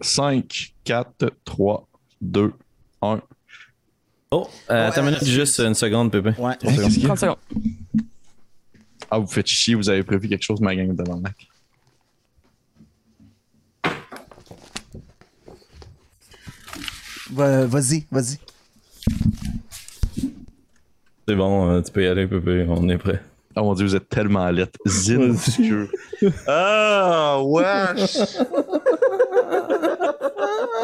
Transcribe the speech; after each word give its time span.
5, 0.00 0.74
4, 0.84 1.30
3, 1.44 1.88
2, 2.20 2.52
1. 3.02 3.20
Oh, 4.30 4.46
euh, 4.70 4.88
attends 4.88 5.00
une 5.02 5.06
minute, 5.06 5.24
juste 5.24 5.58
une 5.60 5.74
seconde, 5.74 6.12
Pépé. 6.12 6.30
Ouais. 6.40 6.54
Trois 6.56 6.72
secondes. 6.72 6.84
Qu'est-ce 6.84 6.94
qu'il 6.94 7.02
y 7.02 7.06
a? 7.06 7.08
30 7.08 7.18
secondes. 7.18 7.36
Ah, 9.10 9.18
vous 9.18 9.26
faites 9.26 9.46
chier, 9.46 9.74
vous 9.74 9.88
avez 9.88 10.02
prévu 10.02 10.28
quelque 10.28 10.42
chose, 10.44 10.60
ma 10.60 10.74
gang 10.76 10.94
de. 10.94 11.02
Va- 17.30 17.66
Vas-y, 17.66 18.06
vas-y. 18.10 18.38
C'est 21.26 21.34
bon, 21.36 21.70
euh, 21.70 21.82
tu 21.82 21.92
peux 21.92 22.02
y 22.04 22.06
aller, 22.06 22.26
Pépé, 22.26 22.64
on 22.68 22.88
est 22.88 22.96
prêt. 22.98 23.20
Oh 23.56 23.62
mon 23.62 23.74
dieu, 23.74 23.86
vous 23.86 23.96
êtes 23.96 24.08
tellement 24.08 24.48
lettre. 24.50 24.78
Zine. 24.86 25.36
Ah, 26.48 27.38
wesh! 27.44 28.16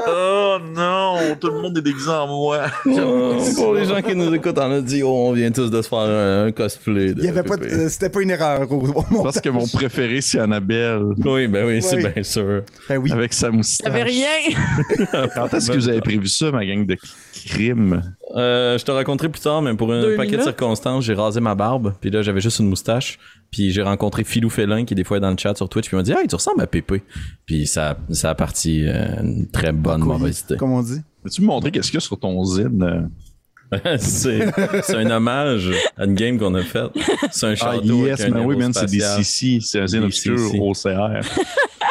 Oh 0.06 0.58
tout 1.40 1.48
le 1.48 1.60
monde 1.60 1.78
est 1.78 1.82
déguisé 1.82 2.10
en 2.10 2.26
moi. 2.26 2.66
Oh, 3.06 3.36
pour 3.56 3.74
les 3.74 3.84
gens 3.84 4.00
qui 4.00 4.14
nous 4.14 4.32
écoutent 4.34 4.58
en 4.58 4.70
audio, 4.70 5.08
on 5.10 5.32
vient 5.32 5.50
tous 5.50 5.70
de 5.70 5.82
se 5.82 5.88
faire 5.88 5.98
un, 5.98 6.46
un 6.46 6.52
cosplay. 6.52 7.12
De 7.14 7.20
Il 7.20 7.24
y 7.24 7.28
avait 7.28 7.42
pas, 7.42 7.56
euh, 7.56 7.88
c'était 7.88 8.08
pas 8.08 8.20
une 8.22 8.30
erreur 8.30 8.70
au, 8.70 8.76
au 8.76 9.04
Je 9.10 9.14
pense 9.16 9.40
que 9.40 9.48
mon 9.48 9.66
préféré, 9.66 10.20
c'est 10.20 10.38
Annabelle. 10.38 11.02
Oui, 11.24 11.48
ben 11.48 11.66
oui, 11.66 11.82
c'est 11.82 11.96
bien 11.96 12.22
sûr. 12.22 12.62
Ben 12.88 12.98
oui. 12.98 13.12
Avec 13.12 13.32
sa 13.32 13.50
moustache. 13.50 13.84
T'avais 13.84 14.04
rien. 14.04 14.28
Quand 15.34 15.52
est-ce 15.52 15.70
que 15.70 15.76
vous 15.76 15.88
avez 15.88 16.00
prévu 16.00 16.26
ça, 16.28 16.50
ma 16.50 16.64
gang 16.64 16.86
de 16.86 16.96
crime? 17.46 18.02
Euh, 18.34 18.76
je 18.78 18.84
te 18.84 18.90
raconterai 18.90 19.28
plus 19.28 19.40
tard, 19.40 19.62
mais 19.62 19.74
pour 19.74 19.92
un 19.92 20.00
Deux 20.00 20.16
paquet 20.16 20.36
de 20.36 20.42
circonstances, 20.42 21.04
j'ai 21.04 21.14
rasé 21.14 21.40
ma 21.40 21.54
barbe, 21.54 21.94
puis 22.00 22.10
là 22.10 22.20
j'avais 22.22 22.40
juste 22.40 22.58
une 22.58 22.68
moustache, 22.68 23.18
puis 23.52 23.70
j'ai 23.70 23.82
rencontré 23.82 24.24
Philou 24.24 24.50
Félin 24.50 24.84
qui 24.84 24.94
des 24.96 25.04
fois 25.04 25.18
est 25.18 25.20
dans 25.20 25.30
le 25.30 25.36
chat 25.38 25.54
sur 25.56 25.68
Twitch, 25.68 25.86
puis 25.86 25.96
il 25.96 25.98
m'a 25.98 26.02
dit 26.02 26.12
"Hey, 26.12 26.26
tu 26.26 26.34
ressembles 26.34 26.60
à 26.60 26.66
Pépé." 26.66 27.02
Puis 27.46 27.66
ça 27.68 27.96
ça 28.10 28.30
a 28.30 28.34
parti 28.34 28.84
euh, 28.86 29.20
une 29.22 29.48
très 29.50 29.70
bonne 29.72 30.00
mauvaise 30.00 30.40
idée. 30.40 30.56
Comme 30.56 30.72
on 30.72 30.82
dit. 30.82 31.00
Peux-tu 31.22 31.42
me 31.42 31.46
montrer 31.46 31.70
qu'est-ce 31.70 31.88
qu'il 31.92 31.94
y 31.94 31.98
a 31.98 32.00
sur 32.00 32.18
ton 32.18 32.44
zine? 32.44 33.08
c'est 33.98 34.46
c'est 34.82 34.96
un 34.96 35.10
hommage 35.10 35.70
à 35.96 36.04
une 36.04 36.14
game 36.14 36.38
qu'on 36.38 36.54
a 36.54 36.62
faite. 36.62 36.90
C'est 37.30 37.46
un 37.46 37.52
Ah, 37.52 37.54
château 37.54 38.04
yes, 38.06 38.20
avec 38.20 38.32
un 38.32 38.36
man, 38.38 38.46
oui, 38.46 38.56
man, 38.56 38.72
c'est 38.72 38.86
des. 38.86 39.00
CC. 39.00 39.58
C'est 39.60 39.80
un 39.80 39.86
zine 39.86 40.04
obscur 40.04 40.38
au 40.60 40.72
CR. 40.72 41.20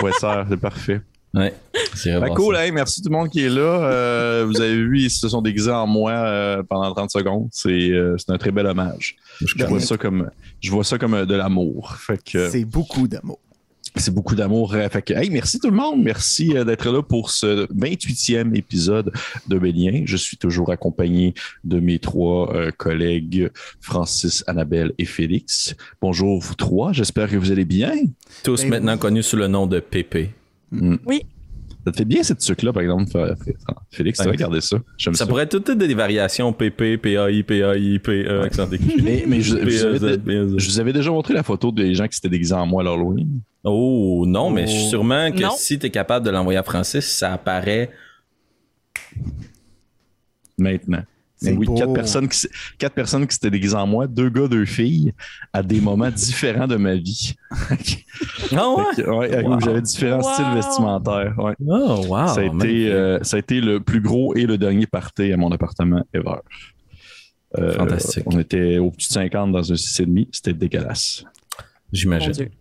Ouais, 0.03 0.11
ça, 0.19 0.45
c'est 0.49 0.57
parfait. 0.57 1.01
Ouais, 1.33 1.53
c'est 1.95 2.11
Ben, 2.11 2.19
vraiment 2.19 2.35
cool, 2.35 2.55
hey, 2.57 2.71
merci 2.71 3.01
tout 3.01 3.09
le 3.09 3.15
monde 3.17 3.29
qui 3.29 3.41
est 3.43 3.49
là. 3.49 3.61
Euh, 3.61 4.45
vous 4.47 4.61
avez 4.61 4.75
vu, 4.75 5.01
ils 5.01 5.09
se 5.09 5.27
sont 5.27 5.41
déguisés 5.41 5.71
en 5.71 5.87
moi 5.87 6.11
euh, 6.11 6.61
pendant 6.61 6.93
30 6.93 7.09
secondes. 7.09 7.47
C'est 7.51 7.89
euh, 7.89 8.15
c'est 8.19 8.29
un 8.31 8.37
très 8.37 8.51
bel 8.51 8.67
hommage. 8.67 9.15
Je 9.41 9.65
vois 9.65 9.79
ça 9.79 9.97
comme, 9.97 10.29
je 10.61 10.69
vois 10.69 10.83
ça 10.83 10.99
comme 10.99 11.15
euh, 11.15 11.25
de 11.25 11.33
l'amour. 11.33 11.97
C'est 12.33 12.65
beaucoup 12.65 13.07
d'amour. 13.07 13.39
c'est 13.95 14.13
beaucoup 14.13 14.35
d'amour. 14.35 14.75
Fait 14.91 15.01
que, 15.01 15.13
hey, 15.15 15.31
merci 15.31 15.59
tout 15.59 15.71
le 15.71 15.75
monde. 15.75 16.03
Merci 16.03 16.49
d'être 16.49 16.91
là 16.91 17.01
pour 17.01 17.31
ce 17.31 17.65
28e 17.73 18.55
épisode 18.55 19.11
de 19.47 19.57
Bélien. 19.57 20.03
Je 20.05 20.17
suis 20.17 20.37
toujours 20.37 20.71
accompagné 20.71 21.33
de 21.63 21.79
mes 21.79 21.97
trois 21.97 22.53
euh, 22.55 22.69
collègues, 22.69 23.49
Francis, 23.81 24.43
Annabelle 24.45 24.93
et 24.99 25.05
Félix. 25.05 25.75
Bonjour 25.99 26.39
vous 26.39 26.53
trois. 26.53 26.93
J'espère 26.93 27.27
que 27.27 27.37
vous 27.37 27.51
allez 27.51 27.65
bien. 27.65 27.91
Tous 28.43 28.61
Ben, 28.61 28.69
maintenant 28.69 28.97
connus 28.99 29.23
sous 29.23 29.37
le 29.37 29.47
nom 29.47 29.65
de 29.65 29.79
Pépé. 29.79 30.29
Oui. 31.05 31.21
Ça 31.85 31.91
te 31.91 31.97
fait 31.97 32.05
bien 32.05 32.23
cette 32.23 32.39
truc-là, 32.39 32.71
par 32.71 32.81
exemple, 32.81 33.11
Félix, 33.91 34.17
tu 34.17 34.21
Ouais. 34.23 34.27
vas 34.27 34.31
regarder 34.31 34.61
ça. 34.61 34.77
Ça. 34.97 35.13
Ça 35.13 35.25
pourrait 35.27 35.43
être 35.43 35.59
toutes 35.59 35.77
des 35.77 35.93
variations 35.93 36.53
PP, 36.53 36.97
PAI, 36.97 37.43
PAI, 37.43 37.99
PE, 37.99 38.41
accent. 38.45 38.69
Mais, 39.03 39.25
mais 39.27 39.41
je, 39.41 39.57
je 39.69 39.87
vous 39.89 40.03
avais, 40.05 40.17
PEZ, 40.17 40.23
PEZ. 40.25 40.53
je 40.57 40.69
vous 40.69 40.79
avais 40.79 40.93
déjà 40.93 41.11
montré 41.11 41.33
la 41.33 41.43
photo 41.43 41.73
des 41.73 41.93
gens 41.93 42.07
qui 42.07 42.15
s'étaient 42.15 42.29
déguisés 42.29 42.53
en 42.55 42.65
moi 42.65 42.83
à 42.83 42.85
l'Halloween. 42.85 43.41
Oh 43.65 44.23
non, 44.25 44.49
mais 44.49 44.63
Oh. 44.65 44.89
sûrement 44.89 45.29
que 45.31 45.41
Non. 45.41 45.51
si 45.57 45.77
t'es 45.77 45.89
capable 45.89 46.25
de 46.25 46.31
l'envoyer 46.31 46.57
à 46.59 46.63
Francis, 46.63 47.05
ça 47.05 47.33
apparaît. 47.33 47.91
Maintenant. 50.57 51.03
Mais 51.43 51.51
oui, 51.57 51.65
beau. 51.65 51.73
quatre 51.75 51.93
personnes, 51.93 52.27
qui, 52.27 52.47
quatre 52.77 52.93
personnes 52.93 53.27
qui 53.27 53.33
s'étaient 53.33 53.51
déguisées 53.51 53.75
en 53.75 53.85
moi, 53.87 54.07
deux 54.07 54.29
gars, 54.29 54.47
deux 54.47 54.65
filles, 54.65 55.13
à 55.51 55.61
des 55.63 55.81
moments 55.81 56.09
différents 56.15 56.67
de 56.67 56.75
ma 56.77 56.95
vie. 56.95 57.33
Ah 58.55 58.69
ouais? 58.69 59.07
Ouais, 59.07 59.43
Wow. 59.43 59.59
J'avais 59.61 59.81
différents 59.81 60.21
Wow. 60.21 60.33
styles 60.33 60.53
vestimentaires. 60.53 61.33
ouais. 61.39 61.53
Oh 61.67 62.05
wow. 62.07 62.27
ça, 62.27 62.41
a 62.41 62.43
été, 62.43 62.91
euh, 62.91 63.19
ça 63.23 63.37
a 63.37 63.39
été 63.39 63.59
le 63.61 63.79
plus 63.79 63.99
gros 64.01 64.35
et 64.35 64.45
le 64.45 64.57
dernier 64.57 64.85
party 64.85 65.31
à 65.31 65.37
mon 65.37 65.51
appartement 65.51 66.03
ever. 66.13 66.35
Euh, 67.57 67.73
Fantastique. 67.73 68.23
On 68.27 68.39
était 68.39 68.77
au-dessus 68.79 69.09
de 69.09 69.13
50 69.13 69.51
dans 69.51 69.71
un 69.71 69.75
6,5. 69.75 70.27
C'était 70.31 70.53
dégueulasse. 70.53 71.23
J'imagine. 71.93 72.31
Dieu. 72.31 72.51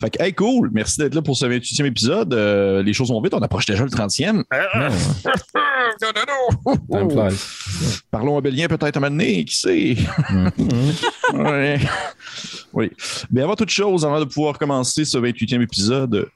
Fait 0.00 0.10
que, 0.10 0.22
hey, 0.22 0.32
cool. 0.34 0.70
Merci 0.72 0.98
d'être 0.98 1.14
là 1.14 1.22
pour 1.22 1.36
ce 1.36 1.46
28e 1.46 1.86
épisode. 1.86 2.34
Euh, 2.34 2.82
les 2.82 2.92
choses 2.92 3.08
vont 3.08 3.20
vite. 3.22 3.32
On 3.32 3.40
approche 3.40 3.64
déjà 3.64 3.82
le 3.82 3.88
30e. 3.88 4.44
Ah, 4.50 4.90
time 5.98 7.10
flies. 7.10 8.02
Parlons 8.10 8.36
à 8.36 8.42
Bélien 8.42 8.68
peut-être 8.68 8.98
un 8.98 9.00
moment 9.00 9.10
donné, 9.10 9.44
qui 9.44 9.56
sait? 9.56 9.96
Ouais. 11.32 11.80
Oui. 12.72 12.90
Mais 13.32 13.42
avant 13.42 13.56
toute 13.56 13.70
chose, 13.70 14.04
avant 14.04 14.20
de 14.20 14.26
pouvoir 14.26 14.58
commencer 14.58 15.04
ce 15.04 15.18
28e 15.18 15.62
épisode, 15.62 16.28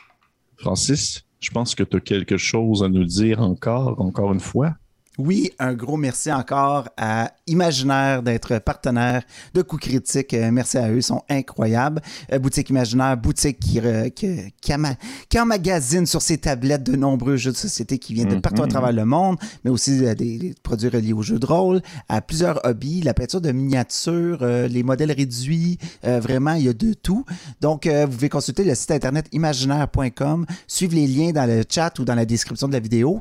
Francis, 0.56 1.22
je 1.38 1.50
pense 1.50 1.74
que 1.74 1.84
tu 1.84 1.96
as 1.96 2.00
quelque 2.00 2.36
chose 2.36 2.82
à 2.82 2.88
nous 2.88 3.04
dire 3.04 3.40
encore, 3.40 4.00
encore 4.00 4.32
une 4.32 4.40
fois. 4.40 4.74
Oui, 5.22 5.50
un 5.58 5.74
gros 5.74 5.98
merci 5.98 6.32
encore 6.32 6.88
à 6.96 7.32
Imaginaire 7.46 8.22
d'être 8.22 8.58
partenaire 8.60 9.22
de 9.52 9.60
Coup 9.60 9.76
Critique. 9.76 10.32
Euh, 10.32 10.50
merci 10.50 10.78
à 10.78 10.88
eux, 10.90 10.96
ils 10.96 11.02
sont 11.02 11.22
incroyables. 11.28 12.00
Euh, 12.32 12.38
boutique 12.38 12.70
Imaginaire, 12.70 13.18
boutique 13.18 13.58
qui, 13.60 13.80
qui, 14.14 14.54
qui, 14.62 14.72
ama- 14.72 14.94
qui 15.28 15.38
emmagasine 15.38 16.06
sur 16.06 16.22
ses 16.22 16.38
tablettes 16.38 16.84
de 16.84 16.96
nombreux 16.96 17.36
jeux 17.36 17.50
de 17.52 17.56
société 17.56 17.98
qui 17.98 18.14
viennent 18.14 18.28
de 18.28 18.36
partout 18.36 18.62
à 18.62 18.66
travers 18.68 18.92
le 18.92 19.04
monde, 19.04 19.36
mais 19.62 19.70
aussi 19.70 20.06
euh, 20.06 20.14
des, 20.14 20.38
des 20.38 20.54
produits 20.62 20.88
reliés 20.88 21.12
aux 21.12 21.22
jeux 21.22 21.38
de 21.38 21.44
rôle, 21.46 21.82
à 22.08 22.22
plusieurs 22.22 22.64
hobbies, 22.64 23.02
la 23.02 23.12
peinture 23.12 23.42
de 23.42 23.52
miniatures, 23.52 24.38
euh, 24.42 24.68
les 24.68 24.82
modèles 24.82 25.12
réduits, 25.12 25.76
euh, 26.06 26.18
vraiment, 26.20 26.54
il 26.54 26.62
y 26.64 26.68
a 26.68 26.72
de 26.72 26.94
tout. 26.94 27.26
Donc, 27.60 27.86
euh, 27.86 28.06
vous 28.06 28.12
pouvez 28.12 28.28
consulter 28.30 28.64
le 28.64 28.74
site 28.74 28.92
internet 28.92 29.26
imaginaire.com, 29.32 30.46
suivre 30.66 30.94
les 30.94 31.06
liens 31.06 31.32
dans 31.32 31.46
le 31.46 31.62
chat 31.68 31.98
ou 31.98 32.04
dans 32.06 32.14
la 32.14 32.24
description 32.24 32.68
de 32.68 32.72
la 32.72 32.80
vidéo 32.80 33.20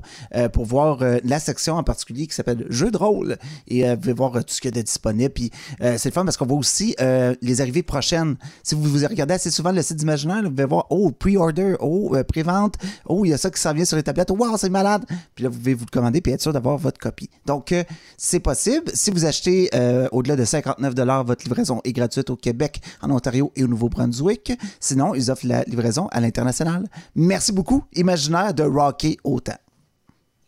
pour 0.54 0.66
voir 0.66 1.00
la 1.24 1.40
section 1.40 1.76
en 1.76 1.84
particulier 1.90 2.28
qui 2.28 2.36
s'appelle 2.36 2.66
Jeux 2.70 2.92
de 2.92 2.98
rôle. 2.98 3.38
Et 3.68 3.88
euh, 3.88 3.96
vous 3.96 4.02
pouvez 4.02 4.14
voir 4.14 4.36
euh, 4.36 4.42
tout 4.42 4.54
ce 4.54 4.62
qu'il 4.62 4.70
y 4.70 4.78
a 4.78 4.80
de 4.80 4.86
disponible. 4.86 5.34
Puis 5.34 5.50
euh, 5.82 5.96
c'est 5.98 6.10
le 6.10 6.14
fun 6.14 6.24
parce 6.24 6.38
qu'on 6.38 6.46
voit 6.46 6.58
aussi 6.58 6.96
les 7.42 7.62
arrivées 7.62 7.84
prochaines. 7.84 8.36
Si 8.64 8.76
vous, 8.76 8.84
vous 8.84 9.08
regardez 9.08 9.34
assez 9.34 9.52
souvent 9.52 9.72
le 9.72 9.82
site 9.82 9.98
d'Imaginaire, 9.98 10.44
vous 10.44 10.52
pouvez 10.52 10.66
voir, 10.66 10.86
oh, 10.90 11.12
pre-order, 11.12 11.76
oh, 11.80 12.16
pré-vente, 12.28 12.76
oh, 13.06 13.26
il 13.26 13.30
y 13.30 13.34
a 13.34 13.38
ça 13.38 13.50
qui 13.50 13.60
s'en 13.60 13.74
vient 13.74 13.86
sur 13.86 13.98
les 13.98 14.04
tablettes, 14.04 14.30
wow, 14.30 14.58
c'est 14.58 14.70
malade. 14.70 15.04
Puis 15.36 15.44
là, 15.44 15.50
vous 15.50 15.58
pouvez 15.58 15.74
vous 15.74 15.86
le 15.86 15.92
commander 15.92 16.22
puis 16.22 16.32
être 16.32 16.42
sûr 16.42 16.54
d'avoir 16.54 16.78
votre 16.78 17.00
copie. 17.00 17.30
Donc, 17.46 17.74
c'est 18.18 18.40
possible. 18.40 18.92
Si 18.94 19.12
vous 19.12 19.26
achetez 19.26 19.70
au-delà 20.12 20.36
de 20.36 20.46
59 20.46 20.94
votre 21.26 21.44
livraison 21.44 21.82
est 21.84 21.94
gratuite 21.94 22.30
au 22.30 22.36
Québec, 22.36 22.82
en 23.02 23.10
Ontario 23.12 23.52
et 23.56 23.64
au 23.64 23.68
Nouveau-Brunswick. 23.68 24.54
Sinon, 24.80 25.16
ils 25.16 25.32
offrent 25.32 25.48
la 25.48 25.64
livraison 25.64 26.08
à 26.12 26.20
l'international. 26.20 26.88
Merci 27.16 27.52
beaucoup, 27.52 27.84
Imaginaire, 27.94 28.54
de 28.54 28.64
rocker 28.64 29.18
autant. 29.24 29.58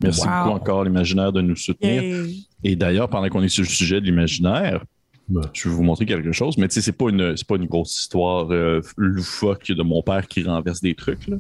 Merci 0.03 0.22
Wow. 0.22 0.28
beaucoup 0.44 0.56
encore, 0.56 0.84
l'imaginaire, 0.84 1.31
de 1.31 1.41
nous 1.41 1.56
soutenir. 1.56 2.01
Yay. 2.03 2.35
Et 2.63 2.75
d'ailleurs, 2.75 3.09
pendant 3.09 3.28
qu'on 3.29 3.44
est 3.44 3.50
sur 3.50 3.63
le 3.63 3.69
sujet 3.69 4.00
de 4.01 4.06
l'imaginaire, 4.06 4.84
je 5.53 5.69
vais 5.69 5.75
vous 5.75 5.84
montrer 5.84 6.06
quelque 6.06 6.34
chose, 6.34 6.57
mais 6.57 6.67
tu 6.67 6.73
sais, 6.73 6.81
c'est 6.81 6.91
pas 6.91 7.09
une, 7.09 7.38
c'est 7.38 7.47
pas 7.47 7.56
une 7.56 7.66
grosse 7.66 8.01
histoire 8.01 8.51
euh, 8.51 8.81
loufoque 8.97 9.72
de 9.72 9.81
mon 9.81 10.01
père 10.01 10.28
qui 10.28 10.44
renverse 10.44 10.81
des 10.81 10.94
trucs. 10.94 11.25
Là. 11.28 11.38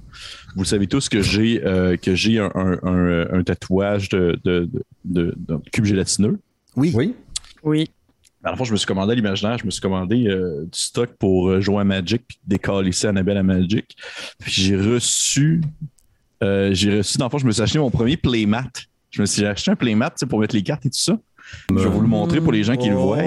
Vous 0.55 0.63
savez 0.63 0.87
tous 0.87 1.09
que 1.09 1.21
j'ai 1.21 1.61
euh, 1.65 1.97
que 1.97 2.15
j'ai 2.15 2.39
un, 2.39 2.51
un- 2.55 2.79
un- 2.83 3.33
un 3.39 3.43
tatouage 3.43 4.07
de, 4.09 4.39
de, 4.45 4.69
de, 5.03 5.35
de- 5.35 5.55
de 5.57 5.69
cube 5.73 5.83
gélatineux. 5.85 6.39
Oui. 6.77 6.91
Oui. 6.95 7.15
Oui. 7.63 7.89
Dans 8.43 8.51
le 8.51 8.55
fond, 8.57 8.63
je 8.63 8.71
me 8.71 8.77
suis 8.77 8.87
commandé 8.87 9.11
à 9.11 9.15
l'imaginaire, 9.15 9.57
je 9.57 9.65
me 9.65 9.71
suis 9.71 9.81
commandé 9.81 10.25
euh, 10.27 10.63
du 10.63 10.79
stock 10.79 11.09
pour 11.19 11.59
jouer 11.61 11.81
à 11.81 11.83
Magic 11.83 12.23
puis 12.27 12.39
décalisser 12.47 13.07
Annabelle 13.07 13.37
à 13.37 13.43
Magic. 13.43 13.95
Puis 14.39 14.51
j'ai 14.53 14.77
reçu, 14.77 15.61
euh, 16.43 16.69
j'ai 16.73 16.97
reçu, 16.97 17.17
dans 17.17 17.25
le 17.25 17.29
fond, 17.31 17.37
je 17.37 17.45
me 17.45 17.51
suis 17.51 17.61
acheté 17.61 17.79
mon 17.79 17.89
premier 17.91 18.17
playmat. 18.17 18.67
Je 19.09 19.21
me 19.21 19.25
suis 19.25 19.45
acheté 19.45 19.71
un 19.71 19.75
playmat 19.75 20.13
pour 20.29 20.39
mettre 20.39 20.55
les 20.55 20.63
cartes 20.63 20.85
et 20.85 20.89
tout 20.89 20.97
ça. 20.99 21.17
Je 21.69 21.75
vais 21.75 21.89
vous 21.89 22.01
le 22.01 22.07
montrer 22.07 22.39
pour 22.39 22.51
les 22.53 22.63
gens 22.63 22.75
qui 22.77 22.87
le 22.89 22.95
Oh. 22.95 23.07
voient. 23.07 23.23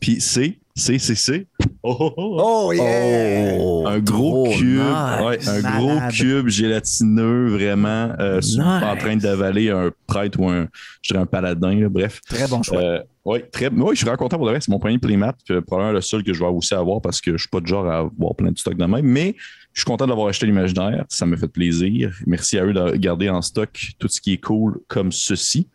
Puis 0.00 0.20
c'est, 0.20 0.58
c'est, 0.74 0.98
c'est, 0.98 1.14
c'est. 1.16 1.46
Oh, 1.82 1.96
oh, 2.00 2.12
oh. 2.16 2.40
Oh, 2.68 2.72
yeah! 2.72 3.54
Oh, 3.58 3.84
un 3.86 3.98
gros 3.98 4.48
cube, 4.50 4.78
nice. 4.80 5.26
ouais, 5.26 5.48
un 5.48 5.60
Malade. 5.62 5.76
gros 5.78 5.98
cube 6.10 6.48
gélatineux, 6.48 7.48
vraiment, 7.48 8.12
euh, 8.20 8.36
Nice. 8.40 8.58
en 8.58 8.96
train 8.96 9.16
d'avaler 9.16 9.70
un 9.70 9.90
prêtre 10.06 10.40
ou 10.40 10.48
un, 10.48 10.68
je 11.02 11.12
dirais 11.12 11.22
un 11.22 11.26
paladin, 11.26 11.74
là, 11.74 11.88
bref. 11.88 12.20
Très 12.28 12.46
bon 12.48 12.62
choix. 12.62 12.80
Euh, 12.80 13.02
oui, 13.24 13.40
très. 13.52 13.68
Oui, 13.68 13.90
je 13.90 13.96
suis 13.96 14.04
vraiment 14.04 14.16
content 14.18 14.38
pour 14.38 14.46
le 14.46 14.52
reste. 14.52 14.66
C'est 14.66 14.72
mon 14.72 14.78
premier 14.78 14.98
playmat. 14.98 15.34
probablement 15.66 15.92
le 15.92 16.00
seul 16.00 16.22
que 16.22 16.32
je 16.32 16.38
vais 16.40 16.46
aussi 16.48 16.72
avoir 16.74 17.00
parce 17.02 17.20
que 17.20 17.32
je 17.32 17.38
suis 17.38 17.48
pas 17.50 17.60
de 17.60 17.66
genre 17.66 17.86
à 17.86 17.98
avoir 17.98 18.34
plein 18.34 18.50
de 18.50 18.58
stock 18.58 18.74
de 18.76 18.84
même. 18.86 19.04
Mais 19.04 19.34
je 19.72 19.80
suis 19.80 19.86
content 19.86 20.06
d'avoir 20.06 20.28
acheté 20.28 20.46
l'imaginaire. 20.46 21.04
Ça 21.08 21.26
me 21.26 21.36
fait 21.36 21.48
plaisir. 21.48 22.16
Merci 22.26 22.58
à 22.58 22.64
eux 22.64 22.72
de 22.72 22.96
garder 22.96 23.28
en 23.28 23.42
stock 23.42 23.92
tout 23.98 24.08
ce 24.08 24.20
qui 24.20 24.32
est 24.32 24.42
cool 24.42 24.80
comme 24.88 25.12
ceci. 25.12 25.68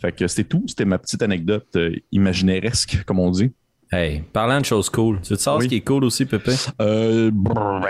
Fait 0.00 0.12
que 0.12 0.26
c'était 0.26 0.48
tout. 0.48 0.64
C'était 0.66 0.84
ma 0.84 0.98
petite 0.98 1.22
anecdote 1.22 1.68
euh, 1.76 1.94
imaginaire-esque, 2.10 3.04
comme 3.04 3.20
on 3.20 3.30
dit. 3.30 3.52
Hey, 3.92 4.22
parlant 4.32 4.60
de 4.60 4.64
choses 4.64 4.88
cool, 4.90 5.20
tu 5.22 5.30
veux 5.34 5.38
savoir 5.38 5.60
Oui. 5.60 5.66
ce 5.66 5.68
qui 5.68 5.76
est 5.76 5.80
cool 5.82 6.02
aussi, 6.04 6.24
Pépé? 6.24 6.52
Euh, 6.80 7.30
ben, 7.32 7.80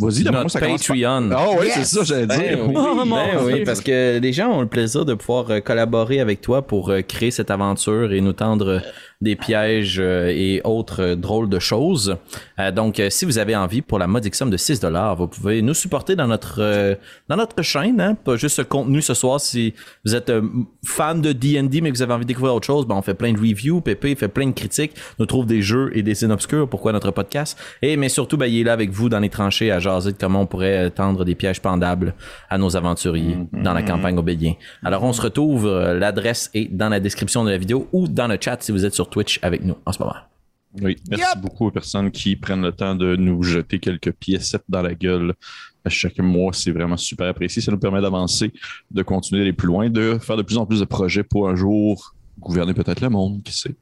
vas-y, 0.00 0.24
par- 0.24 0.46
Patreon. 0.46 1.30
Ah 1.32 1.46
oui, 1.58 1.66
Yes! 1.66 1.74
c'est 1.74 1.84
ça, 1.84 2.02
j'allais 2.02 2.26
dire. 2.26 2.56
Ben 2.58 2.66
oui, 2.66 2.74
Oh, 2.76 3.04
ben 3.04 3.44
oui, 3.44 3.64
parce 3.64 3.80
que 3.80 4.18
les 4.18 4.32
gens 4.32 4.48
ont 4.50 4.62
le 4.62 4.66
plaisir 4.66 5.04
de 5.04 5.14
pouvoir 5.14 5.48
euh, 5.50 5.60
collaborer 5.60 6.18
avec 6.20 6.40
toi 6.40 6.62
pour 6.66 6.90
euh, 6.90 7.02
créer 7.02 7.30
cette 7.30 7.50
aventure 7.52 8.12
et 8.12 8.20
nous 8.20 8.32
tendre 8.32 8.66
euh, 8.68 8.78
des 9.20 9.36
pièges 9.36 10.00
et 10.00 10.60
autres 10.64 11.14
drôles 11.14 11.48
de 11.48 11.58
choses. 11.58 12.16
Donc, 12.74 13.00
si 13.08 13.24
vous 13.24 13.38
avez 13.38 13.56
envie, 13.56 13.80
pour 13.80 13.98
la 13.98 14.06
modique 14.06 14.34
somme 14.34 14.50
de 14.50 14.58
6 14.58 14.80
dollars, 14.80 15.16
vous 15.16 15.28
pouvez 15.28 15.62
nous 15.62 15.72
supporter 15.72 16.14
dans 16.14 16.26
notre 16.26 16.98
dans 17.28 17.36
notre 17.36 17.62
chaîne, 17.62 18.02
hein, 18.02 18.16
pas 18.22 18.36
juste 18.36 18.56
ce 18.56 18.62
contenu 18.62 19.00
ce 19.00 19.14
soir. 19.14 19.40
Si 19.40 19.72
vous 20.04 20.14
êtes 20.14 20.30
fan 20.84 21.22
de 21.22 21.32
D&D 21.32 21.80
mais 21.80 21.90
que 21.90 21.96
vous 21.96 22.02
avez 22.02 22.12
envie 22.12 22.24
de 22.24 22.28
découvrir 22.28 22.54
autre 22.54 22.66
chose, 22.66 22.86
ben 22.86 22.96
on 22.96 23.02
fait 23.02 23.14
plein 23.14 23.32
de 23.32 23.38
reviews, 23.40 23.80
Pépé 23.80 24.14
fait 24.14 24.28
plein 24.28 24.46
de 24.46 24.52
critiques, 24.52 24.92
nous 25.18 25.24
trouve 25.34 25.46
des 25.46 25.62
jeux 25.62 25.90
et 25.94 26.02
des 26.04 26.14
scènes 26.14 26.30
obscures. 26.30 26.68
Pourquoi 26.68 26.92
notre 26.92 27.10
podcast? 27.10 27.58
Et 27.82 27.96
mais 27.96 28.08
surtout, 28.08 28.36
ben, 28.36 28.46
il 28.46 28.60
est 28.60 28.62
là 28.62 28.72
avec 28.72 28.90
vous 28.90 29.08
dans 29.08 29.18
les 29.18 29.28
tranchées 29.28 29.72
à 29.72 29.80
jaser 29.80 30.12
de 30.12 30.16
comment 30.16 30.42
on 30.42 30.46
pourrait 30.46 30.86
euh, 30.86 30.90
tendre 30.90 31.24
des 31.24 31.34
pièges 31.34 31.60
pendables 31.60 32.14
à 32.48 32.56
nos 32.56 32.76
aventuriers 32.76 33.38
dans 33.52 33.74
la 33.74 33.82
campagne 33.82 34.16
Obélien. 34.16 34.54
Alors 34.84 35.02
on 35.02 35.12
se 35.12 35.20
retrouve. 35.20 35.66
euh, 35.66 35.98
L'adresse 35.98 36.50
est 36.54 36.72
dans 36.72 36.88
la 36.88 37.00
description 37.00 37.42
de 37.42 37.50
la 37.50 37.58
vidéo 37.58 37.88
ou 37.92 38.06
dans 38.06 38.28
le 38.28 38.38
chat 38.40 38.58
si 38.62 38.70
vous 38.70 38.84
êtes 38.84 38.94
sur 38.94 39.10
Twitch 39.10 39.40
avec 39.42 39.64
nous 39.64 39.74
en 39.84 39.90
ce 39.90 39.98
moment. 39.98 40.14
Oui, 40.80 40.96
merci 41.10 41.38
beaucoup 41.38 41.66
aux 41.66 41.70
personnes 41.72 42.12
qui 42.12 42.36
prennent 42.36 42.62
le 42.62 42.70
temps 42.70 42.94
de 42.94 43.16
nous 43.16 43.42
jeter 43.42 43.80
quelques 43.80 44.12
piécettes 44.12 44.64
dans 44.68 44.82
la 44.82 44.94
gueule 44.94 45.34
à 45.84 45.88
chaque 45.88 46.18
mois. 46.18 46.52
C'est 46.52 46.70
vraiment 46.70 46.96
super 46.96 47.26
apprécié. 47.26 47.60
Ça 47.60 47.72
nous 47.72 47.78
permet 47.78 48.00
d'avancer, 48.00 48.52
de 48.90 49.02
continuer 49.02 49.40
d'aller 49.40 49.52
plus 49.52 49.66
loin, 49.66 49.90
de 49.90 50.16
faire 50.20 50.36
de 50.36 50.42
plus 50.42 50.58
en 50.58 50.64
plus 50.66 50.78
de 50.78 50.84
projets 50.84 51.24
pour 51.24 51.48
un 51.48 51.56
jour 51.56 52.14
gouverner 52.38 52.72
peut-être 52.72 53.00
le 53.00 53.08
monde, 53.08 53.42
qui 53.42 53.52
sait? 53.52 53.74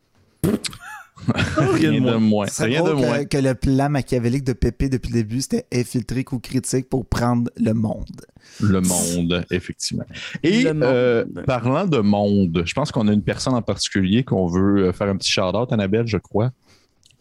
Rien 1.56 2.00
de 2.00 2.16
moins. 2.16 2.46
Rien 2.58 2.82
de 2.82 2.92
moins. 2.92 3.24
que, 3.24 3.36
que 3.36 3.42
le 3.42 3.54
plan 3.54 3.88
machiavélique 3.88 4.44
de 4.44 4.52
Pépé 4.52 4.88
depuis 4.88 5.10
le 5.10 5.18
début, 5.22 5.40
c'était 5.40 5.66
infiltrer 5.72 6.24
coup 6.24 6.38
critique 6.38 6.88
pour 6.88 7.06
prendre 7.06 7.50
le 7.56 7.72
monde. 7.72 8.22
Le 8.60 8.80
monde, 8.80 9.44
effectivement. 9.50 10.04
Et 10.42 10.64
monde. 10.64 10.82
euh, 10.82 11.24
parlant 11.46 11.86
de 11.86 11.98
monde, 11.98 12.62
je 12.64 12.74
pense 12.74 12.90
qu'on 12.92 13.08
a 13.08 13.12
une 13.12 13.22
personne 13.22 13.54
en 13.54 13.62
particulier 13.62 14.24
qu'on 14.24 14.46
veut 14.46 14.88
euh, 14.88 14.92
faire 14.92 15.08
un 15.08 15.16
petit 15.16 15.30
shout-out, 15.30 15.72
Annabelle, 15.72 16.06
je 16.06 16.18
crois. 16.18 16.50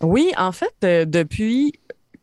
Oui, 0.01 0.31
en 0.37 0.51
fait, 0.51 0.73
euh, 0.83 1.05
depuis 1.05 1.73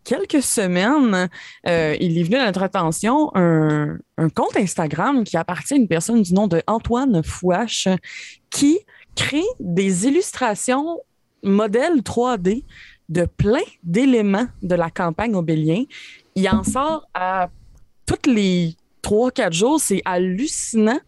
quelques 0.04 0.42
semaines, 0.42 1.28
euh, 1.66 1.96
il 2.00 2.18
est 2.18 2.22
venu 2.22 2.36
à 2.36 2.46
notre 2.46 2.62
attention 2.62 3.30
un, 3.34 3.98
un 4.16 4.28
compte 4.30 4.56
Instagram 4.56 5.22
qui 5.22 5.36
appartient 5.36 5.74
à 5.74 5.76
une 5.76 5.86
personne 5.86 6.22
du 6.22 6.32
nom 6.34 6.46
de 6.48 6.62
Antoine 6.66 7.22
Fouache 7.22 7.88
qui 8.50 8.78
crée 9.14 9.44
des 9.60 10.06
illustrations 10.06 10.98
modèles 11.42 12.00
3D 12.02 12.64
de 13.08 13.24
plein 13.24 13.62
d'éléments 13.82 14.46
de 14.62 14.74
la 14.74 14.90
campagne 14.90 15.34
Obélien. 15.34 15.84
Il 16.34 16.48
en 16.48 16.62
sort 16.62 17.08
à 17.14 17.48
toutes 18.06 18.26
les 18.26 18.74
trois, 19.00 19.30
quatre 19.30 19.52
jours. 19.54 19.80
C'est 19.80 20.02
hallucinant. 20.04 20.98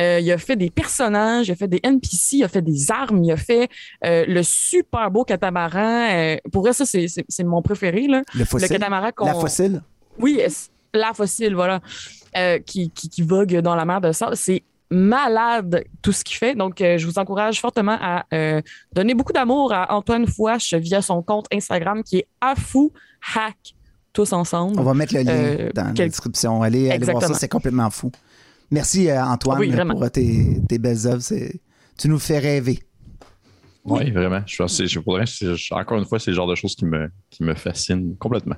Euh, 0.00 0.18
il 0.20 0.30
a 0.32 0.38
fait 0.38 0.56
des 0.56 0.70
personnages, 0.70 1.48
il 1.48 1.52
a 1.52 1.54
fait 1.54 1.68
des 1.68 1.80
NPC, 1.82 2.38
il 2.38 2.44
a 2.44 2.48
fait 2.48 2.62
des 2.62 2.90
armes, 2.90 3.22
il 3.22 3.30
a 3.30 3.36
fait 3.36 3.68
euh, 4.04 4.24
le 4.26 4.42
super 4.42 5.10
beau 5.10 5.24
catamaran. 5.24 6.08
euh, 6.12 6.36
pour 6.52 6.62
vrai, 6.62 6.72
ça, 6.72 6.84
c'est- 6.86 7.06
c'est 7.08 7.24
c'est 7.28 7.44
mon 7.44 7.62
préféré. 7.62 8.06
Là. 8.08 8.22
Le 8.34 8.40
Le 8.40 8.68
catamaran 8.68 9.10
qu'on... 9.14 9.26
La 9.26 9.34
fossile? 9.34 9.82
Oui, 10.18 10.40
la 10.92 11.12
fossile, 11.12 11.54
voilà, 11.54 11.80
qui, 12.66 12.90
qui, 12.90 13.08
qui 13.08 13.22
vogue 13.22 13.54
dans 13.60 13.74
la 13.76 13.84
mer 13.84 14.00
de 14.00 14.10
sable. 14.12 14.36
C'est 14.36 14.62
malade 14.94 15.84
tout 16.02 16.12
ce 16.12 16.24
qu'il 16.24 16.36
fait. 16.36 16.54
Donc, 16.54 16.80
euh, 16.80 16.98
je 16.98 17.06
vous 17.06 17.18
encourage 17.18 17.60
fortement 17.60 17.98
à 18.00 18.24
euh, 18.32 18.60
donner 18.92 19.14
beaucoup 19.14 19.32
d'amour 19.32 19.72
à 19.72 19.92
Antoine 19.94 20.26
Fouache 20.26 20.74
via 20.74 21.02
son 21.02 21.22
compte 21.22 21.46
Instagram 21.52 22.02
qui 22.02 22.18
est 22.18 22.26
Afou 22.40 22.92
Hack, 23.34 23.74
tous 24.12 24.32
ensemble. 24.32 24.78
On 24.78 24.82
va 24.84 24.94
mettre 24.94 25.14
le 25.14 25.22
lien 25.22 25.32
Euh, 25.32 25.70
dans 25.74 25.86
la 25.86 25.92
description. 25.92 26.62
Allez, 26.62 26.90
allez 26.90 27.04
voir 27.04 27.22
ça, 27.22 27.34
c'est 27.34 27.48
complètement 27.48 27.90
fou. 27.90 28.10
Merci 28.70 29.08
euh, 29.10 29.22
Antoine 29.24 29.58
Ah 29.58 29.60
oui, 29.60 29.70
vraiment. 29.70 29.94
pour 29.94 30.04
euh, 30.04 30.08
tes, 30.08 30.60
tes 30.68 30.78
belles 30.78 31.06
œuvres. 31.06 31.22
Tu 31.98 32.08
nous 32.08 32.18
fais 32.18 32.38
rêver. 32.38 32.80
Oui, 33.84 34.10
vraiment. 34.10 34.40
Je 34.46 34.56
je 34.66 34.98
pourrais- 35.00 35.26
c'est- 35.26 35.54
je- 35.54 35.74
encore 35.74 35.98
une 35.98 36.06
fois, 36.06 36.18
c'est 36.18 36.30
le 36.30 36.36
genre 36.36 36.46
de 36.48 36.54
choses 36.54 36.74
qui 36.74 36.86
me, 36.86 37.10
qui 37.28 37.42
me 37.44 37.54
fascinent 37.54 38.14
complètement. 38.18 38.56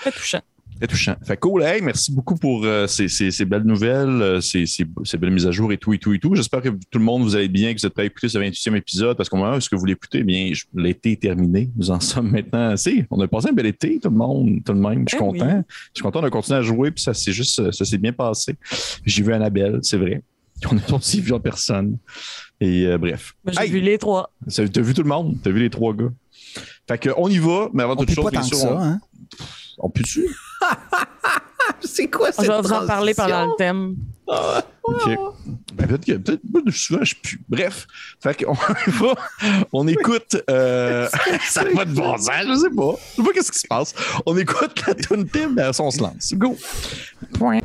Très 0.00 0.12
touchant. 0.12 0.40
Très 0.78 0.86
touchant. 0.88 1.14
Fait 1.24 1.36
cool, 1.38 1.62
hey, 1.62 1.80
merci 1.82 2.12
beaucoup 2.12 2.34
pour 2.36 2.64
euh, 2.64 2.86
ces, 2.88 3.08
ces- 3.08 3.30
ces 3.30 3.44
belles 3.44 3.62
nouvelles, 3.62 4.20
euh, 4.22 4.40
ces, 4.40 4.66
ces- 4.66 4.84
ces 5.04 5.16
belles 5.16 5.30
mises 5.30 5.46
à 5.46 5.50
jour 5.52 5.72
et 5.72 5.78
tout 5.78 5.92
et 5.92 5.98
tout 5.98 6.12
et 6.12 6.18
tout. 6.18 6.34
J'espère 6.34 6.62
que 6.62 6.68
tout 6.68 6.98
le 6.98 7.04
monde 7.04 7.22
vous 7.22 7.36
allez 7.36 7.48
bien, 7.48 7.72
que 7.72 7.80
vous 7.80 7.86
êtes 7.86 7.92
prêts 7.94 8.02
à 8.02 8.06
écouter 8.06 8.28
ce 8.28 8.38
28e 8.38 8.74
épisode 8.76 9.16
parce 9.16 9.28
qu'au 9.28 9.36
moment 9.36 9.52
où 9.52 9.56
est-ce 9.56 9.70
que 9.70 9.76
vous 9.76 9.84
l'écoutez, 9.86 10.18
eh 10.18 10.24
bien, 10.24 10.50
l'été 10.74 11.12
est 11.12 11.20
terminé. 11.22 11.70
Nous 11.76 11.90
en 11.90 12.00
sommes 12.00 12.30
maintenant 12.30 12.70
assez. 12.70 13.06
On 13.10 13.20
a 13.20 13.28
passé 13.28 13.48
un 13.50 13.52
bel 13.52 13.66
été, 13.66 14.00
tout 14.00 14.10
le 14.10 14.16
monde, 14.16 14.62
tout 14.64 14.72
de 14.72 14.78
même. 14.78 15.04
Je 15.08 15.14
suis 15.16 15.24
Eh 15.24 15.28
oui. 15.28 15.38
content. 15.38 15.64
Je 15.68 15.74
suis 15.94 16.02
content 16.02 16.22
de 16.22 16.28
continuer 16.28 16.58
à 16.58 16.62
jouer, 16.62 16.90
puis 16.90 17.02
ça 17.02 17.14
s'est 17.14 17.32
juste, 17.32 17.70
ça 17.70 17.84
s'est 17.84 17.98
bien 17.98 18.12
passé. 18.12 18.56
J'ai 19.06 19.22
vu 19.22 19.32
Annabelle, 19.32 19.78
c'est 19.82 19.96
vrai. 19.96 20.22
On 20.70 20.76
a 20.76 20.96
aussi 20.96 21.20
vu 21.20 21.32
en 21.32 21.40
personne. 21.40 21.98
Et 22.60 22.86
euh, 22.86 22.98
bref. 22.98 23.34
J'ai 23.46 23.60
Hey, 23.62 23.70
vu 23.70 23.80
les 23.80 23.98
trois. 23.98 24.32
T'as 24.52 24.64
vu 24.82 24.92
tout 24.94 25.02
le 25.02 25.08
monde? 25.08 25.36
T'as 25.42 25.50
vu 25.50 25.60
les 25.60 25.70
trois 25.70 25.94
gars? 25.94 26.12
Fait 26.88 26.98
que 26.98 27.10
on 27.16 27.28
y 27.28 27.38
va, 27.38 27.68
mais 27.72 27.82
avant 27.82 27.94
On 27.94 27.96
toute 27.96 28.10
chose, 28.10 28.24
pas 28.24 28.30
bien 28.30 28.40
tant 28.40 28.48
que 28.48 28.56
sûr, 28.56 28.64
ça. 28.68 28.74
on, 28.76 28.82
Hein? 28.82 29.00
On 29.78 29.90
peut-tu? 29.90 30.28
C'est 31.82 32.08
quoi 32.08 32.30
Je 32.30 32.46
vais 32.46 32.60
vous 32.60 32.72
en 32.72 32.86
parler 32.86 33.14
pendant 33.14 33.46
le 33.46 33.52
thème. 33.56 33.96
OK. 34.26 35.18
Ben, 35.74 35.86
peut-être 35.86 36.04
que 36.04 36.12
peut-être 36.12 36.42
moi, 36.50 36.62
souvent 36.70 37.04
je 37.04 37.14
pue. 37.16 37.40
Bref, 37.48 37.86
fait 38.22 38.44
qu'on 38.44 38.52
va, 38.86 39.14
on 39.72 39.86
écoute 39.88 40.36
euh, 40.48 41.08
ça 41.48 41.64
va 41.64 41.84
de 41.84 41.92
bon 41.92 42.16
sens, 42.16 42.44
je 42.46 42.54
sais 42.54 42.70
pas. 42.70 42.94
Je 43.10 43.16
sais 43.16 43.22
pas 43.22 43.32
qu'est-ce 43.32 43.52
qui 43.52 43.58
se 43.58 43.66
passe. 43.66 43.94
On 44.26 44.36
écoute 44.36 44.82
la 44.86 44.94
tune 44.94 45.28
thème, 45.28 45.54
ben, 45.54 45.72
on 45.78 45.90
se 45.90 46.00
lance. 46.00 46.32
Go. 46.34 46.56
Point. 47.34 47.60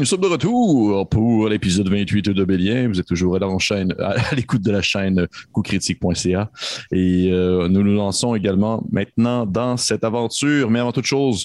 Nous 0.00 0.06
sommes 0.06 0.22
de 0.22 0.28
retour 0.28 1.06
pour 1.10 1.46
l'épisode 1.50 1.90
28 1.90 2.30
de 2.30 2.44
Bélien. 2.44 2.88
Vous 2.88 2.98
êtes 2.98 3.06
toujours 3.06 3.36
à, 3.36 3.38
l'écoute 4.34 4.62
de 4.62 4.70
la 4.70 4.80
chaîne 4.80 5.26
coupcritique.ca. 5.52 6.50
Et 6.90 7.28
euh, 7.30 7.68
nous 7.68 7.82
nous 7.82 7.94
lançons 7.94 8.34
également 8.34 8.82
maintenant 8.90 9.44
dans 9.44 9.76
cette 9.76 10.02
aventure. 10.02 10.70
Mais 10.70 10.78
avant 10.78 10.92
toute 10.92 11.04
chose, 11.04 11.44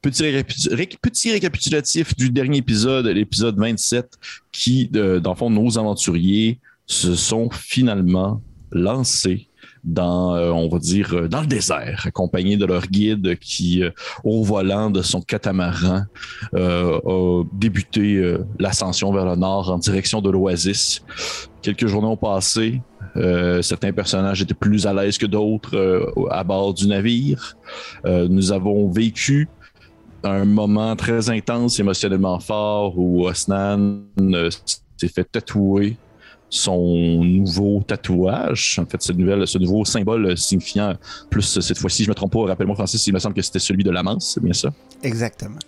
petit 0.00 1.30
récapitulatif 1.30 2.16
du 2.16 2.30
dernier 2.30 2.56
épisode, 2.58 3.04
l'épisode 3.04 3.58
27, 3.58 4.14
qui, 4.50 4.90
euh, 4.96 5.20
dans 5.20 5.32
le 5.32 5.36
fond, 5.36 5.50
nos 5.50 5.78
aventuriers 5.78 6.58
se 6.86 7.14
sont 7.14 7.50
finalement 7.50 8.40
lancés 8.72 9.49
dans, 9.84 10.34
euh, 10.34 10.50
on 10.50 10.68
va 10.68 10.78
dire, 10.78 11.14
euh, 11.14 11.28
dans 11.28 11.40
le 11.40 11.46
désert, 11.46 12.02
accompagnés 12.06 12.56
de 12.56 12.66
leur 12.66 12.86
guide 12.86 13.38
qui, 13.38 13.82
euh, 13.82 13.90
au 14.24 14.42
volant 14.42 14.90
de 14.90 15.02
son 15.02 15.20
catamaran, 15.20 16.02
a 16.54 17.42
débuté 17.52 18.36
l'ascension 18.58 19.12
vers 19.12 19.24
le 19.24 19.36
nord 19.36 19.70
en 19.70 19.78
direction 19.78 20.20
de 20.20 20.30
l'oasis. 20.30 21.02
Quelques 21.62 21.86
journées 21.86 22.08
ont 22.08 22.16
passé. 22.16 22.80
Certains 23.62 23.92
personnages 23.92 24.42
étaient 24.42 24.54
plus 24.54 24.86
à 24.86 24.92
l'aise 24.92 25.18
que 25.18 25.26
d'autres 25.26 26.12
à 26.30 26.44
bord 26.44 26.74
du 26.74 26.86
navire. 26.86 27.56
Nous 28.04 28.52
avons 28.52 28.90
vécu 28.90 29.48
un 30.24 30.44
moment 30.44 30.96
très 30.96 31.30
intense, 31.30 31.78
émotionnellement 31.80 32.40
fort, 32.40 32.98
où 32.98 33.26
Osnan 33.26 34.02
s'est 34.96 35.08
fait 35.08 35.24
tatouer 35.24 35.96
son 36.50 37.22
nouveau 37.24 37.82
tatouage. 37.86 38.78
En 38.82 38.86
fait, 38.86 39.00
cette 39.00 39.16
nouvelle, 39.16 39.46
ce 39.46 39.56
nouveau 39.56 39.84
symbole 39.84 40.36
signifiant 40.36 40.94
plus 41.30 41.60
cette 41.60 41.78
fois-ci, 41.78 42.04
je 42.04 42.10
me 42.10 42.14
trompe 42.14 42.32
pas, 42.32 42.44
rappelle-moi 42.46 42.74
Francis, 42.76 43.06
il 43.06 43.14
me 43.14 43.18
semble 43.20 43.34
que 43.34 43.42
c'était 43.42 43.58
celui 43.60 43.84
de 43.84 43.90
la 43.90 44.02
manse, 44.02 44.32
c'est 44.34 44.42
bien 44.42 44.52
ça? 44.52 44.70
Exactement. 45.02 45.58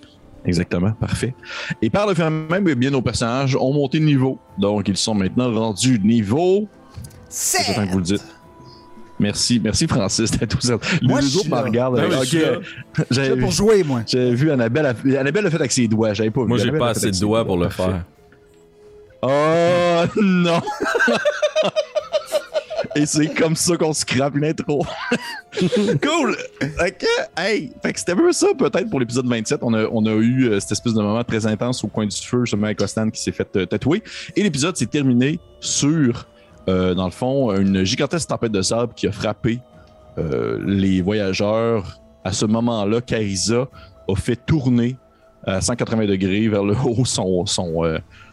Exactement, 0.44 0.90
parfait. 0.92 1.34
Et 1.80 1.88
par 1.88 2.06
le 2.08 2.14
fait 2.14 2.28
même, 2.28 2.66
eh 2.68 2.74
bien, 2.74 2.90
nos 2.90 3.00
personnages 3.00 3.54
ont 3.54 3.72
monté 3.72 4.00
de 4.00 4.04
niveau. 4.04 4.38
Donc, 4.58 4.88
ils 4.88 4.96
sont 4.96 5.14
maintenant 5.14 5.52
rendus 5.54 6.00
niveau. 6.00 6.66
C'est 7.28 7.74
temps 7.74 7.86
que 7.86 7.92
vous 7.92 7.98
le 7.98 8.04
dites. 8.04 8.24
Merci, 9.20 9.60
merci 9.62 9.86
Francis 9.86 10.32
d'être 10.32 10.58
tout 10.58 10.60
ça. 10.66 10.78
Les 11.00 11.06
Moi, 11.06 11.20
je 11.20 11.26
deux 11.26 11.30
suis 11.30 11.38
autres 11.40 11.48
me 11.50 11.54
là. 11.54 11.62
regardent. 11.62 12.02
J'avais 13.08 13.36
pour 13.40 13.52
jouer, 13.52 13.84
moi. 13.84 14.02
j'avais 14.04 14.34
vu 14.34 14.50
Annabelle, 14.50 14.96
Annabelle 15.16 15.44
l'a 15.44 15.50
fait 15.50 15.56
avec 15.58 15.70
ses 15.70 15.86
doigts. 15.86 16.12
J'avais 16.12 16.30
pas 16.32 16.42
vu. 16.42 16.48
Moi, 16.48 16.58
j'ai 16.58 16.72
pas 16.72 16.88
assez 16.88 17.12
de 17.12 17.20
doigts 17.20 17.44
pour 17.44 17.56
le 17.56 17.68
Parfait. 17.68 17.82
faire. 17.84 18.04
Oh 19.24 20.04
non! 20.20 20.60
Et 22.96 23.06
c'est 23.06 23.28
comme 23.28 23.54
ça 23.54 23.76
qu'on 23.76 23.92
scrape 23.92 24.34
une 24.36 24.44
intro. 24.44 24.84
cool! 26.02 26.36
Ok, 26.60 27.06
hey! 27.38 27.72
Fait 27.82 27.92
que 27.92 27.98
c'était 27.98 28.12
un 28.12 28.16
peu 28.16 28.32
ça, 28.32 28.48
peut-être, 28.58 28.90
pour 28.90 28.98
l'épisode 28.98 29.26
27. 29.26 29.60
On 29.62 29.72
a, 29.74 29.86
on 29.86 30.04
a 30.06 30.12
eu 30.12 30.48
euh, 30.48 30.60
cette 30.60 30.72
espèce 30.72 30.92
de 30.92 31.00
moment 31.00 31.22
très 31.22 31.46
intense 31.46 31.84
au 31.84 31.86
coin 31.88 32.04
du 32.04 32.16
feu, 32.16 32.40
justement, 32.44 32.66
avec 32.66 32.80
Ostan 32.82 33.10
qui 33.10 33.22
s'est 33.22 33.32
fait 33.32 33.48
euh, 33.56 33.64
tatouer. 33.64 34.02
Et 34.36 34.42
l'épisode 34.42 34.76
s'est 34.76 34.86
terminé 34.86 35.38
sur, 35.60 36.26
euh, 36.68 36.94
dans 36.94 37.06
le 37.06 37.12
fond, 37.12 37.56
une 37.56 37.84
gigantesque 37.84 38.28
tempête 38.28 38.52
de 38.52 38.62
sable 38.62 38.92
qui 38.94 39.06
a 39.06 39.12
frappé 39.12 39.60
les 40.66 41.00
voyageurs. 41.00 42.00
À 42.22 42.34
ce 42.34 42.44
moment-là, 42.44 43.00
Carissa 43.00 43.68
a 44.08 44.14
fait 44.14 44.36
tourner 44.36 44.96
à 45.46 45.62
180 45.62 46.04
degrés 46.04 46.48
vers 46.48 46.64
le 46.64 46.74
haut 46.74 47.06
son, 47.06 47.46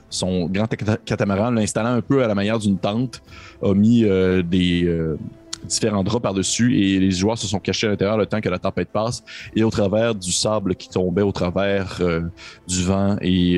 son 0.10 0.48
grand 0.48 0.66
cata- 0.66 0.98
catamaran, 0.98 1.52
l'installant 1.52 1.94
un 1.94 2.02
peu 2.02 2.24
à 2.24 2.28
la 2.28 2.36
manière 2.36 2.60
d'une 2.60 2.78
tente, 2.78 3.22
a 3.62 3.74
mis 3.74 4.04
euh, 4.06 4.42
des 4.42 4.86
euh, 4.86 5.18
différents 5.68 6.04
draps 6.04 6.22
par-dessus 6.24 6.78
et 6.80 7.00
les 7.00 7.12
joueurs 7.12 7.38
se 7.38 7.46
sont 7.48 7.60
cachés 7.60 7.88
à 7.88 7.90
l'intérieur 7.92 8.18
le 8.18 8.26
temps 8.26 8.40
que 8.42 8.50
la 8.50 8.60
tempête 8.60 8.90
passe 8.90 9.24
et 9.56 9.64
au 9.64 9.70
travers 9.70 10.16
du 10.16 10.32
sable 10.32 10.76
qui 10.76 10.88
tombait 10.90 11.22
au 11.22 11.32
travers 11.34 11.98
euh, 12.00 12.22
du 12.68 12.84
vent 12.84 13.18
et, 13.22 13.56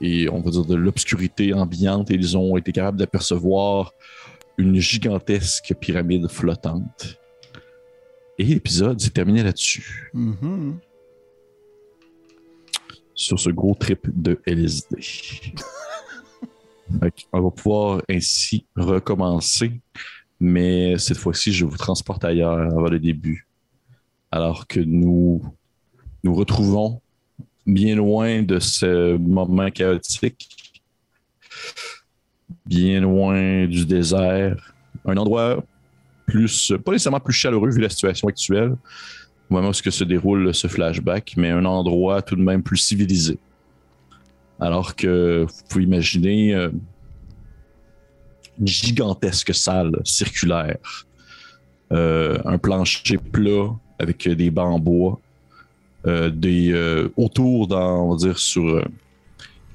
et 0.00 0.28
on 0.30 0.40
va 0.40 0.50
dire 0.50 0.64
de 0.64 0.74
l'obscurité 0.74 1.52
ambiante, 1.52 2.08
ils 2.10 2.36
ont 2.36 2.56
été 2.56 2.72
capables 2.72 2.96
d'apercevoir 2.98 3.92
une 4.56 4.80
gigantesque 4.80 5.74
pyramide 5.78 6.28
flottante. 6.28 7.18
Et 8.40 8.44
l'épisode 8.44 9.00
s'est 9.00 9.10
terminé 9.10 9.42
là-dessus, 9.42 10.10
Mhm. 10.14 10.78
Sur 13.18 13.38
ce 13.38 13.50
gros 13.50 13.74
trip 13.74 14.08
de 14.14 14.40
LSD. 14.46 14.96
On 17.32 17.40
va 17.42 17.50
pouvoir 17.50 18.00
ainsi 18.08 18.64
recommencer, 18.76 19.72
mais 20.40 20.96
cette 20.98 21.18
fois-ci, 21.18 21.52
je 21.52 21.66
vous 21.66 21.76
transporte 21.76 22.24
ailleurs 22.24 22.58
avant 22.58 22.88
le 22.88 22.98
début. 22.98 23.46
Alors 24.30 24.66
que 24.66 24.80
nous 24.80 25.42
nous 26.22 26.34
retrouvons 26.34 27.00
bien 27.66 27.96
loin 27.96 28.42
de 28.42 28.60
ce 28.60 29.16
moment 29.16 29.70
chaotique, 29.70 30.80
bien 32.64 33.00
loin 33.00 33.66
du 33.66 33.84
désert, 33.84 34.74
un 35.04 35.16
endroit 35.16 35.62
plus, 36.24 36.72
pas 36.84 36.92
nécessairement 36.92 37.20
plus 37.20 37.34
chaleureux 37.34 37.70
vu 37.70 37.80
la 37.80 37.88
situation 37.88 38.28
actuelle, 38.28 38.76
au 39.50 39.54
moment 39.54 39.70
où 39.70 39.72
se 39.72 40.04
déroule 40.04 40.54
ce 40.54 40.68
flashback, 40.68 41.34
mais 41.36 41.50
un 41.50 41.64
endroit 41.64 42.22
tout 42.22 42.36
de 42.36 42.42
même 42.42 42.62
plus 42.62 42.76
civilisé. 42.76 43.38
Alors 44.60 44.96
que 44.96 45.46
vous 45.48 45.62
pouvez 45.68 45.84
imaginer 45.84 46.54
euh, 46.54 46.70
une 48.58 48.66
gigantesque 48.66 49.54
salle 49.54 49.96
circulaire, 50.04 51.06
euh, 51.92 52.38
un 52.44 52.58
plancher 52.58 53.18
plat 53.18 53.70
avec 53.98 54.28
des 54.28 54.50
bancs 54.50 54.74
en 54.74 54.78
bois, 54.78 55.20
euh, 56.06 56.30
des 56.30 56.72
euh, 56.72 57.08
autour 57.16 57.68
dans, 57.68 58.04
on 58.04 58.10
va 58.10 58.16
dire 58.16 58.38
sur, 58.38 58.66
euh, 58.66 58.84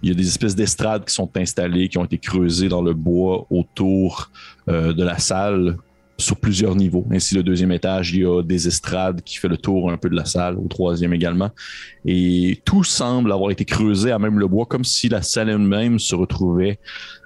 il 0.01 0.09
y 0.09 0.11
a 0.11 0.15
des 0.15 0.27
espèces 0.27 0.55
d'estrades 0.55 1.05
qui 1.05 1.13
sont 1.13 1.29
installées, 1.37 1.87
qui 1.87 1.97
ont 1.97 2.05
été 2.05 2.17
creusées 2.17 2.67
dans 2.67 2.81
le 2.81 2.93
bois 2.93 3.47
autour 3.49 4.29
euh, 4.67 4.93
de 4.93 5.03
la 5.03 5.17
salle 5.17 5.77
sur 6.17 6.37
plusieurs 6.37 6.75
niveaux. 6.75 7.05
Ainsi, 7.11 7.35
le 7.35 7.43
deuxième 7.43 7.71
étage, 7.71 8.13
il 8.13 8.21
y 8.21 8.25
a 8.25 8.41
des 8.43 8.67
estrades 8.67 9.21
qui 9.21 9.37
fait 9.37 9.47
le 9.47 9.57
tour 9.57 9.91
un 9.91 9.97
peu 9.97 10.09
de 10.09 10.15
la 10.15 10.25
salle, 10.25 10.57
au 10.57 10.67
troisième 10.67 11.13
également. 11.13 11.49
Et 12.05 12.61
tout 12.65 12.83
semble 12.83 13.31
avoir 13.31 13.51
été 13.51 13.65
creusé 13.65 14.11
à 14.11 14.19
même 14.19 14.39
le 14.39 14.47
bois, 14.47 14.65
comme 14.65 14.83
si 14.83 15.09
la 15.09 15.21
salle 15.21 15.49
elle-même 15.49 15.99
se 15.99 16.15
retrouvait 16.15 16.79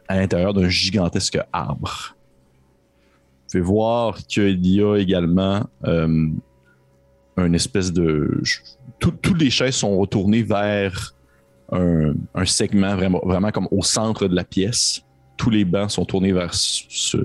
à 0.07 0.17
l'intérieur 0.17 0.53
d'un 0.53 0.69
gigantesque 0.69 1.37
arbre. 1.51 2.15
Vous 2.15 3.51
pouvez 3.51 3.63
voir 3.63 4.17
qu'il 4.25 4.65
y 4.65 4.81
a 4.81 4.95
également 4.95 5.65
euh, 5.85 6.27
une 7.37 7.55
espèce 7.55 7.91
de... 7.93 8.41
tout- 8.99 9.11
Toutes 9.21 9.41
les 9.41 9.49
chaises 9.49 9.75
sont 9.75 9.97
retournées 9.97 10.43
vers 10.43 11.13
un, 11.71 12.13
segment 12.45 12.95
vraiment 12.95 13.51
comme 13.51 13.67
au 13.71 13.83
centre 13.83 14.27
de 14.27 14.35
la 14.35 14.45
pièce. 14.45 15.01
Tous 15.37 15.49
les 15.49 15.65
bancs 15.65 15.91
sont 15.91 16.05
tournés 16.05 16.33
vers 16.33 16.53
ce, 16.53 17.17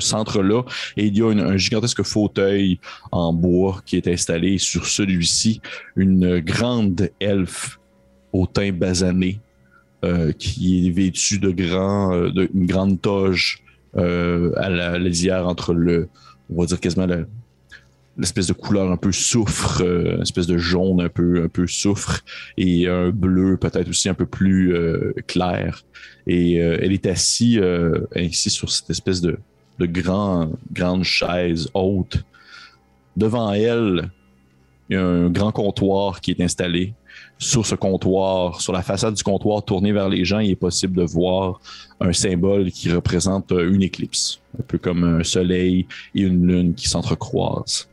centre-là. 0.00 0.62
Et 0.96 1.06
il 1.06 1.18
y 1.18 1.22
a 1.22 1.26
un 1.26 1.56
gigantesque 1.56 2.02
fauteuil 2.02 2.78
en 3.10 3.32
bois 3.32 3.82
qui 3.84 3.96
est 3.96 4.08
installé. 4.08 4.58
Sur 4.58 4.86
celui-ci, 4.86 5.60
une 5.96 6.38
grande 6.40 7.10
elfe 7.20 7.78
au 8.32 8.46
teint 8.46 8.72
basané 8.72 9.40
euh, 10.04 10.32
qui 10.32 10.88
est 10.88 10.90
vêtue 10.90 11.38
de 11.38 11.50
grand, 11.50 12.12
euh, 12.14 12.48
grande 12.54 13.00
toge 13.00 13.62
euh, 13.96 14.52
à 14.56 14.68
la 14.68 14.98
lisière 14.98 15.46
entre 15.46 15.74
le, 15.74 16.08
on 16.50 16.60
va 16.60 16.66
dire 16.66 16.80
quasiment 16.80 17.06
le- 17.06 17.28
l'espèce 18.18 18.46
de 18.46 18.52
couleur 18.52 18.90
un 18.90 18.96
peu 18.96 19.12
soufre, 19.12 19.82
euh, 19.82 20.16
une 20.16 20.22
espèce 20.22 20.46
de 20.46 20.58
jaune 20.58 21.00
un 21.00 21.08
peu, 21.08 21.44
un 21.44 21.48
peu 21.48 21.66
soufre 21.66 22.20
et 22.56 22.88
un 22.88 23.10
bleu 23.10 23.56
peut-être 23.56 23.88
aussi 23.88 24.08
un 24.08 24.14
peu 24.14 24.26
plus 24.26 24.74
euh, 24.74 25.12
clair. 25.26 25.82
Et 26.26 26.60
euh, 26.60 26.78
elle 26.80 26.92
est 26.92 27.06
assise 27.06 27.60
ainsi 28.14 28.50
sur 28.50 28.70
cette 28.70 28.90
espèce 28.90 29.20
de, 29.20 29.38
de 29.78 29.86
grand, 29.86 30.50
grande 30.72 31.04
chaise 31.04 31.68
haute. 31.74 32.22
Devant 33.16 33.52
elle, 33.52 34.10
il 34.88 34.94
y 34.94 34.96
a 34.96 35.04
un 35.04 35.30
grand 35.30 35.52
comptoir 35.52 36.20
qui 36.20 36.32
est 36.32 36.40
installé. 36.40 36.94
Sur 37.38 37.66
ce 37.66 37.74
comptoir, 37.74 38.60
sur 38.60 38.72
la 38.72 38.82
façade 38.82 39.14
du 39.14 39.22
comptoir 39.22 39.64
tourné 39.64 39.92
vers 39.92 40.08
les 40.08 40.24
gens, 40.24 40.38
il 40.38 40.50
est 40.50 40.56
possible 40.56 40.96
de 40.96 41.02
voir 41.02 41.60
un 42.00 42.12
symbole 42.12 42.70
qui 42.70 42.90
représente 42.90 43.50
une 43.50 43.82
éclipse, 43.82 44.40
un 44.58 44.62
peu 44.62 44.78
comme 44.78 45.02
un 45.02 45.24
soleil 45.24 45.86
et 46.14 46.20
une 46.22 46.46
lune 46.46 46.74
qui 46.74 46.88
s'entrecroisent. 46.88 47.88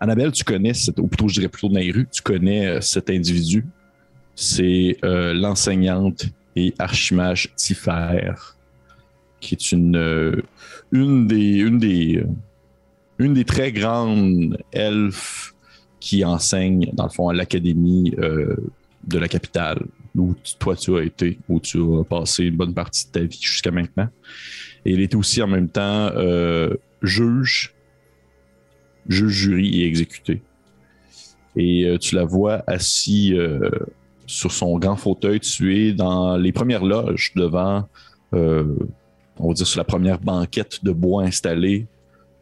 Annabelle, 0.00 0.32
tu 0.32 0.44
connais, 0.44 0.72
ou 0.98 1.06
plutôt 1.06 1.28
je 1.28 1.34
dirais 1.34 1.48
plutôt 1.48 1.68
Nairu, 1.68 2.06
tu 2.12 2.22
connais 2.22 2.66
euh, 2.66 2.80
cet 2.80 3.10
individu. 3.10 3.64
C'est 4.34 4.98
euh, 5.04 5.32
l'enseignante 5.32 6.26
et 6.54 6.74
archimage 6.78 7.52
Tifer, 7.56 8.34
qui 9.40 9.54
est 9.54 9.72
une, 9.72 9.96
euh, 9.96 10.42
une 10.92 11.26
des, 11.26 11.58
une 11.58 11.78
des, 11.78 12.24
une 13.18 13.32
des 13.32 13.44
très 13.44 13.72
grandes 13.72 14.58
elfes 14.72 15.54
qui 16.00 16.24
enseigne, 16.24 16.90
dans 16.92 17.04
le 17.04 17.10
fond, 17.10 17.30
à 17.30 17.34
l'académie 17.34 18.12
de 18.12 19.18
la 19.18 19.26
capitale, 19.26 19.82
où 20.14 20.34
toi 20.58 20.76
tu 20.76 20.96
as 20.96 21.02
été, 21.02 21.38
où 21.48 21.58
tu 21.58 21.78
as 21.78 22.04
passé 22.04 22.44
une 22.44 22.56
bonne 22.56 22.74
partie 22.74 23.06
de 23.06 23.12
ta 23.12 23.20
vie 23.20 23.40
jusqu'à 23.40 23.70
maintenant. 23.70 24.08
Et 24.84 24.92
il 24.92 25.00
était 25.00 25.16
aussi 25.16 25.42
en 25.42 25.48
même 25.48 25.68
temps 25.68 26.12
juge, 27.02 27.74
juge, 29.08 29.32
jury 29.32 29.82
et 29.82 29.86
exécuté. 29.86 30.42
Et 31.56 31.84
euh, 31.84 31.98
tu 31.98 32.14
la 32.14 32.24
vois 32.24 32.62
assis 32.66 33.34
euh, 33.34 33.70
sur 34.26 34.52
son 34.52 34.78
grand 34.78 34.96
fauteuil, 34.96 35.40
tu 35.40 35.76
es 35.76 35.92
dans 35.92 36.36
les 36.36 36.52
premières 36.52 36.84
loges 36.84 37.32
devant, 37.34 37.88
euh, 38.34 38.76
on 39.38 39.48
va 39.48 39.54
dire 39.54 39.66
sur 39.66 39.78
la 39.78 39.84
première 39.84 40.20
banquette 40.20 40.84
de 40.84 40.92
bois 40.92 41.24
installée 41.24 41.86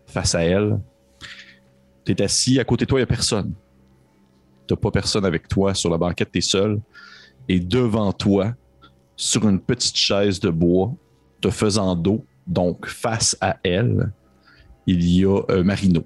face 0.06 0.34
à 0.34 0.42
elle. 0.42 0.80
Tu 2.04 2.12
es 2.12 2.22
assis, 2.22 2.58
à 2.58 2.64
côté 2.64 2.84
de 2.84 2.88
toi, 2.88 2.98
il 2.98 3.02
n'y 3.02 3.04
a 3.04 3.06
personne. 3.06 3.54
Tu 4.66 4.74
pas 4.76 4.90
personne 4.90 5.24
avec 5.24 5.46
toi 5.46 5.74
sur 5.74 5.90
la 5.90 5.98
banquette, 5.98 6.32
tu 6.32 6.38
es 6.38 6.42
seul. 6.42 6.80
Et 7.48 7.60
devant 7.60 8.12
toi, 8.12 8.54
sur 9.14 9.48
une 9.48 9.60
petite 9.60 9.96
chaise 9.96 10.40
de 10.40 10.50
bois, 10.50 10.92
te 11.40 11.50
faisant 11.50 11.94
dos, 11.94 12.24
donc 12.46 12.86
face 12.86 13.36
à 13.40 13.58
elle, 13.62 14.10
il 14.86 15.06
y 15.06 15.24
a 15.24 15.62
Marino, 15.62 16.04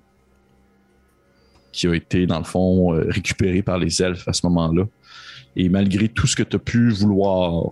qui 1.78 1.86
a 1.86 1.94
été, 1.94 2.26
dans 2.26 2.38
le 2.38 2.44
fond, 2.44 2.92
euh, 2.92 3.06
récupéré 3.08 3.62
par 3.62 3.78
les 3.78 4.02
elfes 4.02 4.26
à 4.26 4.32
ce 4.32 4.44
moment-là. 4.46 4.84
Et 5.54 5.68
malgré 5.68 6.08
tout 6.08 6.26
ce 6.26 6.34
que 6.34 6.42
tu 6.42 6.56
as 6.56 6.58
pu 6.58 6.90
vouloir, 6.90 7.70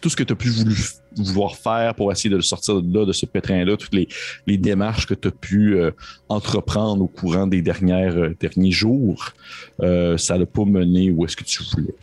tout 0.00 0.10
ce 0.10 0.16
que 0.16 0.24
tu 0.24 0.32
as 0.32 0.36
pu 0.36 0.48
voulu- 0.48 0.76
vouloir 1.16 1.54
faire 1.54 1.94
pour 1.94 2.10
essayer 2.10 2.30
de 2.30 2.36
le 2.36 2.42
sortir 2.42 2.82
de 2.82 2.98
là, 2.98 3.06
de 3.06 3.12
ce 3.12 3.26
pétrin-là, 3.26 3.76
toutes 3.76 3.94
les, 3.94 4.08
les 4.48 4.58
démarches 4.58 5.06
que 5.06 5.14
tu 5.14 5.28
as 5.28 5.30
pu 5.30 5.76
euh, 5.76 5.92
entreprendre 6.28 7.02
au 7.04 7.06
courant 7.06 7.46
des 7.46 7.62
dernières, 7.62 8.16
euh, 8.16 8.36
derniers 8.40 8.72
jours, 8.72 9.32
ça 9.78 10.38
n'a 10.38 10.46
pas 10.46 10.64
mené 10.64 11.12
où 11.12 11.24
est-ce 11.24 11.36
que 11.36 11.44
tu 11.44 11.62
voulais. 11.70 11.94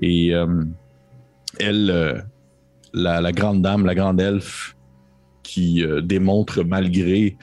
Et 0.00 0.32
elle, 1.58 2.24
la, 2.92 3.20
la 3.20 3.32
grande 3.32 3.60
dame, 3.62 3.86
la 3.86 3.94
grande 3.94 4.20
elfe, 4.20 4.76
qui 5.42 5.84
démontre 6.02 6.64
malgré 6.64 7.36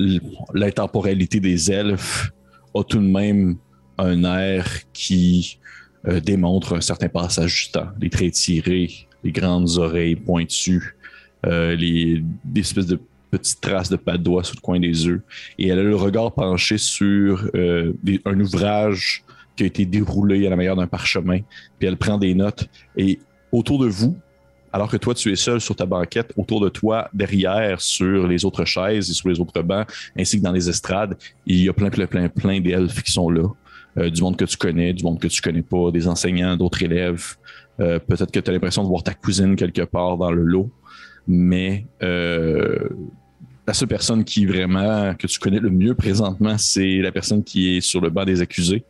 l- 0.00 0.20
l'intemporalité 0.54 1.40
des 1.40 1.70
elfes, 1.70 2.32
a 2.74 2.82
tout 2.84 2.98
de 2.98 3.06
même 3.06 3.56
un 3.96 4.24
air 4.24 4.66
qui 4.92 5.58
euh, 6.06 6.20
démontre 6.20 6.74
un 6.74 6.80
certain 6.80 7.08
passage 7.08 7.66
du 7.66 7.72
temps. 7.72 7.88
Les 8.00 8.10
traits 8.10 8.34
tirés, 8.34 8.90
les 9.24 9.32
grandes 9.32 9.78
oreilles 9.78 10.16
pointues, 10.16 10.96
euh, 11.46 11.74
les, 11.74 12.22
des 12.44 12.60
espèces 12.60 12.86
de 12.86 13.00
petites 13.30 13.60
traces 13.60 13.90
de 13.90 13.96
pas 13.96 14.16
de 14.16 14.22
doigts 14.22 14.44
sur 14.44 14.56
le 14.56 14.60
coin 14.60 14.80
des 14.80 15.06
yeux. 15.06 15.22
Et 15.58 15.68
elle 15.68 15.80
a 15.80 15.82
le 15.82 15.96
regard 15.96 16.32
penché 16.32 16.78
sur 16.78 17.50
euh, 17.54 17.92
un 18.24 18.40
ouvrage 18.40 19.24
qui 19.56 19.64
a 19.64 19.66
été 19.66 19.84
déroulé 19.84 20.46
à 20.46 20.50
la 20.50 20.56
manière 20.56 20.76
d'un 20.76 20.86
parchemin. 20.86 21.40
Puis 21.78 21.88
elle 21.88 21.96
prend 21.96 22.16
des 22.16 22.34
notes. 22.34 22.68
Et 22.96 23.18
autour 23.50 23.80
de 23.80 23.88
vous, 23.88 24.16
alors 24.72 24.90
que 24.90 24.96
toi, 24.96 25.14
tu 25.14 25.32
es 25.32 25.36
seul 25.36 25.60
sur 25.60 25.74
ta 25.74 25.86
banquette, 25.86 26.32
autour 26.36 26.60
de 26.60 26.68
toi, 26.68 27.08
derrière, 27.12 27.80
sur 27.80 28.26
les 28.26 28.44
autres 28.44 28.64
chaises 28.64 29.10
et 29.10 29.12
sur 29.14 29.28
les 29.28 29.40
autres 29.40 29.62
bancs, 29.62 29.88
ainsi 30.18 30.38
que 30.38 30.44
dans 30.44 30.52
les 30.52 30.68
estrades, 30.68 31.16
il 31.46 31.62
y 31.64 31.68
a 31.68 31.72
plein, 31.72 31.90
plein, 31.90 32.06
plein, 32.06 32.28
plein 32.28 32.60
d'elfes 32.60 33.02
qui 33.02 33.12
sont 33.12 33.30
là. 33.30 33.48
Euh, 33.98 34.10
du 34.10 34.22
monde 34.22 34.36
que 34.36 34.44
tu 34.44 34.56
connais, 34.56 34.92
du 34.92 35.02
monde 35.02 35.18
que 35.18 35.28
tu 35.28 35.40
connais 35.40 35.62
pas, 35.62 35.90
des 35.90 36.06
enseignants, 36.06 36.56
d'autres 36.56 36.82
élèves. 36.82 37.36
Euh, 37.80 37.98
peut-être 37.98 38.30
que 38.30 38.40
tu 38.40 38.50
as 38.50 38.52
l'impression 38.52 38.82
de 38.82 38.88
voir 38.88 39.02
ta 39.02 39.14
cousine 39.14 39.56
quelque 39.56 39.82
part 39.82 40.16
dans 40.16 40.30
le 40.30 40.42
lot, 40.42 40.70
mais 41.26 41.86
euh, 42.02 42.88
la 43.66 43.74
seule 43.74 43.88
personne 43.88 44.24
qui 44.24 44.46
vraiment 44.46 45.14
que 45.14 45.26
tu 45.26 45.38
connais 45.38 45.60
le 45.60 45.70
mieux 45.70 45.94
présentement, 45.94 46.58
c'est 46.58 46.98
la 46.98 47.12
personne 47.12 47.42
qui 47.42 47.76
est 47.76 47.80
sur 47.80 48.00
le 48.00 48.10
banc 48.10 48.24
des 48.24 48.40
accusés, 48.40 48.84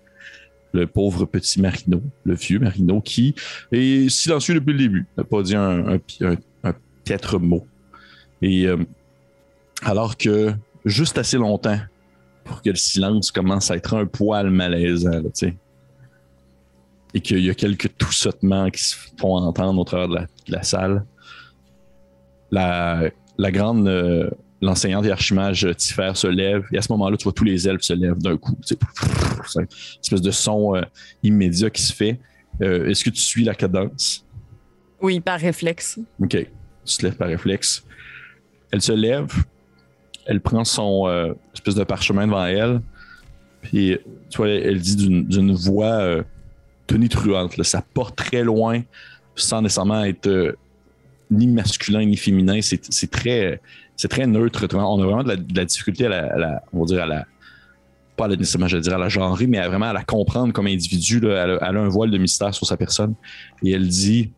le 0.73 0.87
pauvre 0.87 1.25
petit 1.25 1.61
Marino, 1.61 2.03
le 2.25 2.35
vieux 2.35 2.59
Marino, 2.59 3.01
qui 3.01 3.35
est 3.73 4.09
silencieux 4.09 4.55
depuis 4.55 4.73
le 4.73 4.79
début, 4.79 5.07
n'a 5.17 5.25
pas 5.25 5.43
dit 5.43 5.57
un, 5.57 5.99
un, 6.65 7.39
mot. 7.39 7.67
Et 8.43 8.67
euh, 8.67 8.77
alors 9.83 10.17
que 10.17 10.53
juste 10.85 11.19
assez 11.19 11.39
longtemps 11.39 11.79
pour 12.45 12.63
que 12.63 12.71
le 12.71 12.77
silence 12.77 13.31
commence 13.31 13.71
à 13.71 13.77
être 13.77 13.95
un 13.95 14.07
poil 14.07 14.51
malaisant, 14.51 15.11
là. 15.11 15.51
Et 17.15 17.21
qu'il 17.21 17.41
y 17.41 17.49
a 17.49 17.55
quelques 17.55 17.97
toussotements 17.97 18.69
qui 18.69 18.83
se 18.83 18.95
font 19.19 19.37
entendre 19.37 19.81
au 19.81 19.85
travers 19.85 20.09
de 20.09 20.27
la, 20.49 20.63
salle. 20.63 21.07
La, 22.51 23.11
la 23.39 23.51
grande, 23.51 23.89
euh, 23.89 24.31
l'enseignante 24.61 25.07
et 25.07 25.11
archimage 25.11 25.67
Tiffer 25.77 26.13
se 26.15 26.27
lève, 26.27 26.65
et 26.73 26.79
à 26.79 26.83
ce 26.83 26.91
moment-là, 26.93 27.17
tu 27.17 27.25
vois 27.25 27.33
tous 27.33 27.45
les 27.45 27.69
elfes 27.69 27.83
se 27.83 27.93
lèvent 27.93 28.19
d'un 28.19 28.37
coup. 28.37 28.57
C'est 28.63 28.79
une 29.57 29.67
espèce 30.03 30.21
de 30.21 30.31
son 30.31 30.77
euh, 30.77 30.83
immédiat 31.23 31.71
qui 31.71 31.83
se 31.83 31.93
fait. 31.93 32.19
Euh, 32.63 32.89
Est-ce 32.89 33.05
que 33.05 33.11
tu 33.11 33.21
suis 33.21 33.45
la 33.45 33.55
cadence? 33.55 34.27
Oui, 35.01 35.21
par 35.21 35.39
réflexe. 35.39 36.01
OK. 36.21 36.37
Tu 36.85 36.97
te 36.97 37.07
lèves 37.07 37.17
par 37.17 37.29
réflexe. 37.29 37.85
Elle 38.73 38.83
se 38.83 38.93
lève. 38.93 39.33
Elle 40.27 40.41
prend 40.41 40.65
son 40.65 41.07
euh, 41.07 41.35
espèce 41.55 41.77
de 41.77 41.85
parchemin 41.85 42.27
devant 42.27 42.45
elle. 42.45 42.81
Puis, 43.63 43.97
tu 44.29 44.37
vois, 44.37 44.49
elle, 44.49 44.81
dit 44.81 44.97
d'une 44.97 45.55
voix 45.55 46.25
tonitruante. 46.87 47.57
là. 47.57 47.65
Ça 47.65 47.83
porte 47.95 48.17
très 48.17 48.43
loin, 48.43 48.83
sans 49.35 49.63
nécessairement 49.63 50.05
être 50.05 50.57
ni 51.31 51.47
masculin 51.47 52.05
ni 52.05 52.17
féminin. 52.17 52.61
C'est 52.63 52.81
c'est 52.93 53.11
très, 53.11 53.61
c'est 53.99 54.09
très 54.09 54.27
neutre. 54.27 54.67
On 54.73 55.03
a 55.03 55.05
vraiment 55.05 55.25
de 55.25 55.37
la, 55.55 55.65
difficulté 55.67 56.07
à 56.07 56.09
la, 56.09 56.63
on 56.73 56.81
va 56.81 56.87
dire 56.87 57.03
à 57.03 57.07
la, 57.07 57.27
pas 58.17 58.25
à 58.25 58.29
la, 58.29 58.37
nécessairement, 58.37 58.69
je 58.69 58.77
vais 58.77 58.83
dire 58.83 58.95
à 58.95 58.99
la 58.99 59.11
genrer, 59.11 59.47
mais 59.47 59.59
à 59.59 59.69
vraiment 59.69 59.87
à 59.87 59.93
la 59.93 60.05
comprendre 60.05 60.55
comme 60.55 60.69
individu. 60.69 61.21
là. 61.21 61.45
Elle, 61.45 61.59
elle 61.61 61.77
a 61.77 61.81
un 61.81 61.89
voile 61.89 62.11
de 62.11 62.17
mystère 62.17 62.55
sur 62.55 62.67
sa 62.67 62.79
personne. 62.79 63.15
Et 63.63 63.73
elle 63.73 63.87
dit 63.87 64.33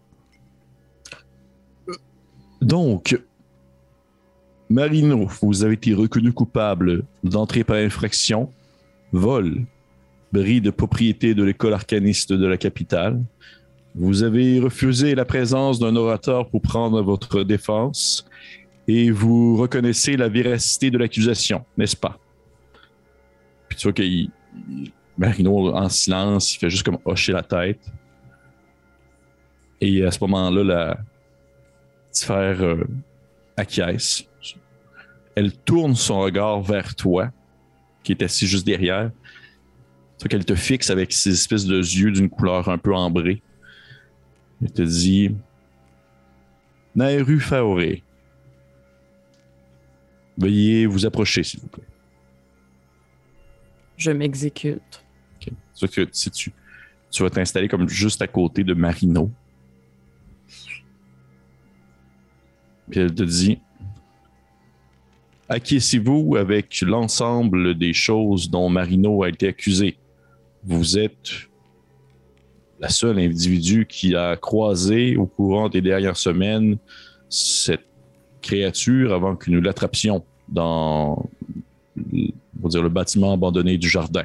donc, 2.61 3.19
Marino, 4.69 5.26
vous 5.40 5.64
avez 5.64 5.75
été 5.75 5.95
reconnu 5.95 6.33
coupable 6.33 7.05
d'entrée 7.25 7.64
par 7.64 7.76
infraction, 7.76 8.50
vol, 9.12 9.64
bris 10.33 10.61
de 10.61 10.71
propriété 10.71 11.35
de 11.35 11.43
l'école 11.43 11.73
arcaniste 11.73 12.33
de 12.33 12.47
la 12.47 12.59
capitale. 12.59 13.21
Vous 13.95 14.23
avez 14.23 14.61
refusé 14.61 15.14
la 15.14 15.25
présence 15.25 15.79
d'un 15.79 15.97
orateur 15.97 16.49
pour 16.49 16.61
prendre 16.61 17.02
votre 17.02 17.43
défense 17.43 18.26
et 18.92 19.12
vous 19.12 19.56
reconnaissez 19.56 20.16
la 20.16 20.28
véracité 20.28 20.90
de 20.90 20.99
l'accusation, 20.99 21.64
n'est-ce 21.78 21.97
pas? 21.97 22.18
Puis 23.68 23.78
tu 23.78 23.88
vois 23.88 24.04
il- 24.04 24.30
Marino, 25.16 25.73
en 25.73 25.88
silence, 25.88 26.54
il 26.54 26.59
fait 26.59 26.70
juste 26.70 26.82
comme 26.82 26.99
hocher 27.04 27.32
la 27.32 27.42
tête. 27.42 27.80
Et 29.80 30.04
à 30.04 30.11
ce 30.11 30.18
moment-là, 30.23 30.64
la, 30.64 30.99
Tiffer 32.11 32.56
euh, 32.61 32.85
acquiesce. 33.56 34.25
Elle 35.37 35.52
tourne 35.52 35.94
son 35.94 36.20
regard 36.20 36.61
vers 36.61 36.97
toi, 36.97 37.30
qui 38.02 38.11
est 38.11 38.23
assis 38.23 38.49
juste 38.49 38.66
derrière. 38.66 39.12
Tu 40.18 40.23
vois 40.25 40.28
qu'elle 40.28 40.44
te 40.44 40.56
fixe 40.56 40.90
avec 40.90 41.12
ces 41.12 41.30
espèces 41.30 41.64
de 41.64 41.78
yeux 41.78 42.11
d'une 42.11 42.28
couleur 42.28 42.68
un 42.68 42.78
peu 42.78 42.92
ambrée. 42.92 43.40
Elle 44.61 44.73
te 44.73 44.82
dit 44.82 45.37
Nairu 46.97 47.38
Faoré, 47.38 48.02
veuillez 50.40 50.87
vous 50.87 51.06
approcher, 51.06 51.42
s'il 51.42 51.61
vous 51.61 51.68
plaît. 51.68 51.85
Je 53.96 54.11
m'exécute. 54.11 55.05
Ok. 55.37 55.48
Tu 55.48 55.53
vois 55.81 55.88
que 55.88 56.09
si 56.12 56.31
tu, 56.31 56.53
tu 57.11 57.22
vas 57.22 57.31
t'installer 57.31 57.68
comme 57.68 57.88
juste 57.88 58.22
à 58.22 58.26
côté 58.26 58.64
de 58.64 58.74
Marino. 58.74 59.31
Puis 62.90 63.00
elle 63.00 63.14
te 63.14 63.22
dit 63.22 63.59
Acquiescez-vous 65.48 66.37
avec 66.37 66.81
l'ensemble 66.81 67.76
des 67.76 67.92
choses 67.92 68.50
dont 68.50 68.68
Marino 68.68 69.24
a 69.24 69.29
été 69.29 69.48
accusé. 69.48 69.96
Vous 70.62 70.96
êtes 70.96 71.48
la 72.79 72.88
seule 72.88 73.18
individu 73.18 73.85
qui 73.87 74.14
a 74.14 74.37
croisé 74.37 75.16
au 75.16 75.26
courant 75.26 75.68
des 75.68 75.81
dernières 75.81 76.16
semaines 76.16 76.79
cette 77.29 77.87
créature 78.40 79.12
avant 79.12 79.37
que 79.37 79.50
nous 79.50 79.61
l'attrapions 79.61 80.24
dans 80.51 81.29
on 82.61 82.63
va 82.63 82.69
dire, 82.69 82.83
le 82.83 82.89
bâtiment 82.89 83.33
abandonné 83.33 83.79
du 83.79 83.89
jardin. 83.89 84.25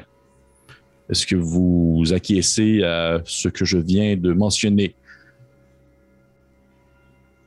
Est-ce 1.08 1.26
que 1.26 1.36
vous 1.36 2.04
acquiescez 2.12 2.82
à 2.82 3.20
ce 3.24 3.48
que 3.48 3.64
je 3.64 3.78
viens 3.78 4.16
de 4.16 4.32
mentionner? 4.32 4.94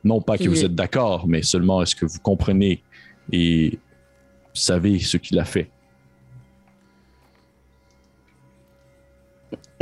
Non 0.03 0.21
pas 0.21 0.37
que 0.37 0.47
vous 0.47 0.63
êtes 0.63 0.75
d'accord, 0.75 1.27
mais 1.27 1.41
seulement 1.41 1.81
est-ce 1.81 1.95
que 1.95 2.05
vous 2.05 2.19
comprenez 2.19 2.81
et 3.31 3.77
savez 4.53 4.99
ce 4.99 5.17
qu'il 5.17 5.37
a 5.39 5.45
fait? 5.45 5.69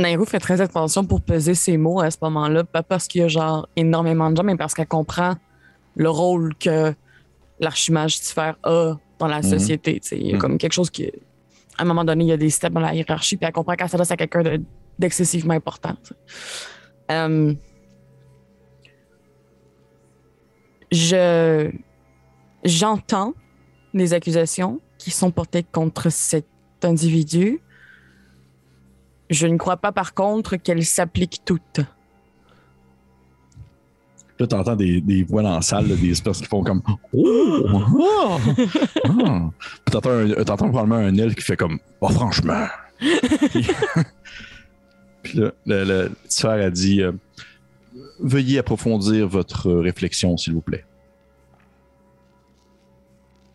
Nairou 0.00 0.24
fait 0.24 0.38
très 0.38 0.60
attention 0.60 1.04
pour 1.04 1.20
peser 1.20 1.54
ses 1.54 1.76
mots 1.76 2.00
à 2.00 2.10
ce 2.10 2.18
moment-là, 2.22 2.64
pas 2.64 2.82
parce 2.82 3.08
qu'il 3.08 3.20
y 3.20 3.24
a 3.24 3.28
genre 3.28 3.68
énormément 3.76 4.30
de 4.30 4.36
gens, 4.36 4.44
mais 4.44 4.56
parce 4.56 4.74
qu'elle 4.74 4.86
comprend 4.86 5.34
le 5.96 6.10
rôle 6.10 6.54
que 6.56 6.94
l'archimage 7.60 8.20
Tiffer 8.20 8.52
a 8.62 8.94
dans 9.18 9.26
la 9.26 9.38
Mhm. 9.38 9.42
société, 9.42 9.98
société. 10.02 10.24
Il 10.24 10.26
y 10.28 10.30
a 10.30 10.34
Mhm. 10.34 10.40
comme 10.40 10.58
quelque 10.58 10.72
chose 10.72 10.90
qui, 10.90 11.06
à 11.76 11.82
un 11.82 11.84
moment 11.84 12.04
donné, 12.04 12.24
il 12.24 12.28
y 12.28 12.32
a 12.32 12.36
des 12.36 12.50
steps 12.50 12.72
dans 12.72 12.80
la 12.80 12.94
hiérarchie, 12.94 13.36
puis 13.36 13.46
elle 13.46 13.52
comprend 13.52 13.74
qu'elle 13.74 13.88
s'adresse 13.88 14.10
à 14.10 14.16
quelqu'un 14.16 14.42
de- 14.42 14.62
d'excessivement 14.98 15.54
important. 15.54 15.96
Euh, 17.10 17.54
je 20.90 21.70
j'entends 22.64 23.34
les 23.94 24.12
accusations 24.14 24.80
qui 24.98 25.10
sont 25.10 25.30
portées 25.30 25.62
contre 25.62 26.10
cet 26.10 26.46
individu. 26.82 27.60
Je 29.30 29.46
ne 29.46 29.56
crois 29.56 29.76
pas, 29.76 29.92
par 29.92 30.14
contre, 30.14 30.56
qu'elles 30.56 30.84
s'appliquent 30.84 31.42
toutes. 31.44 31.80
Là, 34.38 34.46
tu 34.46 34.54
entends 34.54 34.76
des, 34.76 35.00
des 35.00 35.24
voix 35.24 35.42
dans 35.42 35.56
la 35.56 35.62
salle, 35.62 35.88
là, 35.88 35.96
des 35.96 36.10
espèces 36.12 36.38
qui 36.38 36.46
font 36.46 36.62
comme 36.62 36.82
Oh! 37.12 37.66
Ah! 37.68 38.38
Ah! 39.04 39.50
Puis 39.84 39.92
t'entends, 39.92 40.44
t'entends 40.44 40.68
probablement 40.70 40.96
un 40.96 41.16
aile 41.16 41.34
qui 41.34 41.42
fait 41.42 41.56
comme 41.56 41.78
Oh, 42.00 42.08
franchement. 42.08 42.66
Puis, 42.98 43.66
Puis 45.22 45.38
là, 45.38 45.52
le, 45.66 45.84
le 45.84 46.10
Tiffer 46.28 46.48
a 46.48 46.70
dit 46.70 47.02
euh, 47.02 47.12
Veuillez 48.20 48.58
approfondir 48.58 49.28
votre 49.28 49.70
réflexion, 49.72 50.36
s'il 50.36 50.54
vous 50.54 50.60
plaît. 50.60 50.84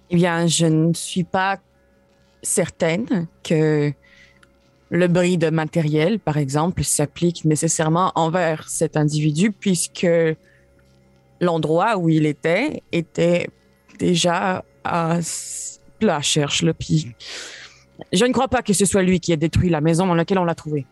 Eh 0.10 0.16
bien, 0.16 0.48
je 0.48 0.66
ne 0.66 0.94
suis 0.94 1.24
pas 1.24 1.60
certaine 2.42 3.28
que 3.44 3.94
le 4.90 5.08
bris 5.08 5.38
de 5.38 5.50
matériel, 5.50 6.20
par 6.20 6.38
exemple, 6.38 6.84
s'applique 6.84 7.46
nécessairement 7.46 8.12
envers 8.16 8.70
cet 8.70 8.96
individu, 8.96 9.52
puisque 9.52 10.08
l'endroit 11.40 11.98
où 11.98 12.10
il 12.10 12.26
était 12.26 12.84
était 12.92 13.48
déjà 14.00 14.64
à 14.84 15.20
la 16.02 16.22
cherche. 16.22 16.62
Là, 16.62 16.74
puis 16.74 17.14
je 18.12 18.26
ne 18.26 18.32
crois 18.32 18.48
pas 18.48 18.62
que 18.62 18.74
ce 18.74 18.86
soit 18.86 19.04
lui 19.04 19.20
qui 19.20 19.32
ait 19.32 19.38
détruit 19.38 19.70
la 19.70 19.82
maison 19.82 20.08
dans 20.08 20.16
laquelle 20.16 20.40
on 20.40 20.46
l'a 20.46 20.56
trouvé. 20.56 20.86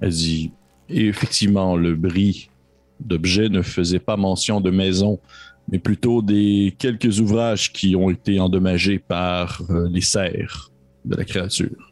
Elle 0.00 0.10
dit 0.10 0.52
effectivement, 0.88 1.76
le 1.76 1.94
bris 1.94 2.50
d'objets 3.00 3.48
ne 3.48 3.62
faisait 3.62 3.98
pas 3.98 4.16
mention 4.16 4.60
de 4.60 4.70
maison, 4.70 5.18
mais 5.70 5.78
plutôt 5.78 6.22
des 6.22 6.74
quelques 6.78 7.20
ouvrages 7.20 7.72
qui 7.72 7.94
ont 7.94 8.10
été 8.10 8.40
endommagés 8.40 8.98
par 8.98 9.62
euh, 9.70 9.88
les 9.90 10.00
serres 10.00 10.70
de 11.04 11.16
la 11.16 11.24
créature. 11.24 11.87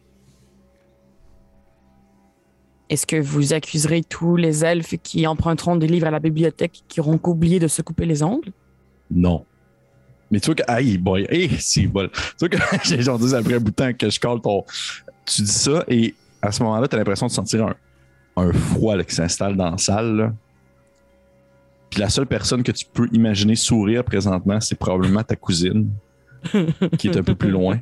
Est-ce 2.89 3.05
que 3.05 3.17
vous 3.17 3.53
accuserez 3.53 4.03
tous 4.03 4.35
les 4.35 4.63
elfes 4.63 4.95
qui 5.03 5.27
emprunteront 5.27 5.75
des 5.75 5.87
livres 5.87 6.07
à 6.07 6.11
la 6.11 6.19
bibliothèque 6.19 6.83
qui 6.87 6.99
auront 7.01 7.19
oublié 7.25 7.59
de 7.59 7.67
se 7.67 7.81
couper 7.81 8.05
les 8.05 8.23
ongles? 8.23 8.51
Non. 9.11 9.45
Mais 10.31 10.39
tu 10.39 10.47
vois 10.47 10.55
que, 10.55 10.63
aïe, 10.67 10.97
boy, 10.97 11.25
hey, 11.29 11.49
c'est 11.59 11.87
bol. 11.87 12.09
Tu 12.11 12.19
vois 12.39 12.49
que 12.49 12.57
j'ai 12.83 13.01
genre 13.01 13.19
dit 13.19 13.33
après 13.35 13.55
un 13.55 13.59
bout 13.59 13.71
de 13.71 13.75
temps 13.75 13.93
que 13.93 14.09
je 14.09 14.19
colle 14.19 14.41
ton. 14.41 14.63
Tu 15.25 15.41
dis 15.41 15.51
ça 15.51 15.83
et 15.87 16.15
à 16.41 16.51
ce 16.51 16.63
moment-là, 16.63 16.87
tu 16.87 16.95
as 16.95 16.99
l'impression 16.99 17.27
de 17.27 17.31
sentir 17.31 17.65
un, 17.65 17.75
un 18.37 18.53
froid 18.53 19.01
qui 19.03 19.15
s'installe 19.15 19.57
dans 19.57 19.71
la 19.71 19.77
salle. 19.77 20.15
là. 20.15 20.33
Puis 21.89 21.99
la 21.99 22.09
seule 22.09 22.27
personne 22.27 22.63
que 22.63 22.71
tu 22.71 22.85
peux 22.85 23.07
imaginer 23.11 23.55
sourire 23.55 24.03
présentement, 24.03 24.59
c'est 24.59 24.77
probablement 24.77 25.23
ta 25.23 25.35
cousine, 25.35 25.89
qui 26.97 27.07
est 27.07 27.17
un 27.17 27.23
peu 27.23 27.35
plus 27.35 27.49
loin. 27.51 27.79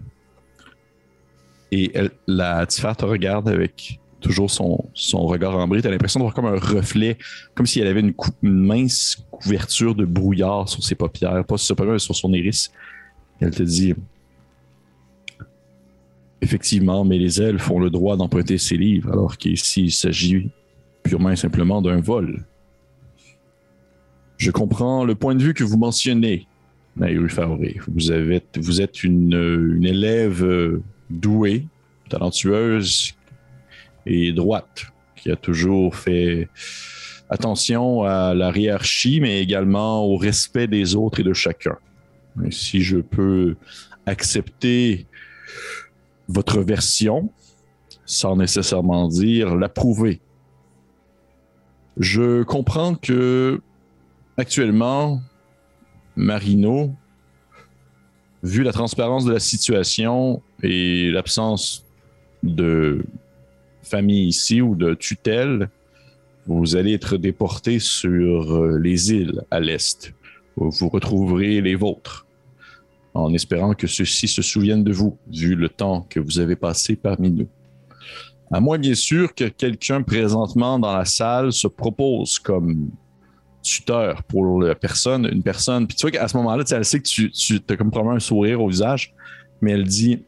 Et 1.71 1.91
la 2.27 2.65
Tiffer 2.65 2.93
te 2.97 3.05
regarde 3.05 3.49
avec 3.49 3.99
toujours 4.25 4.49
son, 4.49 4.83
son 4.95 5.25
regard 5.27 5.55
ambré. 5.55 5.81
Tu 5.81 5.87
as 5.87 5.91
l'impression 5.91 6.19
d'avoir 6.19 6.33
comme 6.33 6.47
un 6.47 6.57
reflet, 6.57 7.17
comme 7.53 7.67
si 7.67 7.79
elle 7.79 7.87
avait 7.87 7.99
une, 7.99 8.13
mince 8.41 9.23
couverture 9.29 9.93
de 9.93 10.03
brouillard 10.03 10.67
sur 10.67 10.83
ses 10.83 10.95
paupières, 10.95 11.45
pas 11.45 11.57
sur 11.57 11.77
ses 11.77 11.99
sur 11.99 12.15
son 12.15 12.33
iris. 12.33 12.71
Elle 13.39 13.51
te 13.51 13.61
dit 13.61 13.93
Effectivement, 16.41 17.05
mais 17.05 17.17
les 17.17 17.41
elfes 17.41 17.69
ont 17.69 17.79
le 17.79 17.89
droit 17.89 18.17
d'emprunter 18.17 18.57
ces 18.57 18.77
livres, 18.77 19.11
alors 19.11 19.37
qu'ici 19.37 19.83
il 19.83 19.91
s'agit 19.91 20.49
purement 21.03 21.29
et 21.29 21.35
simplement 21.35 21.81
d'un 21.81 22.01
vol. 22.01 22.45
Je 24.37 24.51
comprends 24.51 25.05
le 25.05 25.15
point 25.15 25.35
de 25.35 25.43
vue 25.43 25.53
que 25.53 25.63
vous 25.63 25.77
mentionnez, 25.77 26.47
Naïru 26.97 27.29
Faoré. 27.29 27.77
Vous, 27.87 28.11
vous 28.57 28.81
êtes 28.81 29.03
une, 29.03 29.75
une 29.75 29.85
élève 29.85 30.43
euh, 30.43 30.83
douée, 31.09 31.65
talentueuse 32.09 33.15
et 34.05 34.31
droite, 34.31 34.85
qui 35.15 35.31
a 35.31 35.35
toujours 35.35 35.95
fait 35.95 36.49
attention 37.29 38.03
à 38.03 38.33
la 38.33 38.55
hiérarchie, 38.55 39.19
mais 39.19 39.41
également 39.41 40.05
au 40.05 40.17
respect 40.17 40.67
des 40.67 40.95
autres 40.95 41.19
et 41.19 41.23
de 41.23 41.33
chacun. 41.33 41.77
Si 42.51 42.81
je 42.81 42.97
peux 42.97 43.55
accepter 44.05 45.07
votre 46.27 46.61
version, 46.61 47.31
sans 48.05 48.35
nécessairement 48.35 49.07
dire 49.07 49.55
l'approuver. 49.55 50.21
Je 51.97 52.43
comprends 52.43 52.95
que 52.95 53.61
actuellement, 54.37 55.21
Marino, 56.15 56.93
vu 58.43 58.63
la 58.63 58.73
transparence 58.73 59.25
de 59.25 59.33
la 59.33 59.39
situation 59.39 60.41
et 60.61 61.09
l'absence 61.11 61.85
de 62.43 63.05
famille 63.85 64.27
ici 64.27 64.61
ou 64.61 64.75
de 64.75 64.93
tutelle, 64.93 65.69
vous 66.47 66.75
allez 66.75 66.93
être 66.93 67.17
déporté 67.17 67.79
sur 67.79 68.53
euh, 68.53 68.77
les 68.77 69.11
îles 69.11 69.41
à 69.49 69.59
l'est. 69.59 70.13
Vous 70.55 70.89
retrouverez 70.89 71.59
les 71.59 71.75
vôtres, 71.75 72.25
en 73.13 73.33
espérant 73.33 73.73
que 73.73 73.87
ceux-ci 73.87 74.27
se 74.27 74.41
souviennent 74.41 74.83
de 74.83 74.93
vous, 74.93 75.17
vu 75.31 75.55
le 75.55 75.67
temps 75.67 76.05
que 76.09 76.19
vous 76.19 76.39
avez 76.39 76.55
passé 76.55 76.95
parmi 76.95 77.31
nous. 77.31 77.47
À 78.51 78.59
moins, 78.59 78.77
bien 78.77 78.95
sûr, 78.95 79.33
que 79.33 79.45
quelqu'un 79.45 80.01
présentement 80.01 80.79
dans 80.79 80.95
la 80.95 81.05
salle 81.05 81.51
se 81.51 81.67
propose 81.67 82.39
comme 82.39 82.89
tuteur 83.63 84.23
pour 84.23 84.61
la 84.61 84.75
personne, 84.75 85.27
une 85.31 85.41
personne. 85.41 85.87
Puis 85.87 85.97
tu 85.97 86.01
vois 86.01 86.11
qu'à 86.11 86.27
ce 86.27 86.37
moment-là, 86.37 86.63
elle 86.71 86.85
sait 86.85 86.99
que 86.99 87.07
tu, 87.07 87.31
tu 87.31 87.59
as 87.67 87.75
comme 87.75 87.89
probablement 87.89 88.17
un 88.17 88.19
sourire 88.19 88.61
au 88.61 88.69
visage, 88.69 89.13
mais 89.61 89.71
elle 89.71 89.83
dit 89.83 90.23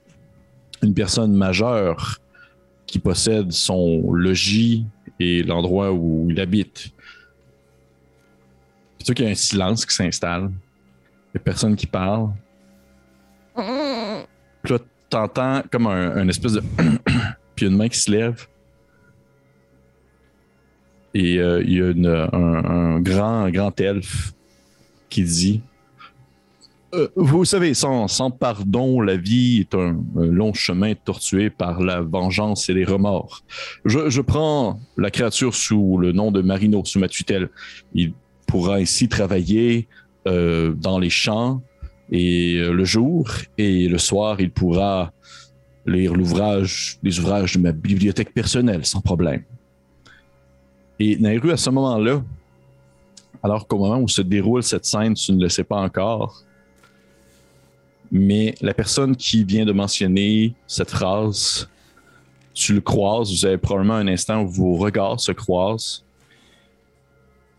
une 0.81 0.93
personne 0.93 1.33
majeure 1.33 2.19
possède 2.99 3.51
son 3.51 4.12
logis 4.12 4.86
et 5.19 5.43
l'endroit 5.43 5.91
où 5.91 6.27
il 6.29 6.39
habite. 6.39 6.91
Tu 8.99 9.05
vois 9.05 9.15
qu'il 9.15 9.25
y 9.25 9.27
a 9.27 9.31
un 9.31 9.36
silence 9.36 9.86
qui 9.86 9.95
s'installe. 9.95 10.43
Il 10.43 11.38
n'y 11.38 11.38
a 11.38 11.39
personne 11.39 11.75
qui 11.75 11.88
parle. 11.88 12.29
Puis 13.55 14.73
là, 14.73 14.79
t'entends 15.10 15.63
comme 15.71 15.88
un, 15.88 16.27
espèce 16.27 16.53
de. 16.53 16.63
Puis 17.55 17.65
une 17.65 17.75
main 17.75 17.89
qui 17.89 17.99
se 17.99 18.12
lève. 18.12 18.47
Et 21.13 21.39
euh, 21.39 21.63
il 21.63 21.73
y 21.73 21.81
a 21.81 22.29
un, 22.33 22.99
grand, 22.99 23.49
grand 23.49 23.79
elfe 23.81 24.33
qui 25.10 25.23
dit 25.23 25.62
Euh, 26.97 27.07
Vous 27.15 27.45
savez, 27.45 27.73
sans, 27.73 28.07
pardon, 28.31 29.01
la 29.01 29.17
vie 29.17 29.60
est 29.62 29.75
un, 29.75 29.97
long 30.15 30.53
chemin 30.53 30.93
tortué 30.95 31.49
par 31.49 31.81
la 31.81 32.01
vengeance 32.01 32.69
et 32.69 32.73
les 32.73 32.86
remords. 32.86 33.43
Je, 33.86 34.21
prends 34.21 34.79
la 34.97 35.12
créature 35.12 35.53
sous 35.53 35.97
le 35.97 36.12
nom 36.12 36.31
de 36.31 36.41
Marino, 36.41 36.83
sous 36.86 36.99
ma 36.99 37.07
tutelle. 37.07 37.49
Il 37.93 38.13
pourra 38.47 38.81
ici 38.81 39.07
travailler 39.07 39.88
euh, 40.27 40.73
dans 40.73 40.99
les 40.99 41.10
champs 41.10 41.62
et 42.12 42.55
euh, 42.55 42.71
le 42.71 42.86
jour, 42.86 43.29
et 43.57 43.88
le 43.88 43.97
soir, 43.97 44.39
il 44.39 44.51
pourra 44.51 45.12
lire 45.86 46.13
l'ouvrage, 46.13 46.97
les 47.03 47.19
ouvrages 47.19 47.53
de 47.53 47.60
ma 47.60 47.71
bibliothèque 47.71 48.33
personnelle 48.33 48.86
sans 48.86 49.01
problème. 49.01 49.43
Et 50.99 51.17
Nairu, 51.17 51.51
à 51.51 51.57
ce 51.57 51.69
moment-là, 51.69 52.23
alors 53.43 53.67
qu'au 53.67 53.77
moment 53.77 53.99
où 53.99 54.07
se 54.07 54.21
déroule 54.21 54.63
cette 54.63 54.86
scène, 54.86 55.13
tu 55.13 55.31
ne 55.33 55.41
le 55.41 55.49
sais 55.49 55.63
pas 55.63 55.77
encore, 55.77 56.43
mais 58.11 58.55
la 58.61 58.73
personne 58.73 59.15
qui 59.15 59.43
vient 59.43 59.65
de 59.65 59.71
mentionner 59.71 60.53
cette 60.65 60.91
phrase, 60.91 61.69
tu 62.53 62.73
le 62.73 62.81
croises, 62.81 63.31
vous 63.31 63.45
avez 63.45 63.57
probablement 63.57 63.95
un 63.95 64.07
instant 64.07 64.41
où 64.41 64.47
vos 64.47 64.75
regards 64.77 65.19
se 65.19 65.31
croisent. 65.31 66.03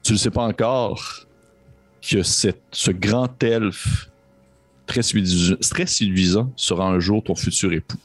Tu 0.02 0.12
ne 0.12 0.18
sais 0.18 0.30
pas 0.30 0.42
encore 0.42 1.26
que 2.00 2.22
ce 2.22 2.90
grand 2.90 3.42
elfe 3.42 4.10
très, 4.86 5.02
séduisant- 5.02 5.58
très 5.70 5.86
séduisant 5.86 6.52
sera 6.56 6.88
un 6.88 6.98
jour 6.98 7.22
ton 7.22 7.34
futur 7.34 7.72
époux. 7.72 7.98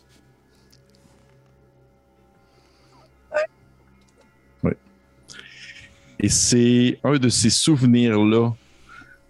Et 6.19 6.29
c'est 6.29 6.99
un 7.03 7.17
de 7.17 7.27
ces 7.27 7.49
souvenirs-là 7.49 8.53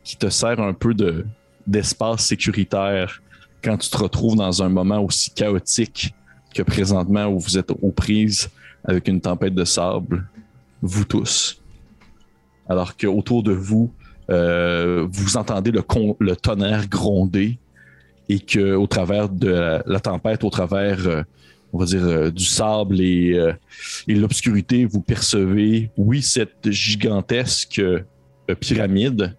qui 0.03 0.15
te 0.15 0.29
sert 0.29 0.59
un 0.59 0.73
peu 0.73 0.93
de, 0.93 1.25
d'espace 1.67 2.25
sécuritaire 2.25 3.21
quand 3.63 3.77
tu 3.77 3.89
te 3.89 3.97
retrouves 3.97 4.35
dans 4.35 4.61
un 4.61 4.69
moment 4.69 4.99
aussi 4.99 5.31
chaotique 5.31 6.13
que 6.53 6.61
présentement 6.61 7.27
où 7.27 7.39
vous 7.39 7.57
êtes 7.57 7.71
aux 7.71 7.91
prises 7.91 8.49
avec 8.83 9.07
une 9.07 9.21
tempête 9.21 9.55
de 9.55 9.63
sable, 9.63 10.27
vous 10.81 11.05
tous. 11.05 11.61
Alors 12.67 12.95
qu'autour 12.95 13.43
de 13.43 13.53
vous, 13.53 13.91
euh, 14.29 15.07
vous 15.09 15.37
entendez 15.37 15.71
le, 15.71 16.35
tonnerre 16.35 16.87
gronder 16.87 17.57
et 18.29 18.39
que 18.39 18.75
au 18.75 18.87
travers 18.87 19.29
de 19.29 19.81
la, 19.85 19.99
tempête, 19.99 20.43
au 20.43 20.49
travers, 20.49 21.07
euh, 21.07 21.21
on 21.73 21.79
va 21.79 21.85
dire, 21.85 22.03
euh, 22.03 22.31
du 22.31 22.45
sable 22.45 23.01
et, 23.01 23.33
euh, 23.33 23.53
et 24.07 24.15
l'obscurité, 24.15 24.85
vous 24.85 25.01
percevez, 25.01 25.89
oui, 25.97 26.21
cette 26.21 26.69
gigantesque 26.69 27.81
pyramide, 28.59 29.35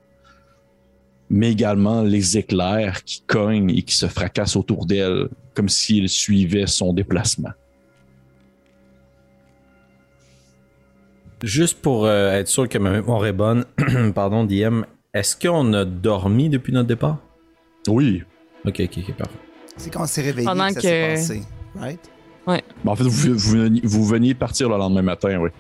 mais 1.34 1.50
également 1.50 2.02
les 2.02 2.38
éclairs 2.38 3.02
qui 3.02 3.20
cognent 3.26 3.70
et 3.70 3.82
qui 3.82 3.96
se 3.96 4.06
fracassent 4.06 4.54
autour 4.54 4.86
d'elle, 4.86 5.26
comme 5.54 5.68
s'ils 5.68 6.08
suivaient 6.08 6.68
son 6.68 6.92
déplacement. 6.92 7.50
Juste 11.42 11.82
pour 11.82 12.06
euh, 12.06 12.30
être 12.38 12.46
sûr 12.46 12.68
que 12.68 12.78
ma 12.78 12.90
mémoire 12.92 13.26
est 13.26 13.32
bonne, 13.32 13.64
pardon, 14.14 14.44
DM, 14.44 14.82
est-ce 15.12 15.36
qu'on 15.36 15.72
a 15.72 15.84
dormi 15.84 16.48
depuis 16.48 16.72
notre 16.72 16.86
départ? 16.86 17.18
Oui. 17.88 18.22
Ok, 18.64 18.80
ok, 18.84 18.98
ok, 18.98 19.14
parfait. 19.16 19.34
C'est 19.76 19.90
quand 19.92 20.04
on 20.04 20.06
s'est 20.06 20.22
réveillé 20.22 20.46
Pendant 20.46 20.68
que 20.68 20.74
ça 20.74 20.80
s'est 20.82 20.88
que- 20.88 21.14
passé. 21.16 21.42
Right? 21.74 22.10
Ben, 22.46 22.60
en 22.86 22.94
fait, 22.94 23.02
vous, 23.04 23.34
vous 23.82 24.04
veniez 24.06 24.34
partir 24.34 24.68
le 24.68 24.76
lendemain 24.76 25.02
matin, 25.02 25.36
oui. 25.40 25.50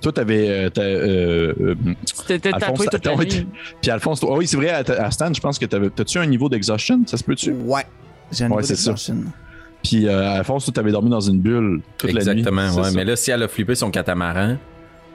Toi, 0.00 0.12
t'avais. 0.12 0.48
Euh, 0.48 0.70
t'as, 0.70 0.82
euh, 0.82 1.52
euh, 1.60 1.74
T'étais 2.26 2.50
tatoué 2.52 2.86
toute 2.90 3.04
la 3.06 3.16
nuit. 3.16 3.46
puis 3.80 3.90
Alphonse, 3.90 4.20
toi- 4.20 4.30
ah 4.34 4.36
oui, 4.38 4.46
c'est 4.46 4.56
vrai, 4.56 4.70
à, 4.70 4.78
à 5.04 5.10
Stan, 5.10 5.32
je 5.32 5.40
pense 5.40 5.58
que 5.58 5.66
t'avais. 5.66 5.90
T'as-tu 5.90 6.18
un 6.18 6.26
niveau 6.26 6.48
d'exhaustion? 6.48 7.02
Ça 7.06 7.16
se 7.16 7.24
peut-tu? 7.24 7.52
Ouais. 7.52 7.82
J'ai 8.32 8.44
un 8.44 8.50
Ouais, 8.50 8.56
niveau 8.56 8.68
d'exhaustion. 8.68 9.16
Puis 9.82 10.08
euh, 10.08 10.30
Alphonse, 10.32 10.64
toi, 10.64 10.74
t'avais 10.74 10.90
dormi 10.90 11.10
dans 11.10 11.20
une 11.20 11.38
bulle 11.40 11.80
toute 11.98 12.12
la 12.12 12.22
nuit. 12.34 12.40
Exactement, 12.40 12.82
ouais. 12.82 12.90
Mais 12.94 13.04
là, 13.04 13.14
si 13.16 13.30
elle 13.30 13.42
a 13.42 13.48
flippé 13.48 13.74
son 13.74 13.90
catamaran, 13.90 14.56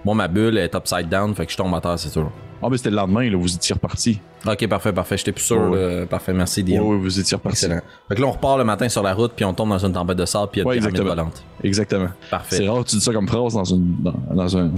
moi, 0.06 0.16
ma 0.16 0.28
bulle 0.28 0.58
est 0.58 0.74
upside 0.76 1.10
down, 1.10 1.34
fait 1.36 1.46
que 1.46 1.52
je 1.52 1.58
tombe 1.58 1.74
à 1.76 1.82
terre, 1.82 1.98
c'est 2.00 2.10
sûr. 2.10 2.32
Ah, 2.64 2.68
mais 2.70 2.78
c'était 2.78 2.92
le 2.92 2.96
lendemain, 2.98 3.28
là, 3.30 3.38
vous 3.38 3.54
étiez 3.54 3.74
reparti. 3.74 4.20
Ok, 4.48 4.68
parfait, 4.68 4.94
parfait. 4.94 5.18
J'étais 5.18 5.32
plus 5.32 5.44
sûr. 5.44 5.70
Ouais. 5.72 6.00
là. 6.02 6.06
Parfait, 6.06 6.32
merci, 6.34 6.62
Oui, 6.64 6.74
DM. 6.76 6.82
oui, 6.84 6.98
vous 7.00 7.20
étiez 7.20 7.36
reparti. 7.36 7.66
Excellent. 7.66 7.82
Fait 8.08 8.16
que 8.16 8.22
là, 8.22 8.28
on 8.28 8.32
repart 8.32 8.58
le 8.60 8.64
matin 8.64 8.88
sur 8.88 9.02
la 9.04 9.14
route, 9.16 9.34
puis 9.36 9.44
on 9.46 9.54
tombe 9.54 9.70
dans 9.70 9.84
une 9.84 9.94
tempête 9.94 10.18
de 10.18 10.26
sable, 10.26 10.50
puis 10.52 10.62
il 10.62 10.64
y 10.64 10.68
a 10.68 10.70
Ouais, 10.70 10.76
une 10.78 10.82
pyramide 10.82 11.00
exactement. 11.02 11.24
volante. 11.24 11.44
Exactement. 11.64 12.08
Parfait. 12.30 12.56
C'est 12.58 12.68
rare 12.68 12.84
que 12.84 12.90
tu 12.90 12.96
dis 12.98 13.02
ça 13.02 13.12
comme 13.14 13.28
phrase 13.28 13.54
dans, 13.54 13.64
une, 13.64 13.96
dans, 14.00 14.14
dans 14.36 14.58
un, 14.58 14.72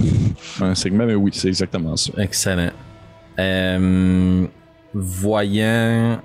un 0.62 0.74
segment, 0.74 1.04
mais 1.06 1.14
oui, 1.14 1.30
c'est 1.34 1.48
exactement 1.48 1.94
ça. 1.96 2.10
Excellent. 2.18 2.70
Euh, 3.38 4.46
voyant. 4.94 6.18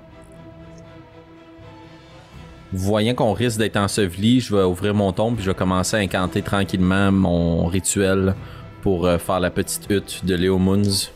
Voyant 2.72 3.14
qu'on 3.14 3.32
risque 3.32 3.58
d'être 3.58 3.76
enseveli, 3.76 4.40
je 4.40 4.54
vais 4.54 4.62
ouvrir 4.62 4.94
mon 4.94 5.12
tombe 5.12 5.34
puis 5.34 5.44
je 5.44 5.50
vais 5.50 5.56
commencer 5.56 5.96
à 5.96 6.00
incanter 6.00 6.40
tranquillement 6.40 7.10
mon 7.10 7.66
rituel 7.66 8.34
pour 8.82 9.06
euh, 9.06 9.18
faire 9.18 9.40
la 9.40 9.50
petite 9.50 9.86
hutte 9.90 10.24
de 10.24 10.34
Léo 10.34 10.58
Moons. 10.58 11.08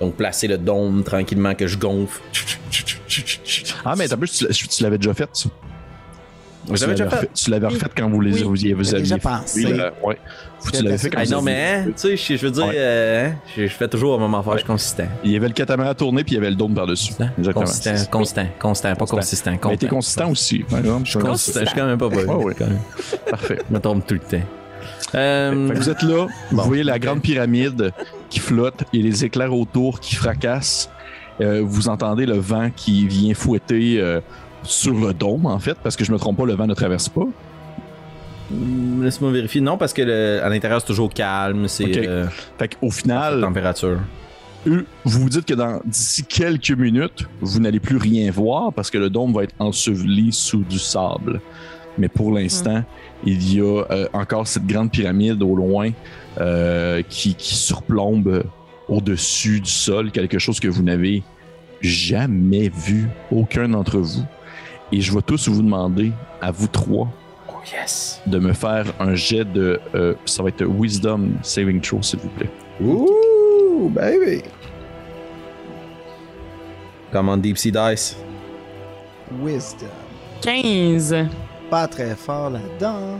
Donc 0.00 0.14
placer 0.14 0.48
le 0.48 0.56
dôme 0.56 1.02
tranquillement 1.04 1.54
que 1.54 1.66
je 1.66 1.76
gonfle. 1.76 2.20
Ah, 3.84 3.94
mais 3.96 4.08
t'as 4.08 4.16
plus, 4.16 4.46
tu, 4.50 4.68
tu 4.68 4.82
l'avais 4.82 4.96
déjà 4.98 5.12
fait, 5.14 5.28
ça. 5.32 5.48
Vous 6.66 6.76
Tu 6.76 6.84
avez 6.84 6.92
déjà 6.92 7.04
l'avais 7.04 7.16
fait? 7.16 7.22
refait- 7.26 7.32
Tu 7.34 7.50
l'avais 7.50 7.66
refait 7.66 7.86
quand 7.96 8.08
vous 8.10 8.20
les 8.20 8.32
Oui. 8.34 8.42
vous 8.42 8.50
vous 8.76 8.94
aviez 8.94 9.02
déjà 9.02 9.18
pensé. 9.18 9.64
Oui, 9.66 9.72
là, 9.76 9.92
ouais. 10.04 10.18
Vous, 10.60 10.70
tu 10.70 10.82
l'avais 10.82 10.98
fait 10.98 11.08
quand 11.10 11.18
Ah, 11.20 11.24
vous 11.24 11.30
non, 11.32 11.42
mais 11.42 11.84
hein, 11.86 11.90
tu 11.98 12.16
sais, 12.16 12.36
je 12.36 12.44
veux 12.46 12.50
dire, 12.50 12.66
Ouais. 12.66 12.74
euh, 12.76 13.28
hein, 13.28 13.34
je, 13.56 13.62
je 13.62 13.72
fais 13.72 13.88
toujours 13.88 14.14
un 14.14 14.18
moment 14.18 14.42
fort, 14.42 14.52
je 14.54 14.58
suis 14.58 14.66
consistant. 14.66 15.06
Il 15.24 15.30
y 15.32 15.36
avait 15.36 15.48
le 15.48 15.54
catamaran 15.54 15.94
tourné 15.94 16.22
puis 16.22 16.32
il 16.32 16.36
y 16.36 16.38
avait 16.38 16.50
le 16.50 16.56
dôme 16.56 16.74
par-dessus. 16.74 17.12
Exactement. 17.38 17.64
Consistant, 17.64 17.94
constant, 18.10 18.46
constant, 18.58 18.88
pas 18.90 18.94
Constant. 18.96 19.16
consistant, 19.16 19.50
Mais 19.52 19.58
t'es 19.58 19.86
constant. 19.88 19.96
consistant 19.96 20.30
aussi, 20.30 20.58
par 20.60 20.78
exemple. 20.80 21.06
Je 21.06 21.10
suis 21.10 21.18
consistant, 21.18 21.60
je 21.60 21.66
suis 21.66 21.78
quand 21.78 21.86
même 21.86 21.98
pas 21.98 22.08
bon. 22.08 22.50
Parfait. 23.30 23.58
Je 23.68 23.74
me 23.74 23.80
trompe 23.80 24.06
tout 24.06 24.14
le 24.14 24.20
temps. 24.20 24.44
Euh, 25.14 25.68
Fait 25.68 25.74
que 25.74 25.78
vous 25.78 25.90
êtes 25.90 26.02
là, 26.02 26.26
vous 26.50 26.62
voyez 26.62 26.82
la 26.84 26.98
grande 26.98 27.20
pyramide 27.22 27.92
qui 28.28 28.38
flotte 28.38 28.84
et 28.92 28.98
les 29.02 29.24
éclairs 29.24 29.52
autour 29.54 30.00
qui 30.00 30.14
fracassent. 30.14 30.88
Euh, 31.40 31.62
vous 31.64 31.88
entendez 31.88 32.26
le 32.26 32.38
vent 32.38 32.70
qui 32.74 33.06
vient 33.06 33.34
fouetter 33.34 34.00
euh, 34.00 34.20
sur 34.62 34.94
le 34.94 35.12
dôme, 35.14 35.46
en 35.46 35.58
fait, 35.58 35.76
parce 35.82 35.96
que 35.96 36.04
je 36.04 36.12
me 36.12 36.18
trompe 36.18 36.36
pas, 36.36 36.44
le 36.44 36.54
vent 36.54 36.66
ne 36.66 36.74
traverse 36.74 37.08
pas. 37.08 37.26
hum, 38.52 39.02
Laisse-moi 39.02 39.30
vérifier. 39.32 39.60
Non, 39.60 39.76
parce 39.78 39.92
que 39.92 40.02
le- 40.02 40.40
à 40.44 40.48
l'intérieur, 40.48 40.80
c'est 40.80 40.86
toujours 40.86 41.12
calme. 41.12 41.66
C'est 41.68 41.84
Ok. 41.84 41.96
euh, 41.96 42.26
Fait 42.58 42.68
qu'au 42.76 42.90
final, 42.90 43.40
température. 43.40 43.98
vous 44.66 44.82
vous 45.04 45.28
dites 45.30 45.46
que 45.46 45.54
dans 45.54 45.80
d'ici 45.84 46.24
quelques 46.24 46.72
minutes, 46.72 47.26
vous 47.40 47.60
n'allez 47.60 47.80
plus 47.80 47.96
rien 47.96 48.30
voir 48.30 48.72
parce 48.72 48.90
que 48.90 48.98
le 48.98 49.08
dôme 49.08 49.32
va 49.32 49.44
être 49.44 49.54
enseveli 49.58 50.32
sous 50.32 50.62
du 50.64 50.78
sable. 50.78 51.40
Mais 51.98 52.08
pour 52.08 52.32
l'instant, 52.32 52.84
il 53.24 53.54
y 53.54 53.60
a 53.60 53.84
euh, 53.90 54.08
encore 54.12 54.46
cette 54.46 54.66
grande 54.66 54.90
pyramide 54.90 55.42
au 55.42 55.54
loin 55.54 55.90
euh, 56.40 57.02
qui, 57.08 57.34
qui 57.34 57.54
surplombe 57.54 58.44
au-dessus 58.88 59.60
du 59.60 59.70
sol, 59.70 60.10
quelque 60.10 60.38
chose 60.38 60.58
que 60.58 60.68
vous 60.68 60.82
n'avez 60.82 61.22
jamais 61.80 62.68
vu, 62.68 63.08
aucun 63.30 63.68
d'entre 63.68 63.98
vous. 63.98 64.24
Et 64.92 65.00
je 65.00 65.12
vais 65.14 65.22
tous 65.22 65.48
vous 65.48 65.62
demander, 65.62 66.12
à 66.40 66.50
vous 66.50 66.66
trois, 66.66 67.08
Oh 67.48 67.52
yes. 67.72 68.20
de 68.26 68.38
me 68.38 68.52
faire 68.52 68.86
un 68.98 69.14
jet 69.14 69.44
de... 69.44 69.78
euh, 69.94 70.14
ça 70.24 70.42
va 70.42 70.48
être 70.48 70.64
Wisdom 70.64 71.30
Saving 71.42 71.80
Throw, 71.80 72.02
s'il 72.02 72.18
vous 72.20 72.28
plaît. 72.30 72.50
Ouh, 72.82 73.88
baby. 73.90 74.42
Comment 77.12 77.36
Deep 77.36 77.58
Sea 77.58 77.70
Dice? 77.72 78.16
Wisdom. 79.42 79.86
15. 80.42 81.14
Pas 81.70 81.86
très 81.86 82.14
fort 82.16 82.50
là-dedans. 82.50 83.18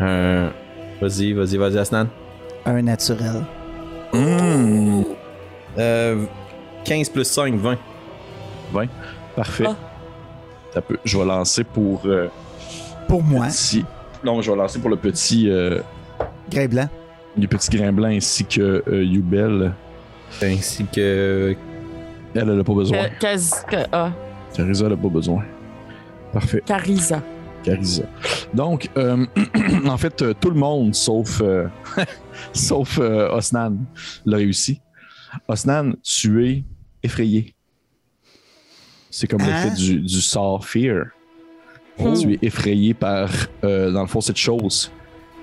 Euh, 0.00 0.48
vas-y, 1.00 1.32
vas-y, 1.32 1.56
vas-y, 1.56 1.78
Asnan. 1.78 2.06
Un 2.64 2.82
naturel. 2.82 3.42
Euh, 5.78 6.24
15 6.84 7.08
plus 7.10 7.24
5, 7.24 7.54
20. 7.54 7.76
Parfait. 9.34 9.64
Ah. 9.66 10.80
Je 11.04 11.18
vais 11.18 11.24
lancer 11.24 11.64
pour 11.64 12.00
euh, 12.06 12.28
Pour 13.08 13.22
moi, 13.22 13.46
petit. 13.46 13.84
Non, 14.24 14.40
je 14.42 14.50
vais 14.50 14.56
lancer 14.56 14.78
pour 14.78 14.90
le 14.90 14.96
petit, 14.96 15.50
euh, 15.50 15.80
Grey 16.50 16.68
Blanc. 16.68 16.88
le 17.38 17.46
petit 17.46 17.70
grain 17.76 17.92
blanc 17.92 18.08
ainsi 18.08 18.44
que 18.44 18.82
euh, 18.88 19.04
Yubel. 19.04 19.72
Ainsi 20.42 20.84
que. 20.86 21.54
Elle, 22.34 22.50
elle 22.50 22.60
a 22.60 22.64
pas 22.64 22.74
besoin. 22.74 22.98
Ca- 23.20 23.34
Caz- 23.34 23.64
ca- 23.70 23.86
ah, 23.92 24.10
Carissa, 24.54 24.86
elle 24.86 24.92
a 24.92 24.96
pas 24.96 25.08
besoin. 25.08 25.44
Parfait. 26.32 26.62
Carisa. 26.66 27.22
Carissa. 27.66 28.04
Donc, 28.54 28.88
euh, 28.96 29.26
en 29.86 29.96
fait, 29.98 30.22
euh, 30.22 30.34
tout 30.40 30.50
le 30.50 30.56
monde, 30.56 30.94
sauf, 30.94 31.40
euh, 31.42 31.66
sauf 32.52 32.98
euh, 32.98 33.28
Osnan, 33.36 33.76
l'a 34.24 34.36
réussi. 34.36 34.80
Osnan, 35.48 35.94
tu 36.02 36.48
es 36.48 36.64
effrayé. 37.02 37.54
C'est 39.10 39.26
comme 39.26 39.40
Hein? 39.40 39.64
l'effet 39.64 39.74
du, 39.74 40.00
du 40.00 40.20
sort 40.20 40.64
Fear. 40.64 41.06
Oh. 41.98 42.14
Tu 42.16 42.34
es 42.34 42.38
effrayé 42.42 42.94
par, 42.94 43.30
dans 43.62 44.02
le 44.02 44.06
fond, 44.06 44.20
cette 44.20 44.36
chose 44.36 44.92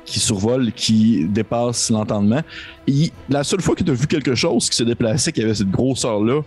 qui 0.05 0.19
survole, 0.19 0.71
qui 0.73 1.25
dépasse 1.25 1.89
l'entendement. 1.89 2.41
Et 2.87 3.11
la 3.29 3.43
seule 3.43 3.61
fois 3.61 3.73
que 3.73 3.83
tu 3.83 3.91
as 3.91 3.95
vu 3.95 4.05
quelque 4.05 4.35
chose 4.35 4.69
qui 4.69 4.75
se 4.75 4.83
déplaçait, 4.83 5.31
qui 5.31 5.41
avait 5.41 5.55
cette 5.55 5.71
grosseur-là, 5.71 6.41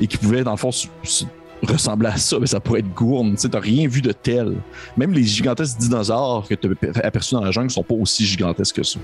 et 0.00 0.06
qui 0.06 0.16
pouvait, 0.16 0.42
dans 0.44 0.52
le 0.52 0.56
fond, 0.56 0.70
se- 1.62 1.66
se- 1.66 1.72
ressembler 1.72 2.08
à 2.08 2.16
ça, 2.16 2.38
mais 2.40 2.46
ça 2.46 2.60
pourrait 2.60 2.80
être 2.80 2.94
gourne. 2.94 3.34
Tu 3.36 3.48
n'as 3.48 3.60
rien 3.60 3.88
vu 3.88 4.00
de 4.02 4.12
tel. 4.12 4.56
Même 4.96 5.12
les 5.12 5.22
gigantesques 5.24 5.78
dinosaures 5.78 6.46
que 6.48 6.54
tu 6.54 6.68
as 6.94 7.06
aperçus 7.06 7.34
dans 7.34 7.42
la 7.44 7.50
jungle 7.50 7.70
sont 7.70 7.82
pas 7.82 7.94
aussi 7.94 8.24
gigantesques 8.26 8.76
que 8.76 8.82
ça. 8.82 8.98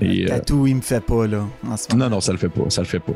Et, 0.00 0.24
euh, 0.24 0.28
Tatou, 0.28 0.66
il 0.66 0.76
me 0.76 0.80
fait 0.80 1.00
pas, 1.04 1.26
là, 1.26 1.44
en 1.68 1.76
ce 1.76 1.86
moment. 1.90 2.04
non, 2.04 2.10
non, 2.16 2.20
ça 2.20 2.32
le 2.32 2.38
fait 2.38 2.48
pas. 2.48 2.68
Ça 2.70 2.80
le 2.82 2.86
fait 2.86 2.98
pas. 3.00 3.12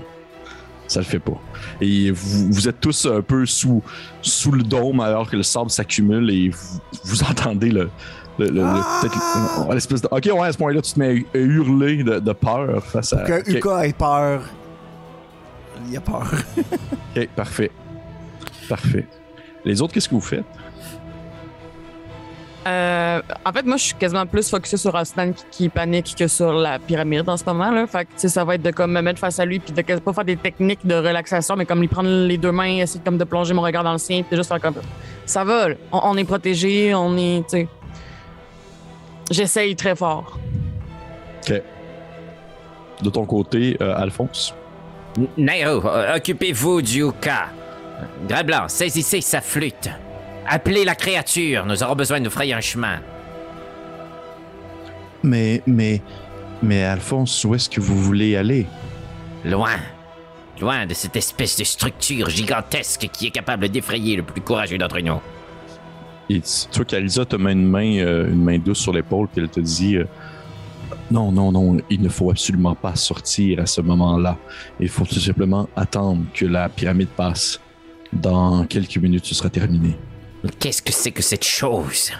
Ça 0.87 1.01
le 1.01 1.07
fait 1.07 1.19
pas. 1.19 1.41
Et 1.81 2.11
vous, 2.11 2.53
vous 2.53 2.69
êtes 2.69 2.79
tous 2.81 3.07
un 3.07 3.23
peu 3.23 3.47
sous, 3.47 3.83
sous 4.21 4.53
le 4.53 4.63
dôme 4.63 5.01
alors 5.01 5.29
que 5.31 5.37
le 5.37 5.43
sable 5.43 5.71
s'accumule 5.71 6.31
et 6.31 6.51
vous, 6.51 6.81
vous 7.05 7.23
entendez 7.23 7.71
le. 7.71 7.89
le- 8.39 8.49
le- 8.51 8.63
Ah! 8.63 9.01
le- 9.03 9.09
de- 9.79 10.09
Ok, 10.11 10.39
ouais, 10.41 10.47
à 10.49 10.53
ce 10.53 10.59
point-là, 10.59 10.83
tu 10.83 10.93
te 10.93 10.99
mets 10.99 11.25
à 11.35 11.39
hurler 11.39 12.05
de, 12.05 12.19
de 12.19 12.33
peur 12.33 12.85
face 12.85 13.13
à. 13.15 13.23
Que 13.23 13.41
ok, 13.41 13.49
Uka 13.49 13.87
ait 13.87 13.93
peur. 13.95 14.43
Il 15.91 15.97
a 15.97 16.01
peur. 16.01 16.31
ok, 17.17 17.29
parfait. 17.35 17.71
Parfait. 18.69 19.07
Les 19.65 19.81
autres, 19.81 19.93
qu'est-ce 19.95 20.09
que 20.09 20.15
vous 20.15 20.21
faites? 20.21 20.45
Euh, 22.67 23.21
en 23.45 23.53
fait, 23.53 23.67
moi, 23.67 23.77
je 23.77 23.83
suis 23.83 23.95
quasiment 23.95 24.25
plus 24.25 24.49
focusé 24.49 24.79
sur 24.79 24.97
Aslan 24.97 25.33
qui, 25.33 25.45
qui 25.51 25.69
panique 25.69 26.15
que 26.19 26.27
sur 26.27 26.53
la 26.53 26.79
pyramide 26.79 27.29
en 27.29 27.37
ce 27.37 27.45
moment. 27.45 27.71
Là. 27.71 27.87
Fait 27.87 28.07
que, 28.07 28.13
tu 28.13 28.21
sais, 28.21 28.29
ça 28.29 28.43
va 28.43 28.55
être 28.55 28.63
de 28.63 28.71
comme 28.71 28.93
me 28.93 29.03
mettre 29.03 29.19
face 29.19 29.39
à 29.39 29.45
lui 29.45 29.59
puis 29.59 29.73
de 29.73 29.83
pas 29.83 30.13
faire 30.15 30.25
des 30.25 30.37
techniques 30.37 30.87
de 30.87 30.95
relaxation, 30.95 31.57
mais 31.57 31.67
comme 31.67 31.81
lui 31.81 31.89
prendre 31.89 32.09
les 32.09 32.39
deux 32.39 32.53
mains, 32.53 32.79
essayer 32.79 33.03
comme 33.05 33.19
de 33.19 33.25
plonger 33.25 33.53
mon 33.53 33.61
regard 33.63 33.85
dans 33.85 33.93
le 33.93 33.99
sien, 33.99 34.23
puis 34.23 34.37
juste 34.37 34.49
faire 34.49 34.61
comme 34.61 34.77
ça 35.27 35.45
va. 35.45 35.69
On, 35.93 36.01
on 36.05 36.17
est 36.17 36.25
protégé, 36.25 36.95
on 36.95 37.17
est, 37.19 37.43
sais. 37.49 37.69
J'essaye 39.31 39.77
très 39.77 39.95
fort. 39.95 40.39
Ok. 41.43 41.63
De 43.03 43.11
ton 43.11 43.27
côté, 43.27 43.77
euh, 43.81 43.95
Alphonse? 43.97 44.55
Nairo, 45.37 45.83
occupez-vous 46.17 46.83
du 46.83 47.01
Yuka. 47.01 47.49
Grès 48.29 48.45
Blanc, 48.45 48.69
saisissez 48.69 49.21
sa 49.21 49.41
flûte. 49.41 49.91
Appelez 50.47 50.85
la 50.85 50.95
créature, 50.95 51.65
nous 51.67 51.83
aurons 51.83 51.95
besoin 51.95 52.19
de 52.19 52.25
nous 52.25 52.31
frayer 52.31 52.55
un 52.55 52.61
chemin. 52.61 53.01
Mais, 55.23 55.63
mais, 55.67 56.03
mais 56.63 56.85
Alphonse, 56.85 57.45
où 57.45 57.55
est-ce 57.55 57.71
que 57.71 57.81
vous 57.81 57.99
voulez 57.99 58.37
aller? 58.37 58.67
Loin. 59.45 59.77
Loin 60.61 60.87
de 60.87 60.95
cette 60.95 61.17
espèce 61.17 61.57
de 61.59 61.65
structure 61.65 62.29
gigantesque 62.29 63.09
qui 63.13 63.27
est 63.27 63.31
capable 63.31 63.69
d'effrayer 63.69 64.17
le 64.17 64.23
plus 64.23 64.41
courageux 64.41 64.79
d'entre 64.79 65.01
nous. 65.01 65.21
Et 66.31 66.41
tu 66.41 66.51
tu 66.71 66.77
vois 66.77 66.85
qu'Alisa 66.85 67.25
te 67.25 67.37
met 67.37 67.53
une 67.53 67.67
main, 67.67 67.99
euh, 67.99 68.31
une 68.31 68.43
main 68.43 68.59
douce 68.59 68.79
sur 68.79 68.93
l'épaule, 68.93 69.29
puis 69.29 69.43
elle 69.43 69.51
te 69.51 69.61
dit 69.61 69.97
euh, 69.97 70.07
Non, 71.11 71.33
non, 71.33 71.53
non, 71.53 71.77
il 71.91 72.01
ne 72.01 72.09
faut 72.09 72.31
absolument 72.31 72.75
pas 72.75 72.95
sortir 72.95 73.61
à 73.61 73.67
ce 73.67 73.81
moment-là. 73.81 74.39
Il 74.81 74.89
faut 74.89 75.05
tout 75.05 75.21
simplement 75.21 75.69
attendre 75.77 76.25
que 76.35 76.47
la 76.47 76.69
pyramide 76.69 77.09
passe. 77.09 77.61
Dans 78.15 78.65
quelques 78.65 78.97
minutes, 78.99 79.25
ce 79.27 79.35
sera 79.35 79.51
terminé. 79.51 79.97
Qu'est-ce 80.59 80.83
que 80.83 80.93
c'est 80.93 81.11
que 81.11 81.23
cette 81.23 81.45
chose? 81.45 82.13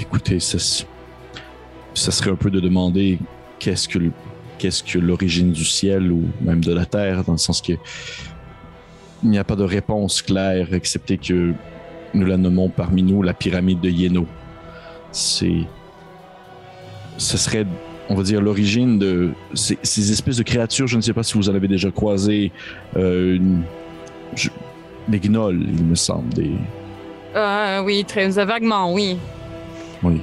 Écoutez, 0.00 0.40
ça, 0.40 0.58
ça 1.94 2.10
serait 2.10 2.30
un 2.30 2.36
peu 2.36 2.50
de 2.50 2.60
demander 2.60 3.18
qu'est-ce 3.58 3.88
que 3.88 3.98
qu'est-ce 4.58 4.82
que 4.82 4.98
l'origine 4.98 5.52
du 5.52 5.64
ciel 5.64 6.12
ou 6.12 6.24
même 6.40 6.62
de 6.62 6.72
la 6.72 6.84
terre, 6.84 7.24
dans 7.24 7.32
le 7.32 7.38
sens 7.38 7.60
que 7.62 7.72
il 9.24 9.30
n'y 9.30 9.38
a 9.38 9.44
pas 9.44 9.56
de 9.56 9.64
réponse 9.64 10.20
claire, 10.22 10.72
excepté 10.74 11.16
que 11.16 11.52
nous 12.14 12.26
la 12.26 12.36
nommons 12.36 12.68
parmi 12.68 13.02
nous 13.04 13.22
la 13.22 13.34
pyramide 13.34 13.80
de 13.80 13.88
Yéno. 13.88 14.26
C'est, 15.12 15.62
ce 17.18 17.36
serait, 17.36 17.66
on 18.08 18.14
va 18.16 18.22
dire, 18.24 18.40
l'origine 18.40 18.98
de 18.98 19.30
ces, 19.54 19.78
ces 19.82 20.10
espèces 20.10 20.36
de 20.38 20.42
créatures. 20.42 20.88
Je 20.88 20.96
ne 20.96 21.02
sais 21.02 21.12
pas 21.12 21.22
si 21.22 21.34
vous 21.34 21.48
en 21.48 21.54
avez 21.54 21.68
déjà 21.68 21.90
croisé, 21.92 22.50
euh, 22.96 23.36
une- 23.36 23.62
je- 24.34 24.50
des 25.08 25.18
gnolls, 25.20 25.62
il 25.62 25.84
me 25.84 25.94
semble, 25.94 26.32
des, 26.34 26.52
Euh, 27.34 27.82
oui, 27.82 28.04
très 28.04 28.28
vaguement, 28.28 28.92
oui. 28.92 29.16
Oui. 30.02 30.20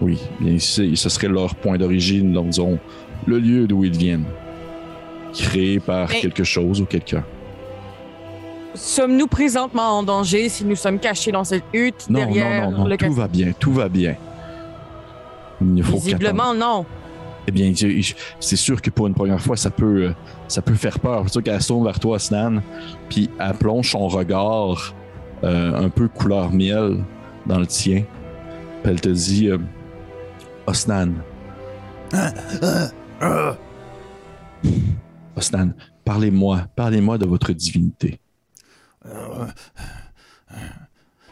Oui. 0.00 0.18
Bien, 0.40 0.58
c'est- 0.58 0.94
ce 0.94 1.08
serait 1.08 1.28
leur 1.28 1.54
point 1.54 1.76
d'origine, 1.78 2.32
donc 2.32 2.48
disons, 2.50 2.78
le 3.26 3.38
lieu 3.38 3.66
d'où 3.66 3.84
ils 3.84 3.96
viennent. 3.96 4.26
Créé 5.32 5.80
par 5.80 6.08
Mais- 6.08 6.20
quelque 6.20 6.44
chose 6.44 6.80
ou 6.80 6.84
quelqu'un. 6.84 7.24
Sommes-nous 8.74 9.26
présentement 9.26 9.98
en 9.98 10.02
danger 10.02 10.48
si 10.48 10.64
nous 10.64 10.76
sommes 10.76 10.98
cachés 10.98 11.32
dans 11.32 11.44
cette 11.44 11.64
hutte 11.72 12.06
Non, 12.08 12.20
derrière 12.20 12.70
non, 12.70 12.70
non, 12.70 12.78
non. 12.80 12.86
le 12.86 12.96
Tout 12.96 13.12
va 13.12 13.26
bien, 13.28 13.52
tout 13.58 13.72
va 13.72 13.88
bien. 13.88 14.14
Il 15.60 15.74
ne 15.74 15.82
faut 15.82 15.92
qu'attendre. 15.92 16.04
Visiblement, 16.04 16.54
non. 16.54 16.86
Eh 17.48 17.50
bien, 17.50 17.72
c'est 18.40 18.56
sûr 18.56 18.82
que 18.82 18.90
pour 18.90 19.06
une 19.06 19.14
première 19.14 19.40
fois, 19.40 19.56
ça 19.56 19.70
peut, 19.70 20.08
euh, 20.08 20.12
ça 20.48 20.60
peut 20.60 20.74
faire 20.74 21.00
peur. 21.00 21.22
C'est 21.24 21.32
sûr 21.32 21.42
qu'elle 21.42 21.62
se 21.62 21.68
tourne 21.68 21.82
vers 21.82 21.98
toi, 21.98 22.18
Snan, 22.18 22.60
puis 23.08 23.30
elle 23.40 23.54
plonge 23.54 23.90
son 23.90 24.06
regard 24.06 24.94
euh, 25.44 25.74
un 25.86 25.88
peu 25.88 26.08
couleur 26.08 26.52
miel 26.52 27.02
dans 27.46 27.58
le 27.58 27.66
tien. 27.66 28.04
Puis 28.82 28.92
elle 28.92 29.00
te 29.00 29.08
dit 29.08 29.48
euh, 29.48 29.56
Osnan. 30.66 31.12
Osnan, 35.34 35.72
parlez-moi, 36.04 36.66
parlez-moi 36.76 37.16
de 37.16 37.24
votre 37.24 37.54
divinité. 37.54 38.20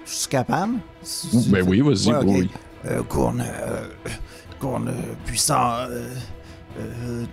Je 0.06 0.10
suis 0.10 0.28
capable? 0.28 0.76
Ben 1.50 1.62
oui, 1.68 1.82
vas-y, 1.82 2.08
Ouais, 2.08 2.16
ok. 2.16 2.24
oui. 2.26 2.50
Euh, 2.86 3.02
Gourne, 3.02 3.44
euh, 4.64 4.90
puissant, 5.24 5.76
euh, 5.90 6.10
euh, 6.78 7.24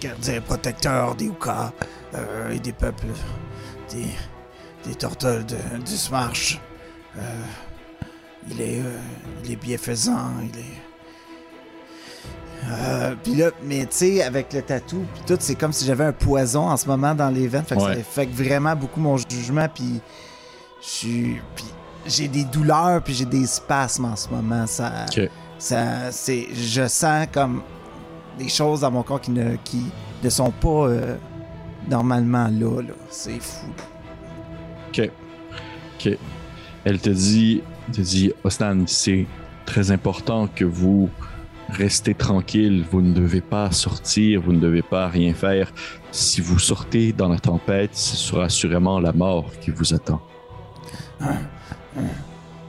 gardien 0.00 0.40
protecteur 0.40 1.14
des 1.14 1.26
Uka 1.26 1.72
euh, 2.14 2.50
et 2.50 2.58
des 2.58 2.72
peuples, 2.72 3.06
des, 3.90 4.06
des 4.88 4.94
tortelles 4.94 5.44
de, 5.46 5.56
du 5.84 5.96
Smarsh. 5.96 6.58
Euh, 7.16 7.20
il 8.50 8.60
est, 8.60 8.80
il 9.44 9.52
est 9.52 9.56
bienfaisant, 9.56 10.30
il 10.42 10.58
est. 10.58 10.64
Euh, 12.68 13.14
puis 13.22 13.34
là, 13.36 13.50
mais 13.64 13.86
tu 13.86 13.96
sais, 13.96 14.22
avec 14.22 14.52
le 14.52 14.60
tatou, 14.62 15.06
puis 15.14 15.22
tout, 15.26 15.36
c'est 15.40 15.54
comme 15.54 15.72
si 15.72 15.86
j'avais 15.86 16.04
un 16.04 16.12
poison 16.12 16.68
en 16.68 16.76
ce 16.76 16.86
moment 16.86 17.14
dans 17.14 17.30
les 17.30 17.48
veines. 17.48 17.64
Fait 17.64 17.74
que 17.74 17.80
Ouais. 17.80 17.94
ça 17.94 18.00
affecte 18.00 18.34
vraiment 18.34 18.76
beaucoup 18.76 19.00
mon 19.00 19.16
jugement. 19.16 19.66
Puis 19.74 20.00
j'ai 22.06 22.28
des 22.28 22.44
douleurs, 22.44 23.02
puis 23.02 23.14
j'ai 23.14 23.24
des 23.24 23.46
spasmes 23.46 24.04
en 24.06 24.16
ce 24.16 24.28
moment. 24.28 24.66
Ça. 24.66 25.06
Ça 25.60 26.10
c'est, 26.10 26.48
je 26.54 26.88
sens 26.88 27.26
comme 27.32 27.62
des 28.38 28.48
choses 28.48 28.80
dans 28.80 28.90
mon 28.90 29.02
corps 29.02 29.20
qui 29.20 29.30
ne, 29.30 29.56
qui 29.56 29.84
ne 30.24 30.30
sont 30.30 30.50
pas 30.50 30.88
euh, 30.88 31.16
normalement 31.88 32.48
là. 32.48 32.82
là. 32.82 32.94
C'est 33.10 33.40
fou. 33.40 33.66
OK. 34.88 35.10
OK. 35.98 36.18
Elle 36.84 36.98
te 36.98 37.10
dit, 37.10 37.62
te 37.92 38.00
dit, 38.00 38.32
Ostan, 38.42 38.84
c'est 38.86 39.26
très 39.66 39.90
important 39.90 40.48
que 40.48 40.64
vous 40.64 41.10
restez 41.68 42.14
tranquille. 42.14 42.84
Vous 42.90 43.02
ne 43.02 43.12
devez 43.12 43.42
pas 43.42 43.70
sortir, 43.70 44.40
vous 44.40 44.52
ne 44.52 44.60
devez 44.60 44.82
pas 44.82 45.08
rien 45.08 45.34
faire. 45.34 45.72
Si 46.10 46.40
vous 46.40 46.58
sortez 46.58 47.12
dans 47.12 47.28
la 47.28 47.38
tempête, 47.38 47.94
ce 47.94 48.16
sera 48.16 48.44
assurément 48.44 48.98
la 48.98 49.12
mort 49.12 49.50
qui 49.60 49.70
vous 49.70 49.92
attend. 49.92 50.22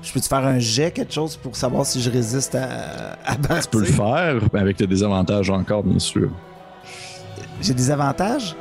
Je 0.04 0.12
peux-tu 0.12 0.28
faire 0.28 0.46
un 0.46 0.58
jet, 0.60 0.92
quelque 0.92 1.14
chose, 1.14 1.38
pour 1.38 1.56
savoir 1.56 1.86
si 1.86 2.02
je 2.02 2.10
résiste 2.10 2.56
à, 2.56 3.18
à 3.26 3.36
Tu 3.36 3.68
peux 3.70 3.80
le 3.80 3.86
partir? 3.86 3.96
faire, 3.96 4.36
mais 4.52 4.60
avec 4.60 4.78
tes 4.78 4.88
désavantages 4.88 5.50
encore, 5.50 5.84
bien 5.84 6.00
sûr. 6.00 6.30
J'ai 7.62 7.74
des 7.76 7.92
avantages? 7.92 8.56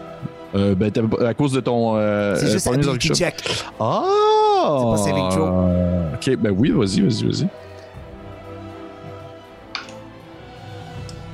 Euh, 0.55 0.75
ben, 0.75 0.91
à 1.27 1.33
cause 1.33 1.53
de 1.53 1.61
ton. 1.61 1.97
Euh, 1.97 2.35
C'est 2.37 2.51
juste 2.51 2.67
euh, 2.67 2.71
premier 2.73 2.87
ability 2.89 3.09
check. 3.15 3.35
Ah! 3.79 4.03
C'est 4.05 4.91
pas 4.91 4.97
saving 4.99 5.29
throw. 5.31 5.47
Euh, 5.47 6.15
Ok, 6.15 6.37
ben 6.37 6.51
oui, 6.57 6.71
vas-y, 6.71 7.01
vas-y, 7.01 7.25
vas-y. 7.25 7.49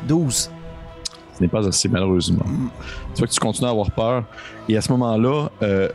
12. 0.06 0.50
Ce 1.36 1.42
n'est 1.42 1.48
pas 1.48 1.66
assez, 1.66 1.88
malheureusement. 1.88 2.44
Tu 3.14 3.18
vois 3.18 3.26
que 3.26 3.32
tu 3.32 3.40
continues 3.40 3.66
à 3.68 3.70
avoir 3.72 3.90
peur. 3.90 4.24
Et 4.68 4.76
à 4.76 4.80
ce 4.80 4.90
moment-là, 4.92 5.48
euh, 5.62 5.88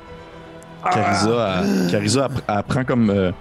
Carissa, 0.92 1.62
elle, 1.64 1.92
Carissa, 1.92 2.28
elle, 2.30 2.56
elle 2.58 2.64
prend 2.64 2.84
comme. 2.84 3.32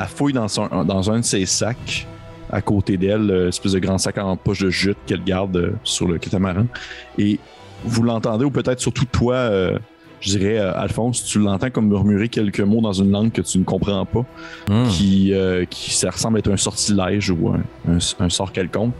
Elle 0.00 0.06
fouille 0.06 0.32
dans, 0.32 0.48
son, 0.48 0.66
dans 0.84 1.10
un 1.10 1.20
de 1.20 1.24
ses 1.24 1.46
sacs 1.46 2.06
à 2.50 2.60
côté 2.60 2.96
d'elle, 2.96 3.30
euh, 3.30 3.48
espèce 3.48 3.72
de 3.72 3.78
grand 3.78 3.98
sac 3.98 4.18
en 4.18 4.36
poche 4.36 4.60
de 4.60 4.70
jute 4.70 4.98
qu'elle 5.06 5.24
garde 5.24 5.56
euh, 5.56 5.72
sur 5.82 6.06
le 6.06 6.18
catamaran. 6.18 6.66
Et 7.18 7.38
vous 7.84 8.02
l'entendez, 8.02 8.44
ou 8.44 8.50
peut-être 8.50 8.80
surtout 8.80 9.06
toi, 9.06 9.34
euh, 9.34 9.78
je 10.20 10.36
dirais, 10.38 10.58
euh, 10.58 10.72
Alphonse, 10.78 11.24
tu 11.24 11.38
l'entends 11.38 11.70
comme 11.70 11.88
murmurer 11.88 12.28
quelques 12.28 12.60
mots 12.60 12.80
dans 12.80 12.92
une 12.92 13.10
langue 13.10 13.32
que 13.32 13.42
tu 13.42 13.58
ne 13.58 13.64
comprends 13.64 14.04
pas 14.06 14.24
Hmm. 14.70 14.86
qui, 14.88 15.32
euh, 15.34 15.64
qui 15.64 15.92
ça 15.94 16.10
ressemble 16.10 16.38
être 16.38 16.50
un 16.50 16.56
sortilège 16.56 17.30
ou 17.30 17.48
un, 17.50 17.62
un- 17.92 17.98
un 18.24 18.28
sort 18.28 18.52
quelconque. 18.52 18.94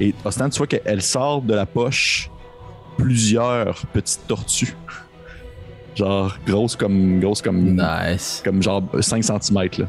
Et 0.00 0.14
Ostan, 0.24 0.48
tu 0.48 0.58
vois 0.58 0.66
qu'elle 0.66 1.02
sort 1.02 1.42
de 1.42 1.54
la 1.54 1.66
poche 1.66 2.30
plusieurs 2.96 3.86
petites 3.92 4.26
tortues. 4.26 4.76
Genre 5.96 6.36
grosses 6.46 6.76
comme 6.76 7.18
grosses 7.20 7.42
comme 7.42 7.76
Nice. 7.76 8.40
comme 8.44 8.62
genre 8.62 8.82
5 9.00 9.24
cm 9.24 9.68
là. 9.78 9.86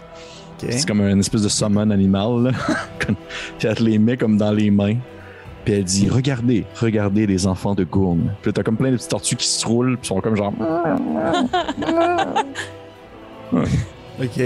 C'est 0.69 0.88
comme 0.88 1.02
une 1.02 1.19
espèce 1.19 1.41
de 1.41 1.50
summon 1.50 1.89
animal 1.89 2.43
là. 2.43 2.52
Puis 3.58 3.67
elle 3.67 3.76
te 3.76 3.84
les 3.84 3.97
met 3.97 4.17
comme 4.17 4.38
dans 4.38 4.52
les 4.52 4.69
mains. 4.71 4.97
Puis 5.65 5.74
elle 5.76 5.84
dit 5.84 6.10
Regardez, 6.10 6.65
regardez 6.76 7.28
les 7.28 7.47
enfants 7.47 7.76
de 7.76 7.84
Gourne. 7.84 8.34
Puis 8.41 8.54
t'as 8.54 8.63
comme 8.63 8.78
plein 8.78 8.91
de 8.91 8.95
petites 8.95 9.10
tortues 9.10 9.36
qui 9.36 9.47
se 9.47 9.65
roulent, 9.65 9.97
puis 9.97 10.08
sont 10.08 10.21
comme 10.21 10.36
genre 10.36 10.54
Ok. 13.54 14.41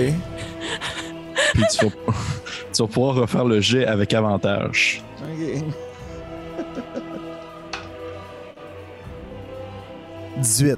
Puis 1.54 1.64
tu 1.72 1.86
vas, 1.86 1.92
tu 2.74 2.82
vas 2.82 2.88
pouvoir 2.88 3.16
refaire 3.16 3.46
le 3.46 3.62
jet 3.62 3.86
avec 3.86 4.14
avantage. 4.14 5.04
Ok. 5.22 5.64
18. 10.38 10.78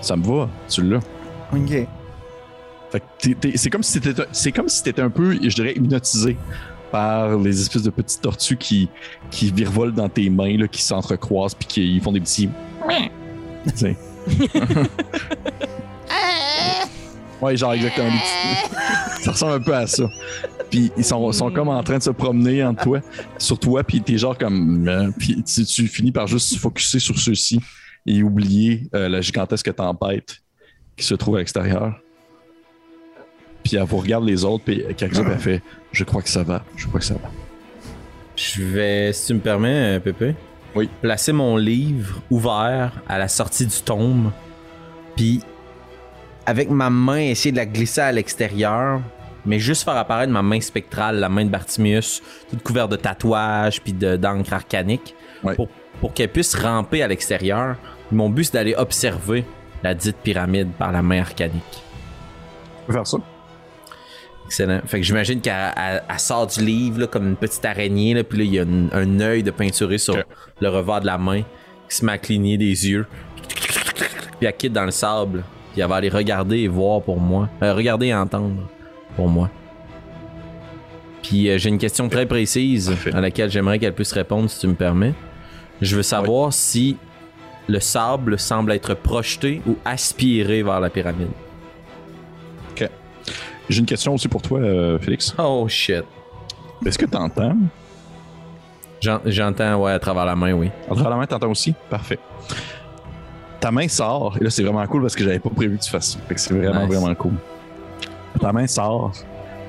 Ça 0.00 0.16
me 0.16 0.24
va, 0.24 0.48
tu 0.68 0.82
l'as. 0.82 1.00
Ok. 1.52 1.86
C'est 3.54 3.70
comme 3.70 3.82
si 3.82 4.00
t'étais, 4.00 4.22
c'est 4.32 4.52
comme 4.52 4.68
si 4.68 4.82
t'étais 4.82 5.02
un 5.02 5.10
peu, 5.10 5.34
je 5.34 5.54
dirais, 5.54 5.74
hypnotisé 5.74 6.36
par 6.90 7.36
les 7.38 7.60
espèces 7.60 7.82
de 7.82 7.90
petites 7.90 8.20
tortues 8.20 8.56
qui, 8.56 8.88
qui 9.30 9.50
virevolent 9.50 9.94
dans 9.94 10.08
tes 10.08 10.30
mains, 10.30 10.56
là, 10.56 10.68
qui 10.68 10.82
s'entrecroisent 10.82 11.54
puis 11.54 11.66
qui 11.66 12.00
font 12.00 12.12
des 12.12 12.20
petits. 12.20 12.48
Ouais, 17.40 17.56
genre 17.56 17.74
exactement. 17.74 18.10
ça 19.20 19.32
ressemble 19.32 19.52
un 19.52 19.60
peu 19.60 19.74
à 19.74 19.86
ça. 19.86 20.08
Puis 20.70 20.90
ils 20.96 21.04
sont, 21.04 21.30
sont 21.32 21.50
comme 21.50 21.68
en 21.68 21.82
train 21.82 21.98
de 21.98 22.02
se 22.02 22.10
promener 22.10 22.64
entre 22.64 22.82
toi, 22.82 23.00
sur 23.38 23.58
toi, 23.58 23.84
puis 23.84 24.00
t'es 24.00 24.16
genre 24.16 24.36
comme. 24.36 24.88
euh, 24.88 25.10
puis 25.16 25.42
tu, 25.42 25.64
tu 25.64 25.86
finis 25.86 26.12
par 26.12 26.26
juste 26.26 26.54
se 26.54 26.58
focuser 26.58 26.98
sur 26.98 27.18
ceux-ci 27.18 27.60
et 28.06 28.22
oublier 28.22 28.88
euh, 28.94 29.08
la 29.08 29.20
gigantesque 29.20 29.74
tempête 29.74 30.38
qui 30.96 31.04
se 31.04 31.14
trouve 31.14 31.36
à 31.36 31.38
l'extérieur. 31.40 31.94
Puis 33.68 33.76
elle 33.76 33.82
vous 33.84 33.96
regarde 33.98 34.24
les 34.24 34.44
autres, 34.44 34.64
puis 34.64 34.84
Carissa, 34.96 35.22
puis 35.22 35.32
elle 35.32 35.38
fait 35.38 35.62
Je 35.92 36.04
crois 36.04 36.22
que 36.22 36.28
ça 36.28 36.42
va, 36.42 36.64
je 36.76 36.86
crois 36.86 37.00
que 37.00 37.06
ça 37.06 37.14
va. 37.14 37.28
Je 38.36 38.62
vais, 38.62 39.12
si 39.12 39.28
tu 39.28 39.34
me 39.34 39.40
permets, 39.40 39.96
euh, 39.96 40.00
Pépé, 40.00 40.34
Oui. 40.74 40.88
placer 41.00 41.32
mon 41.32 41.56
livre 41.56 42.20
ouvert 42.30 42.92
à 43.08 43.18
la 43.18 43.28
sortie 43.28 43.66
du 43.66 43.80
tome, 43.82 44.30
puis 45.16 45.40
avec 46.44 46.70
ma 46.70 46.90
main 46.90 47.18
essayer 47.18 47.50
de 47.52 47.56
la 47.56 47.66
glisser 47.66 48.02
à 48.02 48.12
l'extérieur, 48.12 49.00
mais 49.46 49.58
juste 49.58 49.84
faire 49.84 49.96
apparaître 49.96 50.32
ma 50.32 50.42
main 50.42 50.60
spectrale, 50.60 51.16
la 51.18 51.28
main 51.28 51.44
de 51.44 51.50
Bartimius, 51.50 52.22
toute 52.50 52.62
couverte 52.62 52.90
de 52.90 52.96
tatouages 52.96 53.80
puis 53.80 53.92
de- 53.92 54.16
d'encre 54.16 54.52
arcanique, 54.52 55.14
Ouais. 55.42 55.54
pour, 55.54 55.68
pour 56.00 56.12
qu'elle 56.12 56.28
puisse 56.30 56.54
ramper 56.54 57.02
à 57.02 57.08
l'extérieur. 57.08 57.76
Mon 58.12 58.28
but, 58.28 58.44
c'est 58.44 58.52
d'aller 58.54 58.74
observer 58.76 59.44
la 59.82 59.94
dite 59.94 60.16
pyramide 60.22 60.70
par 60.72 60.92
la 60.92 61.02
main 61.02 61.20
arcanique. 61.20 61.62
Je 62.82 62.86
peux 62.88 62.92
faire 62.92 63.06
ça. 63.06 63.18
Excellent. 64.46 64.80
Fait 64.86 64.98
que 64.98 65.02
j'imagine 65.04 65.40
qu'elle 65.40 65.72
elle- 65.76 66.02
elle 66.08 66.18
sort 66.18 66.46
du 66.46 66.64
livre 66.64 67.00
là, 67.00 67.06
comme 67.06 67.26
une 67.28 67.36
petite 67.36 67.64
araignée, 67.64 68.14
là, 68.14 68.24
puis 68.24 68.38
là, 68.38 68.44
il 68.44 68.54
y 68.54 68.58
a 68.58 68.62
une- 68.62 68.88
un 68.92 69.20
œil 69.20 69.42
de 69.42 69.50
peinturé 69.50 69.98
sur 69.98 70.16
le 70.60 70.68
revers 70.68 71.00
de 71.00 71.06
la 71.06 71.18
main 71.18 71.42
qui 71.88 71.96
se 71.96 72.04
met 72.04 72.12
à 72.12 72.18
cligner 72.18 72.56
des 72.56 72.88
yeux. 72.88 73.06
Puis 74.38 74.46
elle 74.46 74.56
quitte 74.56 74.72
dans 74.72 74.84
le 74.84 74.90
sable. 74.90 75.44
Puis 75.72 75.82
elle 75.82 75.88
va 75.88 75.96
aller 75.96 76.08
regarder 76.08 76.58
et 76.60 76.68
voir 76.68 77.02
pour 77.02 77.20
moi. 77.20 77.48
Euh, 77.62 77.74
regarder 77.74 78.06
et 78.06 78.14
entendre 78.14 78.68
pour 79.16 79.28
moi. 79.28 79.50
Puis 81.22 81.50
euh, 81.50 81.58
j'ai 81.58 81.68
une 81.68 81.78
question 81.78 82.08
très 82.08 82.24
précise 82.26 82.88
Parfait. 82.88 83.14
à 83.14 83.20
laquelle 83.20 83.50
j'aimerais 83.50 83.78
qu'elle 83.78 83.94
puisse 83.94 84.12
répondre 84.12 84.48
si 84.48 84.60
tu 84.60 84.68
me 84.68 84.74
permets. 84.74 85.12
Je 85.82 85.96
veux 85.96 86.02
savoir 86.02 86.52
si 86.52 86.96
le 87.68 87.80
sable 87.80 88.38
semble 88.38 88.72
être 88.72 88.94
projeté 88.94 89.60
ou 89.66 89.76
aspiré 89.84 90.62
vers 90.62 90.78
la 90.80 90.88
pyramide. 90.88 91.26
J'ai 93.68 93.80
une 93.80 93.86
question 93.86 94.14
aussi 94.14 94.28
pour 94.28 94.42
toi, 94.42 94.60
euh, 94.60 94.98
Félix. 94.98 95.34
Oh 95.38 95.66
shit. 95.68 96.04
Est-ce 96.84 96.98
que 96.98 97.06
t'entends? 97.06 97.56
J'en- 99.00 99.20
J'entends, 99.24 99.76
ouais, 99.82 99.92
à 99.92 99.98
travers 99.98 100.24
la 100.24 100.36
main, 100.36 100.52
oui. 100.52 100.70
À 100.90 100.94
travers 100.94 101.10
la 101.10 101.16
main, 101.16 101.26
t'entends 101.26 101.50
aussi? 101.50 101.74
Parfait. 101.90 102.18
Ta 103.60 103.70
main 103.70 103.88
sort, 103.88 104.36
et 104.40 104.44
là, 104.44 104.50
c'est 104.50 104.62
vraiment 104.62 104.86
cool 104.86 105.02
parce 105.02 105.14
que 105.16 105.24
j'avais 105.24 105.38
pas 105.38 105.50
prévu 105.50 105.78
que 105.78 105.82
tu 105.82 105.90
fasses 105.90 106.12
ça. 106.12 106.18
Fait 106.28 106.34
que 106.34 106.40
c'est 106.40 106.54
vraiment, 106.54 106.86
Nice. 106.86 106.94
vraiment 106.94 107.14
cool. 107.14 107.32
Ta 108.40 108.52
main 108.52 108.66
sort, 108.66 109.12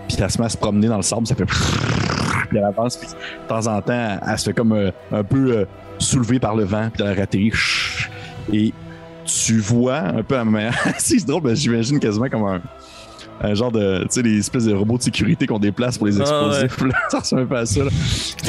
puis 0.07 0.17
elle 0.19 0.29
se 0.29 0.37
met 0.39 0.45
à 0.45 0.49
se 0.49 0.57
promener 0.57 0.87
dans 0.87 0.97
le 0.97 1.01
sable, 1.03 1.25
ça 1.25 1.35
fait. 1.35 1.45
Puis 2.49 2.57
elle 2.59 2.63
avance, 2.63 2.95
puis 2.95 3.09
de 3.09 3.47
temps 3.49 3.67
en 3.67 3.81
temps, 3.81 4.19
elle 4.25 4.39
se 4.39 4.45
fait 4.45 4.53
comme 4.53 4.71
euh, 4.71 4.89
un 5.11 5.21
peu 5.21 5.51
euh, 5.57 5.65
soulevée 5.99 6.39
par 6.39 6.55
le 6.55 6.63
vent, 6.63 6.89
puis 6.93 7.03
elle 7.05 7.19
atterrit. 7.19 7.51
Et 8.53 8.73
tu 9.25 9.59
vois 9.59 9.97
un 9.97 10.23
peu 10.23 10.37
à 10.37 10.45
ma 10.45 10.71
c'est 10.97 11.25
drôle, 11.25 11.53
j'imagine 11.57 11.99
quasiment 11.99 12.29
comme 12.29 12.45
un, 12.45 12.61
un 13.41 13.53
genre 13.53 13.71
de. 13.71 14.01
Tu 14.03 14.07
sais, 14.09 14.21
les 14.21 14.37
espèces 14.39 14.65
de 14.65 14.73
robots 14.73 14.97
de 14.97 15.03
sécurité 15.03 15.45
qu'on 15.47 15.59
déplace 15.59 15.97
pour 15.97 16.07
les 16.07 16.19
Ah, 16.19 16.23
explosifs. 16.61 16.81
là. 16.81 16.97
ça 17.09 17.19
ressemble 17.19 17.41
un 17.43 17.45
peu 17.45 17.57
à 17.57 17.65
ça. 17.65 17.83
Là. 17.83 17.89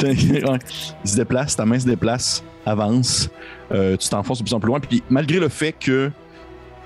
Il 0.03 1.09
se 1.09 1.15
déplace, 1.15 1.55
ta 1.55 1.65
main 1.65 1.79
se 1.79 1.85
déplace, 1.85 2.43
avance. 2.65 3.29
euh, 3.71 3.95
tu 3.97 4.09
t'enfonces 4.09 4.39
de 4.39 4.43
plus 4.43 4.53
en 4.53 4.59
plus 4.59 4.67
loin. 4.67 4.79
Puis 4.79 5.03
malgré 5.09 5.39
le 5.39 5.49
fait 5.49 5.73
que 5.73 6.11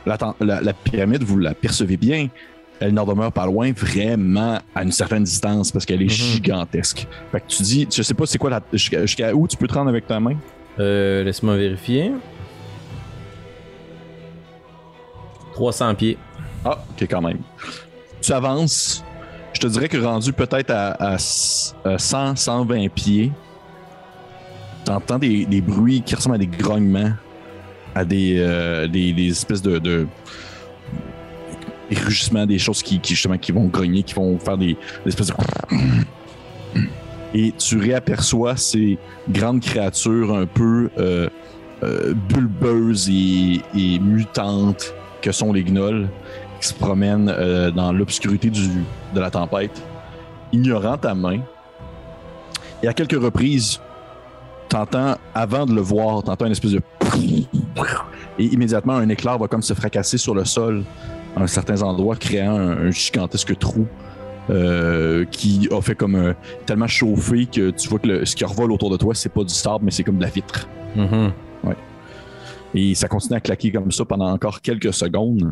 la, 0.06 0.18
la- 0.42 0.62
la 0.62 0.74
pyramide, 0.74 1.24
vous 1.24 1.38
la 1.40 1.54
percevez 1.54 1.96
bien, 1.98 2.28
elle 2.82 2.94
n'en 2.94 3.06
demeure 3.06 3.32
pas 3.32 3.46
loin, 3.46 3.72
vraiment 3.72 4.60
à 4.76 4.84
une 4.84 4.92
certaine 4.92 5.24
distance 5.24 5.72
parce 5.72 5.86
qu'elle 5.86 6.02
est 6.02 6.10
gigantesque. 6.10 7.08
Fait 7.32 7.40
que 7.40 7.48
tu 7.48 7.64
dis, 7.64 7.88
je 7.90 8.02
sais 8.04 8.14
pas 8.14 8.26
c'est 8.26 8.38
quoi 8.38 8.60
jusqu'à 8.74 9.34
où 9.34 9.48
tu 9.48 9.56
peux 9.56 9.68
te 9.68 9.74
rendre 9.74 9.90
avec 9.90 10.06
ta 10.08 10.20
main? 10.20 10.36
Euh, 10.80 11.24
laisse-moi 11.24 11.56
vérifier. 11.56 12.12
300 15.54 15.96
pieds. 15.96 16.18
Ah, 16.66 16.84
ok, 16.92 17.08
quand 17.10 17.22
même. 17.22 17.40
Tu 18.24 18.32
avances. 18.32 19.04
Je 19.54 19.60
te 19.60 19.68
dirais 19.68 19.88
que 19.88 19.98
rendu 19.98 20.34
peut-être 20.34 20.72
à, 20.72 20.92
à 20.92 21.14
à 21.16 21.98
100, 21.98 22.36
120 22.36 22.88
pieds, 22.90 23.32
t'entends 24.86 25.20
des, 25.20 25.46
des 25.46 25.62
bruits 25.62 26.02
qui 26.02 26.16
ressemblent 26.16 26.36
à 26.36 26.40
des 26.40 26.48
grognements, 26.48 27.14
à 27.94 28.04
des, 28.04 28.38
euh, 28.40 28.88
espèces 29.18 29.62
de, 29.62 29.78
de 29.78 30.08
des 31.90 32.00
rugissements, 32.00 32.46
des 32.46 32.58
choses 32.58 32.82
qui, 32.82 33.00
justement 33.04 33.38
qui 33.38 33.52
vont 33.52 33.66
grogner, 33.66 34.04
qui 34.04 34.16
vont 34.16 34.40
faire 34.40 34.58
des, 34.58 34.78
des 35.04 35.10
espèces 35.10 35.28
de 35.28 35.34
et 37.36 37.52
tu 37.58 37.78
réaperçois 37.78 38.58
ces 38.58 38.98
grandes 39.30 39.62
créatures 39.62 40.34
un 40.34 40.46
peu 40.46 40.90
euh, 40.98 41.30
euh, 41.84 42.14
bulbeuses 42.14 43.10
et, 43.10 43.62
et 43.76 44.00
mutantes 44.00 44.94
que 45.22 45.32
sont 45.32 45.52
les 45.54 45.64
gnolls 45.64 46.08
qui 46.64 46.70
se 46.70 46.74
promènent 46.74 47.28
euh, 47.30 47.72
dans 47.72 47.92
l'obscurité 47.92 48.50
de 48.50 49.20
la 49.20 49.30
tempête, 49.30 49.82
ignorant 50.54 50.98
ta 50.98 51.14
main. 51.14 51.40
Et 52.82 52.88
à 52.88 52.94
quelques 52.94 53.22
reprises, 53.22 53.82
t'entends, 54.70 55.16
avant 55.36 55.66
de 55.66 55.74
le 55.74 55.82
voir, 55.82 56.24
t'entends 56.24 56.46
une 56.46 56.54
espèce 56.54 56.72
de... 56.72 56.82
Et 58.40 58.46
immédiatement, 58.46 58.94
un 58.94 59.10
éclair 59.10 59.38
va 59.38 59.48
comme 59.48 59.62
se 59.62 59.74
fracasser 59.74 60.18
sur 60.18 60.34
le 60.34 60.46
sol 60.46 60.84
à 61.36 61.46
certains 61.48 61.82
endroits, 61.82 62.16
créant 62.16 62.56
un, 62.56 62.88
un 62.88 62.92
gigantesque 62.92 63.58
trou 63.60 63.86
euh, 64.50 65.26
qui 65.26 65.68
a 65.72 65.82
fait 65.82 65.96
comme 65.96 66.16
un- 66.16 66.34
tellement 66.66 66.88
chauffé 66.88 67.46
que 67.46 67.72
tu 67.72 67.90
vois 67.90 68.00
que 68.00 68.08
le- 68.08 68.26
ce 68.26 68.36
qui 68.36 68.44
revole 68.46 68.72
autour 68.72 68.90
de 68.90 68.98
toi, 68.98 69.14
c'est 69.14 69.30
pas 69.30 69.44
du 69.44 69.54
sable, 69.54 69.84
mais 69.86 69.92
c'est 69.92 70.04
comme 70.04 70.18
de 70.18 70.24
la 70.24 70.30
vitre. 70.30 70.68
Mhm. 70.96 71.32
Et 72.76 72.96
ça 72.96 73.08
continue 73.08 73.36
à 73.36 73.40
claquer 73.40 73.72
comme 73.72 73.92
ça 73.92 74.04
pendant 74.04 74.32
encore 74.32 74.60
quelques 74.62 74.94
secondes. 74.94 75.52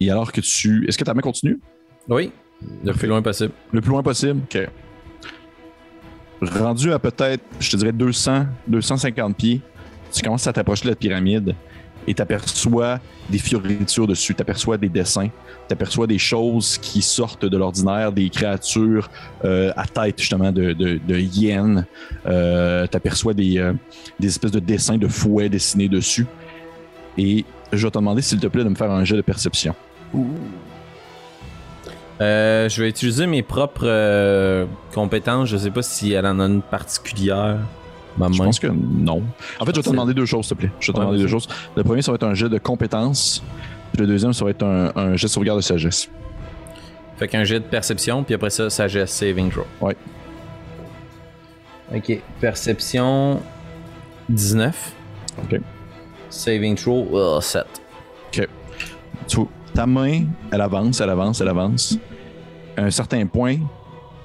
Et 0.00 0.10
alors 0.10 0.32
que 0.32 0.40
tu. 0.40 0.86
Est-ce 0.88 0.96
que 0.96 1.04
ta 1.04 1.14
main 1.14 1.20
continue? 1.20 1.60
Oui, 2.08 2.32
le 2.84 2.92
plus 2.92 3.08
loin 3.08 3.22
possible. 3.22 3.52
Le 3.72 3.80
plus 3.80 3.90
loin 3.90 4.02
possible? 4.02 4.40
OK. 4.44 4.68
Rendu 6.42 6.92
à 6.92 6.98
peut-être, 6.98 7.44
je 7.58 7.70
te 7.70 7.76
dirais 7.76 7.92
200, 7.92 8.46
250 8.66 9.36
pieds, 9.36 9.60
tu 10.10 10.22
commences 10.22 10.46
à 10.46 10.52
t'approcher 10.54 10.84
de 10.84 10.88
la 10.88 10.96
pyramide 10.96 11.54
et 12.06 12.14
t'aperçois 12.14 12.98
des 13.28 13.36
fioritures 13.36 14.06
dessus, 14.06 14.34
t'aperçois 14.34 14.78
des 14.78 14.88
dessins, 14.88 15.28
t'aperçois 15.68 16.06
des 16.06 16.16
choses 16.16 16.78
qui 16.78 17.02
sortent 17.02 17.44
de 17.44 17.56
l'ordinaire, 17.58 18.10
des 18.10 18.30
créatures 18.30 19.10
euh, 19.44 19.70
à 19.76 19.86
tête 19.86 20.18
justement 20.18 20.50
de, 20.50 20.72
de, 20.72 20.98
de 21.06 21.18
hyènes, 21.18 21.84
euh, 22.24 22.86
t'aperçois 22.86 23.34
des, 23.34 23.58
euh, 23.58 23.74
des 24.18 24.28
espèces 24.28 24.50
de 24.50 24.60
dessins 24.60 24.96
de 24.96 25.08
fouets 25.08 25.50
dessinés 25.50 25.88
dessus. 25.88 26.26
Et 27.18 27.44
je 27.70 27.86
vais 27.86 27.90
te 27.90 27.98
demander, 27.98 28.22
s'il 28.22 28.40
te 28.40 28.46
plaît, 28.46 28.64
de 28.64 28.70
me 28.70 28.74
faire 28.74 28.90
un 28.90 29.04
jet 29.04 29.16
de 29.16 29.20
perception. 29.20 29.74
Euh, 32.20 32.68
je 32.68 32.82
vais 32.82 32.88
utiliser 32.88 33.26
mes 33.26 33.42
propres 33.42 33.86
euh, 33.86 34.66
compétences. 34.94 35.48
Je 35.48 35.56
sais 35.56 35.70
pas 35.70 35.82
si 35.82 36.12
elle 36.12 36.26
en 36.26 36.38
a 36.40 36.44
une 36.44 36.62
particulière. 36.62 37.58
Ma 38.18 38.30
Je 38.30 38.38
pense 38.42 38.58
que 38.58 38.66
non. 38.66 39.22
En 39.58 39.64
fait, 39.64 39.72
je 39.72 39.80
vais 39.80 39.82
te 39.82 39.90
demander 39.90 40.14
deux 40.14 40.26
choses, 40.26 40.46
s'il 40.46 40.56
te 40.56 40.60
plaît. 40.62 40.72
Je 40.80 40.88
vais 40.88 40.92
te 40.92 40.98
Ouais, 40.98 41.04
demander 41.06 41.22
deux 41.22 41.28
choses. 41.28 41.48
Le 41.76 41.84
premier, 41.84 42.02
ça 42.02 42.10
va 42.10 42.16
être 42.16 42.24
un 42.26 42.34
jet 42.34 42.48
de 42.48 42.58
compétences. 42.58 43.42
Puis 43.92 44.02
le 44.02 44.06
deuxième, 44.06 44.32
ça 44.32 44.44
va 44.44 44.50
être 44.50 44.62
un, 44.64 44.92
un 44.96 45.16
jet 45.16 45.26
de 45.26 45.32
sauvegarde 45.32 45.58
de 45.58 45.62
sagesse. 45.64 46.10
Fait 47.16 47.28
qu'un 47.28 47.44
jet 47.44 47.60
de 47.60 47.64
perception, 47.64 48.24
puis 48.24 48.34
après 48.34 48.50
ça, 48.50 48.68
sagesse 48.68 49.10
saving 49.10 49.50
throw. 49.50 49.64
Ouais. 49.80 49.96
Ok. 51.94 52.18
Perception 52.40 53.40
19. 54.28 54.92
Ok. 55.44 55.60
Saving 56.28 56.76
throw 56.76 57.08
oh, 57.12 57.40
7. 57.40 57.64
Tu 58.30 58.46
vois, 59.36 59.48
ta 59.74 59.86
main, 59.86 60.24
elle 60.50 60.60
avance, 60.60 61.00
elle 61.00 61.10
avance, 61.10 61.40
elle 61.40 61.48
avance. 61.48 61.98
À 62.76 62.82
un 62.82 62.90
certain 62.90 63.26
point, 63.26 63.56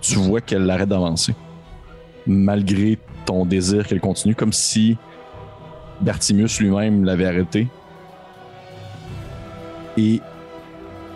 tu 0.02 0.16
vois 0.16 0.42
qu'elle 0.42 0.70
arrête 0.70 0.90
d'avancer. 0.90 1.36
Malgré 2.28 2.98
ton 3.26 3.46
désir 3.46 3.88
qu'elle 3.88 4.00
continue, 4.00 4.36
comme 4.36 4.54
si 4.54 4.98
Bertimus 6.02 6.60
lui-même 6.60 7.04
l'avait 7.04 7.26
arrêté. 7.26 7.68
Et 9.98 10.22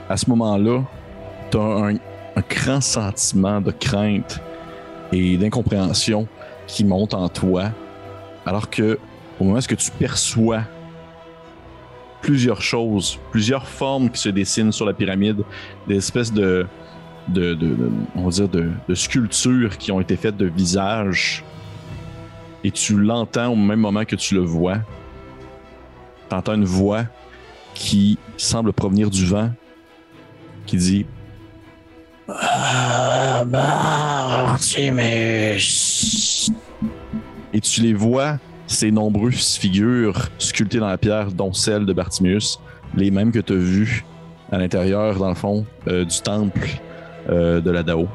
à 0.10 0.18
ce 0.18 0.30
moment-là, 0.30 0.84
tu 1.52 1.58
as 1.58 1.62
un, 1.62 1.96
un 1.96 2.44
grand 2.50 2.82
sentiment 2.82 3.62
de 3.62 3.72
crainte 3.72 4.40
et 5.12 5.38
d'incompréhension 5.38 6.28
qui 6.68 6.86
monte 6.86 7.14
en 7.14 7.28
toi, 7.30 7.66
alors 8.46 8.70
que 8.70 8.98
au 9.40 9.44
moment 9.44 9.60
où 9.60 9.76
tu 9.76 9.92
perçois 9.92 10.62
plusieurs 12.22 12.62
choses, 12.62 13.18
plusieurs 13.32 13.68
formes 13.68 14.10
qui 14.10 14.20
se 14.20 14.30
dessinent 14.30 14.72
sur 14.72 14.86
la 14.86 14.94
pyramide, 14.94 15.44
des 15.88 15.96
espèces 15.98 16.32
de, 16.34 16.66
de, 17.28 17.54
de- 17.54 17.76
de- 17.76 17.90
on 18.16 18.24
va 18.24 18.30
dire 18.30 18.50
de, 18.50 18.70
de 18.88 18.96
sculptures 18.96 19.78
qui 19.78 19.92
ont 19.92 20.00
été 20.02 20.16
faites 20.16 20.38
de 20.38 20.46
visages. 20.48 21.44
Et 22.64 22.72
tu 22.72 22.98
l'entends 23.00 23.48
au 23.54 23.56
même 23.56 23.80
moment 23.80 24.04
que 24.06 24.16
tu 24.18 24.36
le 24.36 24.42
vois. 24.42 24.80
Tu 26.30 26.36
entends 26.36 26.56
une 26.56 26.66
voix 26.66 27.06
qui 27.74 28.18
semble 28.36 28.74
provenir 28.74 29.10
du 29.10 29.26
vent, 29.26 29.52
qui 30.66 30.76
dit 30.78 31.06
Ah, 32.28 33.44
Bartimus. 35.00 36.52
Et 37.54 37.62
tu 37.62 37.82
les 37.82 37.94
vois, 37.94 38.38
ces 38.70 38.92
nombreuses 38.92 39.58
figures 39.58 40.30
sculptées 40.38 40.78
dans 40.78 40.88
la 40.88 40.98
pierre, 40.98 41.32
dont 41.32 41.52
celle 41.52 41.86
de 41.88 41.92
Bartimius, 41.92 42.60
les 42.96 43.10
mêmes 43.10 43.32
que 43.32 43.40
tu 43.40 43.54
as 43.54 43.56
vues 43.56 44.06
à 44.52 44.60
l'intérieur, 44.60 45.18
dans 45.18 45.30
le 45.30 45.36
fond, 45.36 45.66
euh, 45.88 46.06
du 46.06 46.22
temple 46.22 46.70
euh, 47.30 47.60
de 47.60 47.72
la 47.72 47.82
Dao. 47.82 48.08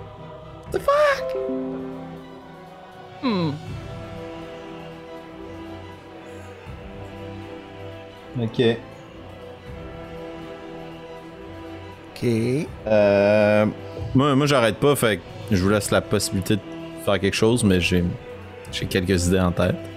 Hmm. 3.23 3.51
Ok. 8.41 8.63
OK. 12.11 12.29
Euh, 12.87 13.67
moi, 14.15 14.37
moi 14.37 14.47
j'arrête 14.47 14.77
pas, 14.77 14.95
fait 14.95 15.17
que 15.17 15.23
je 15.51 15.63
vous 15.63 15.69
laisse 15.69 15.91
la 15.91 16.01
possibilité 16.01 16.57
de 16.57 16.61
faire 17.05 17.19
quelque 17.19 17.35
chose, 17.35 17.65
mais 17.65 17.81
j'ai, 17.81 18.05
j'ai 18.71 18.87
quelques 18.87 19.27
idées 19.27 19.41
en 19.41 19.51
tête. 19.51 19.94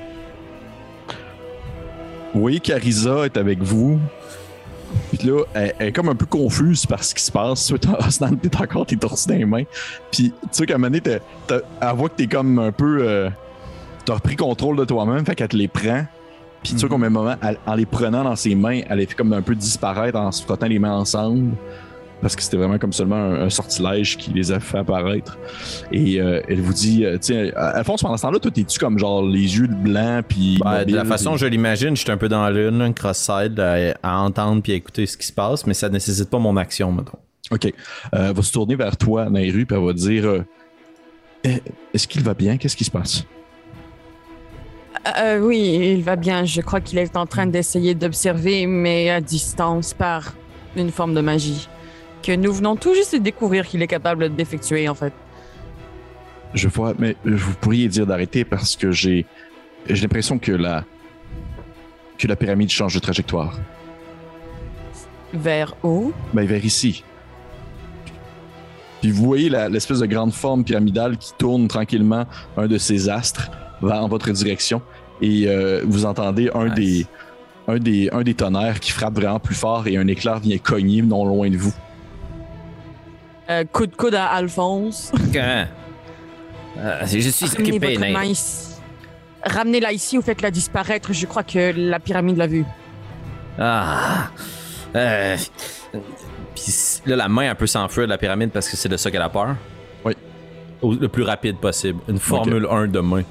Oui, 2.37 2.61
Carissa 2.61 3.25
est 3.25 3.37
avec 3.37 3.59
vous. 3.61 3.99
Puis 5.09 5.27
là, 5.27 5.43
elle, 5.53 5.73
elle 5.79 5.87
est 5.87 5.91
comme 5.91 6.09
un 6.09 6.15
peu 6.15 6.25
confuse 6.25 6.85
par 6.85 7.03
ce 7.03 7.13
qui 7.13 7.23
se 7.23 7.31
passe. 7.31 7.71
Osnan, 7.71 8.37
t'es 8.41 8.55
encore 8.57 8.85
tes 8.85 8.95
dans 8.95 9.09
les 9.29 9.45
mains. 9.45 9.63
Puis 10.11 10.31
tu 10.31 10.47
sais 10.51 10.65
qu'à 10.65 10.75
un 10.75 10.77
moment 10.77 10.87
donné, 10.89 11.01
t'as- 11.01 11.19
t'as- 11.47 11.61
elle 11.81 11.95
voit 11.97 12.09
que 12.09 12.15
t'es 12.15 12.27
comme 12.27 12.59
un 12.59 12.71
peu... 12.71 12.99
euh, 13.01 13.29
t'as 14.05 14.13
repris 14.15 14.35
contrôle 14.35 14.77
de 14.77 14.85
toi-même, 14.85 15.25
fait 15.25 15.35
qu'elle 15.35 15.47
te 15.49 15.57
les 15.57 15.67
prend. 15.67 16.05
Puis 16.63 16.73
tu 16.73 16.79
sais 16.79 16.87
qu'au 16.87 16.97
même 16.97 17.13
moment, 17.13 17.35
elle- 17.43 17.57
en 17.65 17.75
les 17.75 17.85
prenant 17.85 18.23
dans 18.23 18.35
ses 18.35 18.55
mains, 18.55 18.81
elle 18.89 18.99
les 18.99 19.05
fait 19.05 19.15
comme 19.15 19.33
un 19.33 19.41
peu 19.41 19.55
disparaître 19.55 20.17
en 20.17 20.31
se 20.31 20.43
frottant 20.43 20.67
les 20.67 20.79
mains 20.79 20.95
ensemble. 20.95 21.51
Parce 22.21 22.35
que 22.35 22.41
c'était 22.41 22.57
vraiment 22.57 22.79
comme 22.79 22.93
seulement 22.93 23.15
un, 23.15 23.41
un 23.43 23.49
sortilège 23.49 24.17
qui 24.17 24.31
les 24.31 24.51
a 24.51 24.59
fait 24.59 24.79
apparaître. 24.79 25.37
Et 25.91 26.19
euh, 26.19 26.41
elle 26.47 26.61
vous 26.61 26.73
dit, 26.73 27.05
euh, 27.05 27.17
sais, 27.21 27.53
Alphonse, 27.55 28.01
pendant 28.01 28.17
ce 28.17 28.23
temps-là, 28.23 28.39
toi, 28.39 28.49
t'es-tu 28.49 28.79
comme 28.79 28.97
genre 28.97 29.23
les 29.23 29.57
yeux 29.57 29.67
blancs, 29.67 30.25
puis... 30.27 30.57
Ben, 30.63 30.83
de 30.83 30.95
la 30.95 31.05
façon 31.05 31.37
je 31.37 31.45
l'imagine, 31.45 31.95
j'étais 31.95 32.11
un 32.11 32.17
peu 32.17 32.29
dans 32.29 32.43
la 32.43 32.51
lune, 32.51 32.81
un 32.81 32.91
cross-side, 32.93 33.59
à, 33.59 33.93
à 34.01 34.17
entendre 34.17 34.63
puis 34.63 34.71
à 34.71 34.75
écouter 34.75 35.05
ce 35.05 35.15
qui 35.15 35.27
se 35.27 35.33
passe, 35.33 35.67
mais 35.67 35.73
ça 35.73 35.89
nécessite 35.89 36.29
pas 36.29 36.39
mon 36.39 36.57
action, 36.57 36.91
mettons. 36.91 37.19
OK. 37.51 37.65
Euh, 37.65 37.71
elle 38.11 38.35
va 38.35 38.41
se 38.41 38.51
tourner 38.51 38.75
vers 38.75 38.97
toi 38.97 39.25
dans 39.25 39.31
les 39.39 39.51
rues 39.51 39.65
puis 39.65 39.77
elle 39.77 39.85
va 39.85 39.93
dire 39.93 40.25
euh, 40.25 40.43
Eh, 41.43 41.61
Est-ce 41.93 42.07
qu'il 42.07 42.23
va 42.23 42.33
bien? 42.33 42.57
Qu'est-ce 42.57 42.75
qui 42.75 42.83
se 42.83 42.91
passe? 42.91 43.23
Euh, 45.19 45.39
oui, 45.39 45.95
il 45.97 46.03
va 46.03 46.15
bien. 46.15 46.43
Je 46.43 46.61
crois 46.61 46.81
qu'il 46.81 46.97
est 46.97 47.15
en 47.15 47.25
train 47.25 47.45
d'essayer 47.45 47.95
d'observer, 47.95 48.65
mais 48.65 49.09
à 49.09 49.21
distance, 49.21 49.93
par 49.93 50.33
une 50.75 50.91
forme 50.91 51.13
de 51.13 51.21
magie. 51.21 51.69
Que 52.27 52.35
nous 52.35 52.51
venons 52.51 52.75
tout 52.75 52.93
juste 52.93 53.13
de 53.13 53.19
découvrir 53.19 53.65
qu'il 53.65 53.81
est 53.81 53.87
capable 53.87 54.35
d'effectuer, 54.35 54.89
en 54.89 54.95
fait. 54.95 55.13
Je 56.53 56.67
vois, 56.67 56.93
mais 56.99 57.15
vous 57.23 57.53
pourriez 57.53 57.87
dire 57.87 58.05
d'arrêter 58.05 58.43
parce 58.43 58.75
que 58.75 58.91
j'ai 58.91 59.25
j'ai 59.87 60.01
l'impression 60.01 60.37
que 60.37 60.51
la 60.51 60.83
que 62.17 62.27
la 62.27 62.35
pyramide 62.35 62.69
change 62.69 62.95
de 62.95 62.99
trajectoire. 62.99 63.57
Vers 65.33 65.73
où? 65.83 66.11
Ben, 66.33 66.45
vers 66.45 66.65
ici. 66.65 67.05
Puis 69.01 69.11
vous 69.11 69.23
voyez 69.23 69.49
l'espèce 69.49 69.99
de 69.99 70.05
grande 70.05 70.33
forme 70.33 70.65
pyramidale 70.65 71.17
qui 71.17 71.31
tourne 71.37 71.69
tranquillement 71.69 72.25
un 72.57 72.67
de 72.67 72.77
ces 72.77 73.07
astres 73.07 73.49
va 73.81 74.03
en 74.03 74.09
votre 74.09 74.29
direction 74.31 74.81
et 75.21 75.45
euh, 75.47 75.81
vous 75.85 76.03
entendez 76.03 76.49
un 76.53 76.65
Nice. 76.65 76.75
des 76.75 77.05
un 77.69 77.79
des 77.79 78.09
un 78.11 78.23
des 78.23 78.33
tonnerres 78.33 78.81
qui 78.81 78.91
frappe 78.91 79.15
vraiment 79.15 79.39
plus 79.39 79.55
fort 79.55 79.87
et 79.87 79.95
un 79.95 80.07
éclair 80.07 80.39
vient 80.39 80.57
cogner 80.57 81.01
non 81.01 81.23
loin 81.23 81.49
de 81.49 81.55
vous. 81.55 81.73
Euh, 83.49 83.63
Coup 83.71 83.87
de 83.87 83.95
coude 83.95 84.15
à 84.15 84.25
Alphonse. 84.27 85.11
Euh, 86.79 86.99
je 87.07 87.17
suis 87.29 87.47
Ramenez 87.47 87.69
occupé, 87.71 87.87
votre 87.95 87.99
main 88.01 88.11
Nair. 88.21 88.23
ici. 88.25 88.67
Ramenez-la 89.43 89.91
ici 89.93 90.15
ou 90.15 90.21
faites-la 90.21 90.51
disparaître. 90.51 91.11
Je 91.11 91.25
crois 91.25 91.41
que 91.41 91.73
la 91.75 91.99
pyramide 91.99 92.37
l'a 92.37 92.45
vue. 92.45 92.65
Ah. 93.57 94.27
Euh, 94.95 95.35
Puis 96.53 96.73
là, 97.07 97.15
la 97.15 97.27
main 97.29 97.49
un 97.49 97.55
peu 97.55 97.65
s'enfuir 97.65 98.05
de 98.05 98.11
la 98.11 98.19
pyramide 98.19 98.51
parce 98.51 98.69
que 98.69 98.77
c'est 98.77 98.89
de 98.89 98.97
ça 98.97 99.09
qu'elle 99.09 99.23
a 99.23 99.29
peur? 99.29 99.55
Oui. 100.05 100.13
Au- 100.83 100.93
le 100.93 101.07
plus 101.07 101.23
rapide 101.23 101.57
possible. 101.57 101.99
Une 102.07 102.19
Formule 102.19 102.67
1 102.69 102.85
de 102.87 102.99
main. 102.99 103.23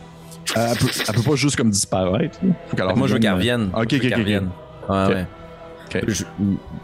Euh, 0.57 0.67
elle, 0.73 0.77
peut, 0.79 0.89
elle 1.09 1.15
peut 1.15 1.23
pas 1.31 1.37
juste 1.37 1.55
comme 1.55 1.71
disparaître. 1.71 2.39
là. 2.43 2.53
Faut 2.67 2.77
qu'elle 2.77 2.97
moi, 2.97 3.07
je 3.07 3.13
veux 3.15 3.19
qu'elle 3.21 3.33
revienne. 3.35 3.71
revienne. 3.73 3.81
Ok, 3.81 3.91
Je 3.91 3.97
veux 3.97 4.03
ok, 4.03 4.09
qu'elle 4.09 4.13
ok, 4.13 4.19
ok. 4.19 4.25
revienne. 4.25 4.51
Ouais, 4.89 5.05
Ok. 5.05 5.11
ouais. 5.15 5.27
Je- 5.93 6.25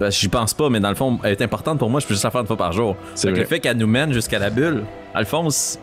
ben, 0.01 0.11
J'y 0.11 0.29
pense 0.29 0.55
pas, 0.55 0.69
mais 0.69 0.81
dans 0.81 0.89
le 0.89 0.95
fond, 0.95 1.19
elle 1.23 1.33
est 1.33 1.43
importante 1.43 1.79
pour 1.79 1.91
moi. 1.91 2.01
Je 2.01 2.07
peux 2.07 2.15
juste 2.15 2.25
la 2.25 2.31
faire 2.31 2.41
une 2.43 2.47
fois 2.47 2.57
par 2.57 2.73
jour. 2.73 2.97
Le 3.25 3.45
fait 3.45 3.61
qu'elle 3.61 3.77
nous 3.77 3.87
mène 3.87 4.13
jusqu'à 4.13 4.39
la 4.39 4.51
bulle, 4.51 4.85
Alphonse, 5.15 5.79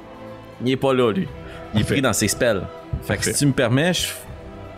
il 0.63 0.72
est 0.72 0.78
pas 0.78 0.93
là, 0.93 1.11
lui. 1.11 1.28
Il 1.74 1.82
est 1.82 1.84
pris 1.84 2.01
dans 2.01 2.13
ses 2.13 2.28
spells. 2.28 2.61
Fait 3.03 3.17
que 3.17 3.24
si 3.24 3.34
tu 3.34 3.45
me 3.45 3.51
permets, 3.51 3.93
je, 3.93 4.07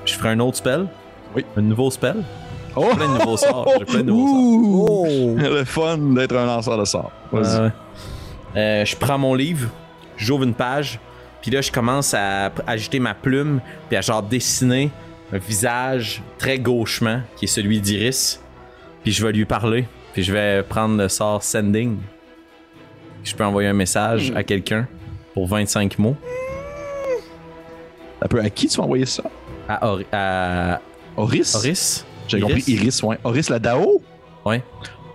je 0.06 0.14
ferai 0.14 0.30
un 0.30 0.39
autre 0.39 0.58
spell. 0.58 0.88
Oui. 1.36 1.46
Un 1.56 1.62
nouveau 1.62 1.89
spell. 1.92 2.18
Oh! 2.76 2.86
Plein 2.96 3.08
de 3.14 3.20
nouveaux 3.20 3.38
sorts. 3.38 3.70
J'ai 3.80 3.86
plein 3.86 4.00
de 4.00 4.04
nouveaux 4.04 5.06
sorts. 5.06 5.16
Ouh! 5.26 5.38
Le 5.38 5.64
fun 5.66 5.98
d'être 5.98 6.36
un 6.36 6.46
lanceur 6.46 6.78
de 6.78 6.86
sorts. 6.86 7.12
Vas-y. 7.32 7.62
Ouais. 7.62 7.72
Euh, 8.58 8.86
je 8.86 8.96
prends 8.98 9.18
mon 9.18 9.34
livre, 9.34 9.70
j'ouvre 10.18 10.44
une 10.44 10.54
page, 10.54 11.00
puis 11.42 11.52
là, 11.52 11.62
je 11.62 11.72
commence 11.72 12.14
à 12.14 12.52
agiter 12.68 13.00
ma 13.00 13.14
plume, 13.14 13.62
puis 13.88 13.98
à 13.98 14.02
genre 14.02 14.22
dessiner 14.24 14.89
un 15.34 15.38
visage 15.38 16.22
très 16.38 16.60
gauchement, 16.60 17.22
qui 17.38 17.46
est 17.46 17.48
celui 17.48 17.80
d'Iris. 17.80 18.40
Puis 19.04 19.12
je 19.12 19.26
vais 19.26 19.32
lui 19.32 19.46
parler, 19.46 19.86
puis 20.14 20.24
je 20.24 20.32
vais 20.34 20.64
prendre 20.64 20.98
le 20.98 21.08
sort 21.10 21.44
Sending. 21.44 21.98
Je 23.24 23.36
peux 23.36 23.44
envoyer 23.46 23.70
un 23.70 23.74
message 23.74 24.32
à 24.36 24.44
quelqu'un 24.44 24.88
pour 25.34 25.48
25 25.48 25.98
mots 26.00 26.16
peu, 28.30 28.40
à 28.40 28.50
qui 28.50 28.68
tu 28.68 28.78
vas 28.78 28.84
envoyer 28.84 29.06
ça? 29.06 29.24
à, 29.68 29.88
Ori- 29.92 30.06
à 30.12 30.80
Oris? 31.18 31.56
Oris. 31.56 32.06
J'ai 32.28 32.40
compris 32.40 32.64
Iris, 32.68 33.02
ouais. 33.04 33.18
Oris 33.24 33.50
la 33.50 33.60
Dao? 33.60 34.02
Ouais. 34.46 34.64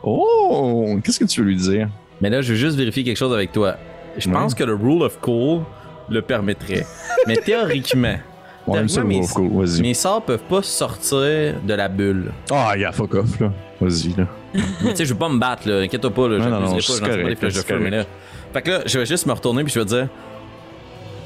Oh! 0.03 0.99
Qu'est-ce 1.05 1.21
que 1.21 1.25
tu 1.25 1.41
veux 1.41 1.47
lui 1.47 1.57
dire? 1.57 1.89
Mais 2.21 2.31
là, 2.31 2.43
je 2.43 2.51
veux 2.53 2.59
juste 2.59 2.77
vérifier 2.77 3.05
quelque 3.05 3.17
chose 3.17 3.33
avec 3.33 3.53
toi. 3.53 3.77
Je 4.19 4.29
pense 4.31 4.55
que 4.55 4.65
le 4.65 4.75
Rule 4.75 5.03
of 5.03 5.19
Cool 5.21 5.63
le 6.09 6.23
permettrait. 6.23 6.87
Mais 7.27 7.37
théoriquement, 7.37 8.17
Ouais, 8.67 8.79
même 8.79 8.89
ça, 8.89 9.03
vas-y. 9.03 9.81
mes 9.81 9.95
sorts 9.95 10.23
peuvent 10.23 10.43
pas 10.49 10.63
sortir 10.63 11.55
de 11.63 11.75
la 11.75 11.89
bulle. 11.89 12.33
Ah, 12.51 12.73
il 12.75 12.81
y 12.81 12.85
a 12.85 12.93
fuck 12.93 13.15
off, 13.15 13.41
là. 13.41 13.53
Vas-y, 13.81 14.15
là. 14.17 14.27
Tu 14.55 14.97
sais, 14.97 15.05
je 15.05 15.13
veux 15.13 15.19
pas 15.19 15.29
me 15.29 15.39
battre, 15.39 15.69
là. 15.69 15.81
Inquiète-toi 15.81 16.11
pas, 16.11 16.29
là. 16.29 16.39
Non, 16.39 16.51
non, 16.51 16.61
non, 16.61 16.69
c'est 16.69 16.77
pas, 16.77 16.81
sais 16.81 17.01
pas 17.01 17.09
correct, 17.09 17.29
des 17.29 17.37
flèches 17.37 17.55
de 17.55 17.61
c'est 17.61 17.69
feu, 17.69 17.79
mais 17.79 17.91
là. 17.91 18.05
Fait 18.53 18.63
que 18.63 18.71
là, 18.71 18.81
je 18.87 18.99
vais 18.99 19.07
juste 19.07 19.27
me 19.27 19.33
retourner 19.33 19.65
puis 19.65 19.73
je 19.73 19.79
vais 19.79 19.85
dire. 19.85 20.09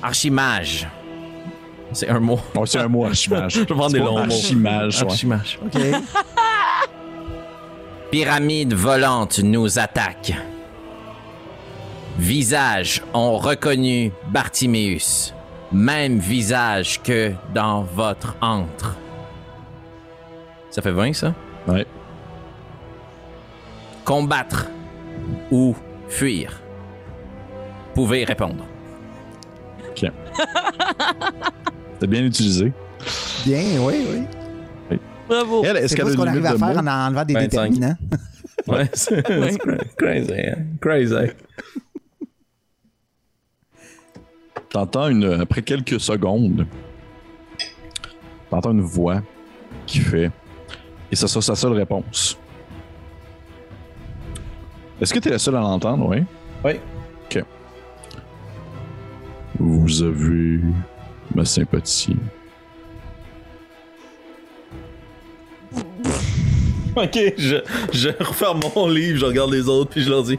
Archimage. 0.02 0.88
C'est 1.92 2.08
un 2.08 2.20
mot. 2.20 2.38
Bon, 2.54 2.66
c'est 2.66 2.78
un 2.78 2.88
mot 2.88 3.04
archimage. 3.04 3.52
Je 3.54 3.60
vais 3.60 3.66
prendre 3.66 3.92
des 3.92 3.98
longs 3.98 4.12
mots. 4.12 4.32
Archimage, 4.32 5.02
ouais. 5.02 5.10
Archimage. 5.10 5.58
OK. 5.64 5.80
Pyramide 8.10 8.74
volante 8.74 9.38
nous 9.40 9.78
attaque. 9.78 10.32
Visage 12.18 13.02
ont 13.14 13.38
reconnu 13.38 14.12
Bartiméus. 14.28 15.34
Même 15.72 16.18
visage 16.18 17.00
que 17.02 17.32
dans 17.54 17.82
votre 17.82 18.36
antre. 18.40 18.96
Ça 20.70 20.82
fait 20.82 20.90
20, 20.90 21.12
ça? 21.12 21.34
Ouais. 21.68 21.86
Combattre 24.04 24.66
ou 25.50 25.76
fuir? 26.08 26.60
Pouvez 27.94 28.24
répondre. 28.24 28.64
T'as 32.00 32.06
bien 32.06 32.24
utilisé. 32.24 32.72
Bien, 33.44 33.62
oui, 33.80 34.06
oui. 34.10 34.98
Bravo. 35.28 35.62
Elle, 35.64 35.76
est-ce 35.76 35.94
qu'elle 35.94 36.08
a 36.08 36.10
ce 36.10 36.16
qu'on 36.16 36.26
arrive 36.26 36.46
à 36.46 36.52
de 36.52 36.58
faire 36.58 36.68
mots? 36.74 36.78
en 36.78 36.86
enlevant 36.86 37.24
des 37.24 37.34
25. 37.34 37.48
déterminants? 37.50 37.96
Ouais, 38.66 38.88
c'est 38.92 39.26
c'est 39.26 39.96
crazy, 39.96 40.32
hein? 40.32 40.58
Crazy. 40.80 41.14
T'entends 44.70 45.08
une. 45.08 45.24
Après 45.40 45.62
quelques 45.62 46.00
secondes, 46.00 46.66
t'entends 48.50 48.70
une 48.70 48.80
voix 48.82 49.20
qui 49.86 49.98
fait. 49.98 50.30
Et 51.10 51.16
ça 51.16 51.26
sera 51.26 51.42
sa 51.42 51.56
seule 51.56 51.72
réponse. 51.72 52.38
Est-ce 55.00 55.12
que 55.12 55.18
t'es 55.18 55.30
la 55.30 55.38
seule 55.38 55.56
à 55.56 55.60
l'entendre, 55.60 56.06
oui? 56.08 56.22
Oui. 56.64 56.72
Ok. 57.24 57.44
Vous 59.58 60.02
avez 60.02 60.60
ma 61.34 61.44
sympathie. 61.44 62.16
Ok, 66.96 67.18
je, 67.38 67.56
je 67.92 68.08
referme 68.20 68.60
mon 68.74 68.88
livre, 68.88 69.18
je 69.18 69.24
regarde 69.24 69.52
les 69.52 69.68
autres 69.68 69.90
puis 69.90 70.02
je 70.02 70.10
leur 70.10 70.22
dis. 70.22 70.38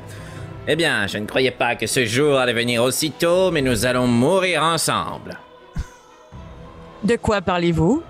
Eh 0.68 0.76
bien, 0.76 1.08
je 1.08 1.18
ne 1.18 1.26
croyais 1.26 1.52
pas 1.52 1.76
que 1.76 1.88
ce 1.88 2.06
jour 2.06 2.38
allait 2.38 2.54
venir 2.54 2.84
aussitôt, 2.84 3.50
mais 3.52 3.62
nous 3.62 3.86
allons 3.86 4.08
mourir 4.08 4.62
ensemble. 4.64 5.38
De 7.04 7.16
quoi 7.16 7.42
parlez-vous? 7.42 8.04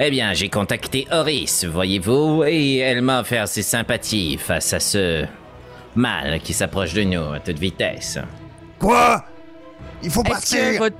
Eh 0.00 0.10
bien, 0.10 0.32
j'ai 0.32 0.48
contacté 0.48 1.06
Horis, 1.10 1.64
voyez-vous, 1.64 2.44
et 2.46 2.76
elle 2.78 3.02
m'a 3.02 3.20
offert 3.20 3.48
ses 3.48 3.62
sympathies 3.62 4.38
face 4.38 4.72
à 4.72 4.80
ce 4.80 5.24
mal 5.96 6.38
qui 6.40 6.52
s'approche 6.54 6.94
de 6.94 7.02
nous 7.02 7.32
à 7.32 7.40
toute 7.40 7.58
vitesse. 7.58 8.18
Quoi? 8.78 9.24
Il 10.02 10.10
faut 10.10 10.22
Est-ce 10.22 10.54
que, 10.54 10.56
partir! 10.60 10.78
votre... 10.78 10.96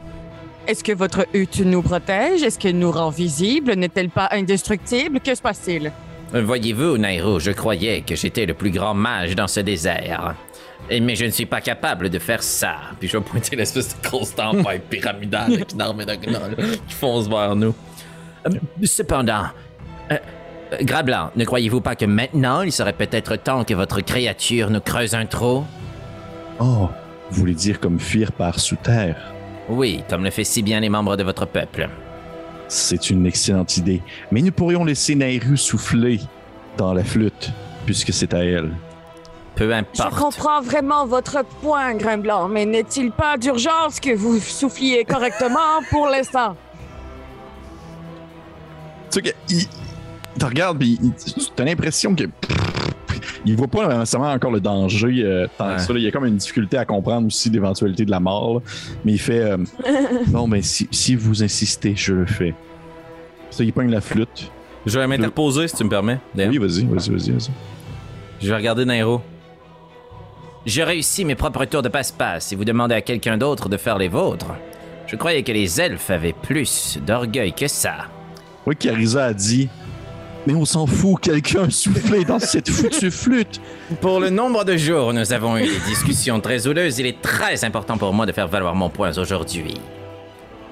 Est-ce 0.67 0.85
que 0.85 0.93
votre 0.93 1.27
hutte 1.33 1.61
nous 1.61 1.81
protège? 1.81 2.43
Est-ce 2.43 2.59
qu'elle 2.59 2.79
nous 2.79 2.91
rend 2.91 3.09
visibles? 3.09 3.73
N'est-elle 3.75 4.11
pas 4.11 4.29
indestructible? 4.33 5.21
Que 5.21 5.35
se 5.35 5.41
passe-t-il? 5.41 5.91
Voyez-vous, 6.35 6.99
Nairo, 6.99 7.39
je 7.39 7.53
croyais 7.53 8.03
que 8.03 8.15
j'étais 8.15 8.45
le 8.45 8.53
plus 8.53 8.71
grand 8.71 8.93
mage 8.93 9.35
dans 9.35 9.47
ce 9.47 9.61
désert. 9.61 10.35
Et- 10.91 11.01
Mais 11.01 11.15
je 11.17 11.25
ne 11.27 11.31
suis 11.31 11.47
pas 11.47 11.61
capable 11.61 12.09
de 12.11 12.19
faire 12.19 12.43
ça. 12.43 12.77
Puis 12.99 13.09
je 13.09 13.17
vais 13.19 13.25
pointer 13.25 13.57
l'espèce 13.57 13.97
de 13.97 14.03
grosse 14.09 14.35
tempête 14.35 14.83
pyramidale 14.91 15.55
avec 15.55 15.73
une 15.73 15.81
armée 15.81 16.07
de 16.07 16.15
gnolls 16.15 16.57
qui 16.87 16.95
fonce 16.95 17.29
vers 17.29 17.55
nous. 17.55 17.75
Euh, 18.47 18.51
Cependant, 18.85 19.45
euh, 20.11 20.17
euh, 20.73 20.77
Grablan, 20.83 21.31
ne 21.37 21.45
croyez-vous 21.45 21.81
pas 21.81 21.95
que 21.97 22.05
maintenant, 22.07 22.63
il 22.63 22.73
serait 22.73 22.93
peut-être 22.93 23.37
temps 23.37 23.65
que 23.65 23.75
votre 23.75 24.01
créature 24.01 24.71
nous 24.71 24.81
creuse 24.81 25.15
un 25.15 25.27
trou? 25.27 25.65
Oh, 26.61 26.89
vous 27.31 27.41
voulez 27.41 27.55
dire 27.55 27.81
comme 27.81 27.99
fuir 28.01 28.33
par 28.33 28.59
sous 28.59 28.77
terre? 28.77 29.17
Oui, 29.69 30.03
comme 30.09 30.25
le 30.25 30.31
fait 30.31 30.45
si 30.45 30.63
bien 30.63 30.81
les 30.81 30.89
membres 30.89 31.17
de 31.17 31.23
votre 31.23 31.47
peuple. 31.47 31.89
C'est 32.69 33.11
une 33.11 33.27
excellente 33.27 33.77
idée. 33.77 34.03
Mais 34.31 34.41
nous 34.43 34.53
pourrions 34.53 34.85
laisser 34.85 35.15
Nairu 35.15 35.57
souffler 35.57 36.21
dans 36.79 36.93
la 36.95 37.05
flûte, 37.05 37.51
puisque 37.87 38.13
c'est 38.13 38.33
à 38.35 38.45
elle. 38.45 38.71
Peu 39.59 39.69
Je 39.69 39.73
importe. 40.03 40.15
comprends 40.15 40.61
vraiment 40.63 41.05
votre 41.05 41.45
point, 41.61 41.95
Grimblanc, 41.95 42.47
mais 42.49 42.65
n'est-il 42.65 43.11
pas 43.11 43.37
d'urgence 43.37 43.99
que 44.01 44.15
vous 44.15 44.39
souffliez 44.39 45.05
correctement 45.05 45.59
pour 45.91 46.07
l'instant? 46.07 46.55
Tu 49.11 49.21
sais 49.23 49.35
il, 49.51 49.67
te 50.39 50.45
regarde, 50.45 50.79
puis 50.79 50.99
il- 51.03 51.13
t'as 51.57 51.65
l'impression 51.65 52.15
que. 52.15 52.25
Il 53.45 53.57
voit 53.57 53.67
pas 53.69 53.87
nécessairement 53.99 54.33
encore 54.33 54.51
le 54.51 54.61
danger 54.61 55.23
euh, 55.25 55.47
tant 55.57 55.75
que 55.75 55.81
ça. 55.81 55.93
là. 55.93 55.99
Il 55.99 56.05
y 56.05 56.09
a 56.09 56.11
comme 56.11 56.27
une 56.27 56.37
difficulté 56.37 56.77
à 56.77 56.85
comprendre 56.85 57.27
aussi 57.29 57.49
l'éventualité 57.51 58.05
de 58.05 58.11
la 58.11 58.21
mort. 58.21 58.55
là. 58.55 58.61
Mais 59.05 59.13
il 59.13 59.19
fait 59.19 59.41
euh, 59.41 59.57
Bon, 60.27 60.47
ben, 60.49 60.63
si, 60.63 60.87
si 60.91 61.15
vous 61.15 61.43
insistez, 61.43 61.95
je 61.97 62.15
le 62.15 62.27
fais. 62.27 62.55
Ça, 63.51 63.65
il 63.65 63.73
pogne 63.73 63.91
la 63.91 64.01
flûte. 64.01 64.51
Je 64.87 64.99
vais 64.99 65.07
m'interposer 65.07 65.67
si 65.69 65.77
tu 65.77 65.85
me 65.85 65.89
permets. 65.89 66.19
Oui, 66.37 66.59
vas-y, 66.59 66.85
vas-y, 66.85 67.11
vas-y. 67.11 67.31
vas-y. 67.31 67.51
Je 68.41 68.49
vais 68.49 68.57
regarder 68.57 68.85
Nairo. 68.85 69.21
Je 70.67 70.83
réussis 70.83 71.25
mes 71.25 71.35
propres 71.35 71.65
tours 71.65 71.83
de 71.83 71.89
passe-passe 71.89 72.53
et 72.53 72.57
vous 72.57 72.65
demandez 72.65 72.95
à 72.95 73.01
quelqu'un 73.01 73.39
d'autre 73.39 73.69
de 73.69 73.77
faire 73.77 73.97
les 73.99 74.09
vôtres. 74.09 74.53
Je 75.07 75.17
croyais 75.17 75.43
que 75.43 75.53
les 75.53 75.81
elfes 75.81 76.11
avaient 76.11 76.35
plus 76.35 76.99
d'orgueil 77.07 77.53
que 77.53 77.69
ça. 77.69 78.07
Oui, 78.67 78.77
Carissa 78.77 79.27
a 79.27 79.33
dit 79.33 79.69
Mais 80.47 80.55
on 80.55 80.67
s'en 80.67 80.87
fout, 80.87 81.21
quelqu'un 81.23 81.65
a 81.69 81.71
soufflé 81.71 82.25
dans 82.25 82.39
cette 82.39 82.69
foutue 82.69 83.11
flûte. 83.11 83.61
Pour 84.03 84.21
le 84.21 84.29
nombre 84.29 84.65
de 84.65 84.77
jours 84.77 85.09
où 85.09 85.13
nous 85.15 85.33
avons 85.33 85.57
eu 85.57 85.63
des 85.63 85.81
discussions 85.87 86.41
très 86.41 86.67
houleuses, 86.67 86.99
il 86.99 87.07
est 87.07 87.23
très 87.23 87.65
important 87.65 87.97
pour 87.97 88.13
moi 88.13 88.27
de 88.27 88.33
faire 88.33 88.49
valoir 88.49 88.75
mon 88.75 88.91
point 88.91 89.17
aujourd'hui. 89.17 89.75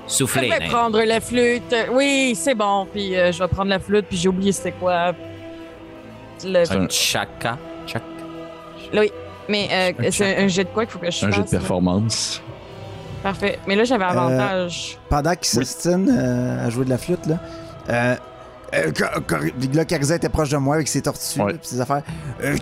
Je 0.08 0.12
Soufflez, 0.12 0.50
vais 0.50 0.58
Nairo. 0.58 0.72
prendre 0.72 1.02
la 1.02 1.20
flûte. 1.20 1.74
Oui, 1.92 2.34
c'est 2.38 2.54
bon. 2.54 2.86
Puis 2.92 3.16
euh, 3.16 3.32
je 3.32 3.38
vais 3.38 3.48
prendre 3.48 3.70
la 3.70 3.80
flûte, 3.80 4.06
puis 4.08 4.18
j'ai 4.18 4.28
oublié 4.28 4.52
c'était 4.52 4.72
quoi. 4.72 5.14
Le... 6.44 6.70
Un, 6.70 6.86
Chaka. 6.90 7.56
Chaka. 7.86 8.04
Oui, 8.94 9.10
mais 9.48 9.68
euh, 10.00 10.10
c'est 10.10 10.36
un, 10.38 10.44
un 10.44 10.48
jet 10.48 10.64
de 10.64 10.68
quoi 10.70 10.84
qu'il 10.84 10.92
faut 10.92 10.98
que 10.98 11.10
je 11.10 11.24
un 11.24 11.28
fasse? 11.28 11.36
jeu 11.36 11.42
de 11.44 11.48
performance. 11.48 12.42
Parfait. 13.22 13.58
Mais 13.66 13.74
là, 13.76 13.84
j'avais 13.84 14.04
avantage. 14.04 14.98
Pendant 15.08 15.34
qu'il 15.34 15.46
s'ostine 15.46 16.08
euh, 16.10 16.66
à 16.66 16.70
jouer 16.70 16.84
de 16.84 16.90
la 16.90 16.98
flûte, 16.98 17.26
là, 17.26 17.38
euh, 17.88 18.14
euh, 18.74 18.92
là, 19.74 19.84
Carissa 19.84 20.16
était 20.16 20.28
proche 20.28 20.50
de 20.50 20.56
moi 20.58 20.76
avec 20.76 20.88
ses 20.88 21.02
tortues 21.02 21.40
Ouais. 21.40 21.54
et 21.54 21.58
ses 21.62 21.80
affaires. 21.80 22.02
Euh, 22.42 22.56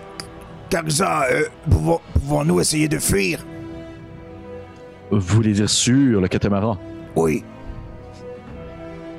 euh, 0.73 1.43
pouvons- 1.69 2.01
pouvons-nous 2.13 2.59
essayer 2.59 2.87
de 2.87 2.97
fuir? 2.99 3.39
Vous 5.11 5.19
voulez 5.19 5.53
dire 5.53 5.69
sur 5.69 6.19
le 6.19 6.27
catamaran? 6.27 6.77
Oui. 7.15 7.43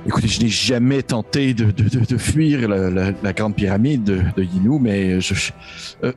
Écoutez, 0.07 0.28
je 0.28 0.40
n'ai 0.42 0.48
jamais 0.48 1.02
tenté 1.02 1.52
de, 1.52 1.64
de- 1.70 1.88
de- 1.88 2.04
de 2.07 2.16
fuir 2.16 2.68
la, 2.68 2.90
la- 2.90 3.12
la 3.22 3.32
grande 3.32 3.57
pyramide 3.57 4.04
de, 4.04 4.20
de 4.36 4.42
Yinou, 4.42 4.78
mais 4.78 5.20
je- 5.20 5.34
je- 5.34 5.52
euh, 6.04 6.12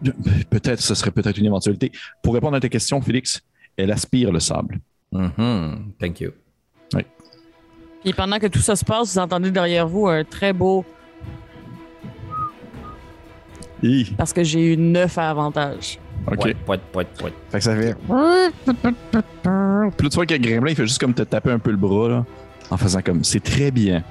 peut-être, 0.50 0.80
ce 0.82 0.94
serait 0.94 1.12
peut-être 1.12 1.38
une 1.38 1.46
éventualité. 1.48 1.92
Pour 2.22 2.34
répondre 2.36 2.56
à 2.56 2.60
ta 2.60 2.70
question, 2.70 3.02
Félix, 3.02 3.42
elle 3.78 3.92
aspire 3.92 4.32
le 4.32 4.40
sable. 4.40 4.80
Mhm. 5.12 5.94
Thank 6.00 6.22
you. 6.22 6.32
Puis 8.04 8.14
pendant 8.14 8.40
que 8.40 8.48
tout 8.48 8.60
ça 8.60 8.78
se 8.78 8.86
passe, 8.86 9.14
vous 9.14 9.20
entendez 9.20 9.52
derrière 9.52 9.86
vous 9.86 10.08
un 10.08 10.24
très 10.24 10.54
beau 10.54 10.86
Hi, 13.84 14.14
parce 14.18 14.32
que 14.32 14.42
j'ai 14.44 14.74
eu 14.74 14.78
9 14.78 15.18
à 15.18 15.30
avantage. 15.30 16.00
OK. 16.28 16.36
Poit, 16.38 16.54
poit, 16.66 16.78
poit, 16.78 17.04
poit. 17.06 17.30
Fait 17.50 17.58
que 17.58 17.64
ça 17.64 17.76
fait. 17.76 17.94
Puis 17.96 18.14
là, 19.44 19.90
tu 20.00 20.08
vois 20.16 20.26
que 20.26 20.36
Gremlin, 20.38 20.70
il 20.72 20.76
fait 20.76 20.86
juste 20.88 21.00
comme 21.00 21.14
te 21.14 21.24
taper 21.24 21.52
un 21.52 21.60
peu 21.60 21.72
le 21.72 21.78
bras, 21.78 22.08
là, 22.10 22.26
en 22.72 22.78
faisant 22.78 23.02
comme 23.02 23.24
c'est 23.24 23.44
très 23.44 23.72
bien. 23.72 24.04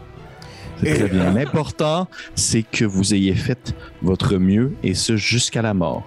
C'est 0.83 0.95
très 0.95 1.09
bien. 1.09 1.33
L'important, 1.33 2.09
c'est 2.35 2.63
que 2.63 2.85
vous 2.85 3.13
ayez 3.15 3.35
fait 3.35 3.75
votre 4.03 4.37
mieux 4.37 4.75
et 4.83 4.95
ce 4.95 5.17
jusqu'à 5.17 5.63
la 5.63 5.75
mort. 5.75 6.05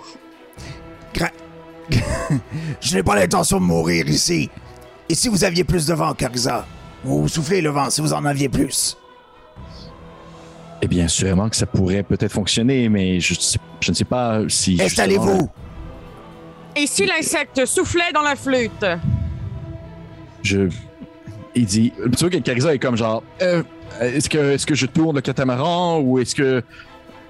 Je 2.80 2.96
n'ai 2.96 3.04
pas 3.04 3.16
l'intention 3.16 3.60
de 3.60 3.66
mourir 3.66 4.08
ici. 4.08 4.50
Et 5.10 5.16
si 5.16 5.28
vous 5.28 5.44
aviez 5.44 5.66
plus 5.66 5.86
de 5.88 5.94
vent, 5.94 6.14
Carza 6.14 6.66
Vous 7.04 7.28
soufflez 7.28 7.62
le 7.62 7.70
vent 7.70 7.90
si 7.90 8.00
vous 8.00 8.14
en 8.14 8.24
aviez 8.24 8.48
plus. 8.48 8.98
Eh 10.82 10.88
bien, 10.88 11.08
sûrement 11.10 11.50
que 11.50 11.56
ça 11.58 11.66
pourrait 11.66 12.04
peut-être 12.04 12.32
fonctionner, 12.32 12.88
mais 12.88 13.20
je, 13.20 13.34
je 13.82 13.92
ne 13.92 13.96
sais 13.96 14.06
pas 14.06 14.40
si. 14.48 14.78
justement, 14.78 14.86
Installez-vous. 14.86 15.50
Et 16.76 16.88
si 16.88 17.06
l'insecte 17.06 17.66
soufflait 17.66 18.12
dans 18.14 18.22
la 18.22 18.36
flûte? 18.36 18.86
Je. 20.44 20.70
Il 21.56 21.66
dit. 21.66 21.92
Tu 21.96 22.10
vois 22.20 22.30
que 22.30 22.38
Carissa 22.38 22.74
est 22.74 22.80
comme 22.80 22.96
genre. 22.96 23.24
Euh, 23.42 23.64
est-ce 24.00 24.30
que, 24.30 24.38
est-ce 24.54 24.66
que 24.66 24.76
je 24.76 24.86
tourne 24.86 25.16
le 25.16 25.22
catamaran 25.22 26.00
ou 26.00 26.20
est-ce 26.20 26.34
que. 26.36 26.64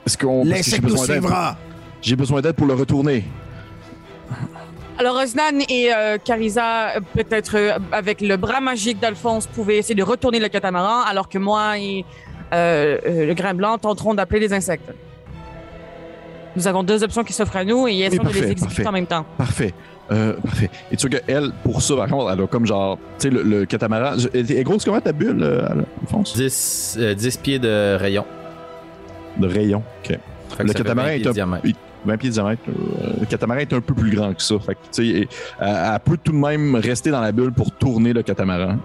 Est-ce 0.06 0.18
qu'on. 0.18 0.44
que 0.44 0.50
j'ai 0.50 0.56
L'insecte 0.56 0.84
nous 0.84 0.90
besoin 0.90 1.08
d'aide- 1.08 1.22
suivra. 1.22 1.58
J'ai 2.02 2.16
besoin 2.16 2.42
d'aide 2.42 2.56
pour 2.56 2.68
le 2.68 2.74
retourner. 2.74 3.24
Alors, 4.98 5.16
Osnan 5.18 5.60
et 5.70 5.92
euh, 5.94 6.18
Carisa, 6.24 6.90
euh, 6.98 7.00
peut-être 7.14 7.56
euh, 7.58 7.78
avec 7.92 8.22
le 8.22 8.38
bras 8.38 8.62
magique 8.62 9.00
d'Alphonse, 9.00 9.48
pouvaient 9.48 9.78
essayer 9.78 9.96
de 9.96 10.04
retourner 10.04 10.40
le 10.40 10.48
catamaran, 10.50 11.02
alors 11.02 11.28
que 11.28 11.38
moi 11.40 11.78
et 11.80 12.06
euh, 12.54 12.98
euh, 13.08 13.26
le 13.26 13.34
grain 13.34 13.54
blanc 13.56 13.78
tenteront 13.80 14.14
d'appeler 14.14 14.40
les 14.42 14.54
insectes. 14.54 14.92
Nous 16.56 16.68
avons 16.68 16.84
deux 16.84 17.04
options 17.04 17.24
qui 17.24 17.34
s'offrent 17.34 17.56
à 17.56 17.64
nous 17.64 17.88
et 17.88 18.00
essayons 18.02 18.24
de 18.24 18.28
parfait, 18.28 18.42
les 18.42 18.52
exécuter 18.52 18.84
parfait. 18.84 18.88
en 18.88 18.92
même 18.92 19.08
temps. 19.08 19.26
Parfait. 19.38 19.74
Euh, 20.12 20.34
parfait. 20.44 20.70
Et 20.92 20.98
tu 20.98 21.08
vois 21.08 21.20
qu'elle, 21.20 21.52
pour 21.64 21.82
ça, 21.82 21.96
par 21.96 22.08
contre, 22.08 22.32
elle 22.34 22.42
a 22.44 22.48
comme 22.48 22.66
genre. 22.66 22.98
Tu 23.18 23.30
sais, 23.30 23.30
le, 23.34 23.44
le 23.44 23.66
catamaran. 23.66 24.18
Elle 24.34 24.52
est 24.52 24.64
grosse 24.64 24.84
comment 24.84 25.00
ta 25.00 25.14
bulle, 25.14 25.42
euh, 25.42 25.68
Alphonse 26.02 26.36
10, 26.36 26.98
euh, 27.00 27.14
10 27.14 27.38
pieds 27.38 27.60
de 27.60 27.96
rayon. 27.96 28.26
De 29.38 29.48
rayon. 29.48 29.82
OK. 30.04 30.18
Le 30.60 30.74
catamaran 30.74 31.08
20 31.08 31.14
est 31.14 31.28
un- 31.28 31.32
diamètre. 31.32 31.66
il- 31.66 31.76
20 32.04 32.18
pieds 32.18 32.30
de 32.30 32.34
diamètre. 32.34 32.62
euh, 32.68 33.12
le 33.22 33.26
catamaran 33.26 33.60
est 33.62 33.72
un 33.74 33.80
peu 33.80 33.94
plus 33.94 34.14
grand 34.14 34.34
que 34.34 34.42
ça. 34.42 34.56
Fait 34.60 34.74
que, 34.74 34.80
tu 34.92 35.12
sais, 35.14 35.28
elle, 35.62 35.68
elle 35.94 36.00
peut 36.04 36.18
tout 36.22 36.32
de 36.32 36.38
même 36.38 36.76
rester 36.76 37.12
dans 37.12 37.22
la 37.22 37.32
bulle 37.32 37.52
pour 37.54 37.72
tourner 37.72 38.12
le 38.12 38.24
catamaran. 38.24 38.78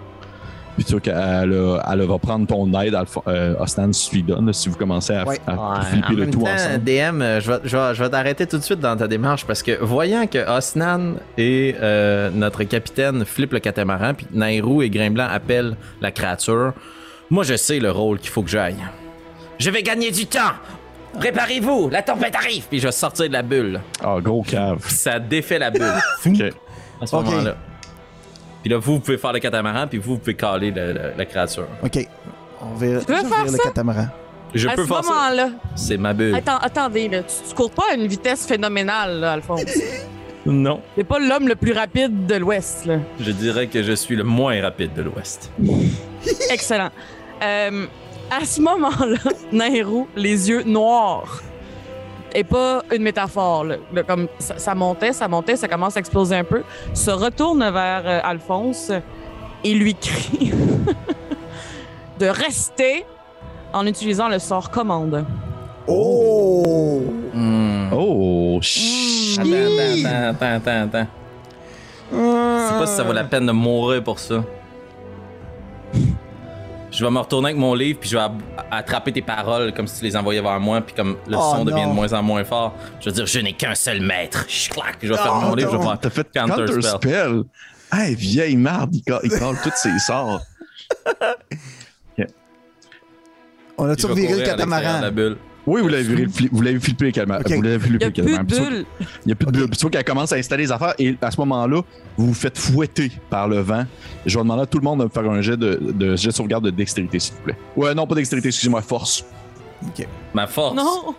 Puis 0.77 0.85
tu 0.85 0.91
vois 0.91 1.01
qu'elle 1.01 1.15
elle 1.91 2.01
va 2.03 2.19
prendre 2.19 2.45
ton 2.45 2.71
aide, 2.79 2.95
euh, 3.27 3.55
Ostan, 3.59 3.91
si 3.91 4.09
tu 4.11 4.15
lui 4.17 4.23
donnes, 4.23 4.53
si 4.53 4.69
vous 4.69 4.75
commencez 4.77 5.13
à, 5.13 5.25
Ouais. 5.27 5.39
à 5.47 5.53
Ouais, 5.53 5.85
flipper 5.85 6.07
en 6.07 6.11
le 6.11 6.17
même 6.17 6.29
tout 6.31 6.41
temps, 6.43 6.51
ensemble. 6.53 6.83
DM, 6.83 7.21
euh, 7.23 7.41
je 7.41 7.51
vais, 7.51 7.57
je 7.63 7.75
vais- 7.77 7.95
je 7.95 8.03
vais 8.03 8.09
t'arrêter 8.11 8.45
tout 8.45 8.57
de 8.59 8.63
suite 8.63 8.79
dans 8.79 8.95
ta 8.95 9.07
démarche 9.07 9.45
parce 9.45 9.63
que 9.63 9.75
voyant 9.83 10.27
que 10.27 10.37
Osnan 10.47 11.15
et 11.37 11.75
euh, 11.81 12.29
notre 12.31 12.63
capitaine 12.63 13.25
flippent 13.25 13.53
le 13.53 13.59
catamaran, 13.59 14.13
puis 14.13 14.27
Nairou 14.33 14.83
et 14.83 14.89
Grimblanc 14.91 15.27
appellent 15.31 15.75
la 15.99 16.11
créature, 16.11 16.73
moi 17.31 17.43
je 17.43 17.55
sais 17.55 17.79
le 17.79 17.89
rôle 17.89 18.19
qu'il 18.19 18.29
faut 18.29 18.43
que 18.43 18.49
j'aille. 18.51 18.77
Je 19.57 19.71
vais 19.71 19.81
gagner 19.81 20.11
du 20.11 20.27
temps. 20.27 20.53
Préparez-vous, 21.19 21.89
la 21.89 22.03
tempête 22.03 22.35
arrive. 22.35 22.65
Puis 22.69 22.79
je 22.79 22.85
vais 22.85 22.91
sortir 22.91 23.27
de 23.27 23.33
la 23.33 23.41
bulle. 23.41 23.79
Ah, 24.03 24.17
gros 24.21 24.43
cave. 24.43 24.85
Ça 24.87 25.17
défait 25.19 25.57
la 25.57 25.71
bulle 25.71 25.81
OK. 26.27 26.41
à 27.01 27.07
ce 27.07 27.15
moment-là. 27.15 27.55
Puis 28.67 28.73
là, 28.73 28.79
vous, 28.81 28.95
vous 28.95 28.99
pouvez 28.99 29.17
faire 29.17 29.31
le 29.31 29.39
catamaran, 29.39 29.87
puis 29.87 29.97
vous, 29.97 30.15
vous 30.15 30.19
pouvez 30.19 30.33
caler 30.33 30.71
le- 30.71 30.91
le- 30.91 31.11
la 31.17 31.25
créature. 31.25 31.67
OK. 31.81 32.05
On 32.61 32.73
va 32.73 32.85
Tu 32.85 32.91
veux 33.13 33.15
faire 33.29 33.45
le 33.45 33.51
ça? 33.51 33.63
catamaran. 33.63 34.07
Je 34.53 34.67
à 34.67 34.73
peux 34.75 34.81
ce 34.83 34.87
faire 34.89 35.03
ça. 35.05 35.13
moment-là, 35.13 35.49
C'est 35.77 35.95
ma 35.95 36.13
bulle. 36.13 36.35
attends, 36.35 36.57
attendez, 36.57 37.07
là, 37.07 37.23
tu, 37.23 37.33
tu 37.47 37.55
cours 37.55 37.71
pas 37.71 37.83
à 37.91 37.93
une 37.95 38.07
vitesse 38.07 38.45
phénoménale, 38.45 39.21
là, 39.21 39.31
Alphonse. 39.31 39.61
Non. 40.45 40.81
T'es 40.97 41.05
pas 41.05 41.19
l'homme 41.19 41.47
le 41.47 41.55
plus 41.55 41.71
rapide 41.71 42.25
de 42.25 42.35
l'Ouest, 42.35 42.85
là. 42.85 42.97
Je 43.21 43.31
dirais 43.31 43.67
que 43.67 43.83
je 43.83 43.93
suis 43.93 44.17
le 44.17 44.23
moins 44.25 44.61
rapide 44.61 44.93
de 44.93 45.01
l'Ouest. 45.03 45.49
Excellent. 46.49 46.89
Euh, 47.43 47.85
à 48.29 48.45
ce 48.45 48.61
moment-là, 48.61 49.17
Nairou, 49.53 50.07
les 50.17 50.49
yeux 50.49 50.63
noirs, 50.63 51.41
et 52.33 52.43
pas 52.43 52.83
une 52.93 53.03
métaphore, 53.03 53.63
là. 53.63 53.75
Là, 53.93 54.03
comme 54.03 54.27
ça, 54.39 54.57
ça 54.57 54.75
montait, 54.75 55.13
ça 55.13 55.27
montait, 55.27 55.55
ça 55.55 55.67
commence 55.67 55.97
à 55.97 55.99
exploser 55.99 56.35
un 56.35 56.43
peu, 56.43 56.63
se 56.93 57.11
retourne 57.11 57.59
vers 57.59 58.03
euh, 58.05 58.19
Alphonse 58.23 58.91
et 59.63 59.73
lui 59.73 59.95
crie 59.95 60.51
de 62.19 62.25
rester 62.27 63.05
en 63.73 63.85
utilisant 63.85 64.27
le 64.29 64.39
sort 64.39 64.69
commande. 64.71 65.25
Oh 65.87 67.03
Hmm. 67.33 67.93
Oh, 67.93 68.59
shit. 68.61 69.39
Attends, 69.39 69.49
attends, 70.05 70.29
attends, 70.29 70.55
attends, 70.55 70.81
attends. 70.83 71.07
Je 72.11 72.67
sais 72.67 72.79
pas 72.79 72.87
si 72.87 72.95
ça 72.95 73.03
vaut 73.03 73.13
la 73.13 73.25
peine 73.25 73.45
de 73.45 73.51
mourir 73.51 74.03
pour 74.03 74.17
ça. 74.17 74.43
Je 76.97 77.05
vais 77.05 77.11
me 77.11 77.19
retourner 77.19 77.49
avec 77.49 77.59
mon 77.59 77.75
livre, 77.75 77.99
puis 77.99 78.09
je 78.09 78.17
vais 78.17 78.23
attraper 78.71 79.11
tes 79.11 79.21
paroles 79.21 79.71
comme 79.71 79.85
si 79.85 79.99
tu 79.99 80.05
les 80.05 80.15
envoyais 80.17 80.41
vers 80.41 80.59
moi, 80.59 80.81
puis 80.81 80.95
comme 80.95 81.15
le 81.27 81.37
Oh 81.37 81.53
son 81.55 81.63
devient 81.63 81.83
de 81.85 81.93
moins 81.93 82.11
en 82.13 82.23
moins 82.23 82.43
fort. 82.43 82.73
Je 82.99 83.05
vais 83.05 83.11
dire, 83.11 83.27
je 83.27 83.37
n'ai 83.39 83.53
qu'un 83.53 83.75
seul 83.75 84.01
maître. 84.01 84.47
Clac, 84.71 84.97
je 85.03 85.13
vais 85.13 85.19
Oh 85.23 85.35
mon 85.41 85.53
livre, 85.53 85.73
je 85.73 85.77
vais 85.77 85.83
faire 85.83 85.99
T'as 85.99 86.09
fait 86.09 86.27
counter, 86.33 86.65
counter 86.65 86.81
spell. 86.81 86.95
spell. 86.95 87.43
Hey, 87.93 88.15
vieille 88.15 88.57
marde, 88.57 88.95
il 88.95 89.03
colle, 89.03 89.19
il 89.23 89.29
colle 89.39 89.57
tous 89.63 89.75
ses 89.75 89.99
sorts. 89.99 90.41
On 93.77 93.85
a 93.85 93.89
je 93.89 93.93
vais 93.93 93.99
survécu 93.99 94.33
le 94.39 94.43
catamaran. 94.43 94.99
la 94.99 95.11
bulle. 95.11 95.37
Oui, 95.67 95.81
vous 95.81 95.89
l'avez 95.89 96.03
vu, 96.03 96.29
vous 96.51 96.61
l'avez 96.61 96.79
flippé 96.79 97.05
le 97.05 97.11
catamaran. 97.11 97.41
Ok. 97.45 97.51
Vous 97.51 97.61
l'avez 97.61 97.75
Il 97.75 97.81
flippé 97.81 97.97
n'y 97.97 98.05
a 98.05 98.39
le 98.39 98.45
plus 98.45 98.57
de 98.57 98.63
bulles. 98.69 98.85
Il 98.99 99.05
n'y 99.27 99.31
a 99.33 99.35
plus 99.35 99.45
de 99.47 99.51
bulle. 99.51 99.67
Puis 99.67 99.77
tu 99.77 99.81
vois 99.81 99.91
qu'elle 99.91 100.03
commence 100.05 100.31
à 100.31 100.37
installer 100.37 100.63
les 100.63 100.71
affaires 100.71 100.93
et 100.97 101.15
à 101.21 101.29
ce 101.29 101.39
moment-là, 101.41 101.81
vous 102.17 102.27
vous 102.27 102.33
faites 102.33 102.57
fouetter 102.57 103.11
par 103.29 103.47
le 103.49 103.59
vent. 103.59 103.83
Je 104.25 104.37
vais 104.37 104.43
demander 104.43 104.63
à 104.63 104.65
tout 104.65 104.77
le 104.79 104.83
monde 104.85 104.99
de 104.99 105.03
me 105.03 105.09
faire 105.09 105.29
un 105.29 105.41
jet 105.41 105.57
de, 105.57 105.75
de 105.93 106.15
jet 106.15 106.29
de 106.29 106.33
sauvegarde 106.33 106.63
de 106.63 106.69
dextérité, 106.69 107.19
s'il 107.19 107.35
vous 107.35 107.41
plaît. 107.41 107.57
Ouais, 107.75 107.93
non, 107.93 108.07
pas 108.07 108.15
dextérité, 108.15 108.47
excusez-moi, 108.47 108.81
force. 108.81 109.25
Ma 110.33 110.47
force. 110.47 110.75
Non! 110.75 111.13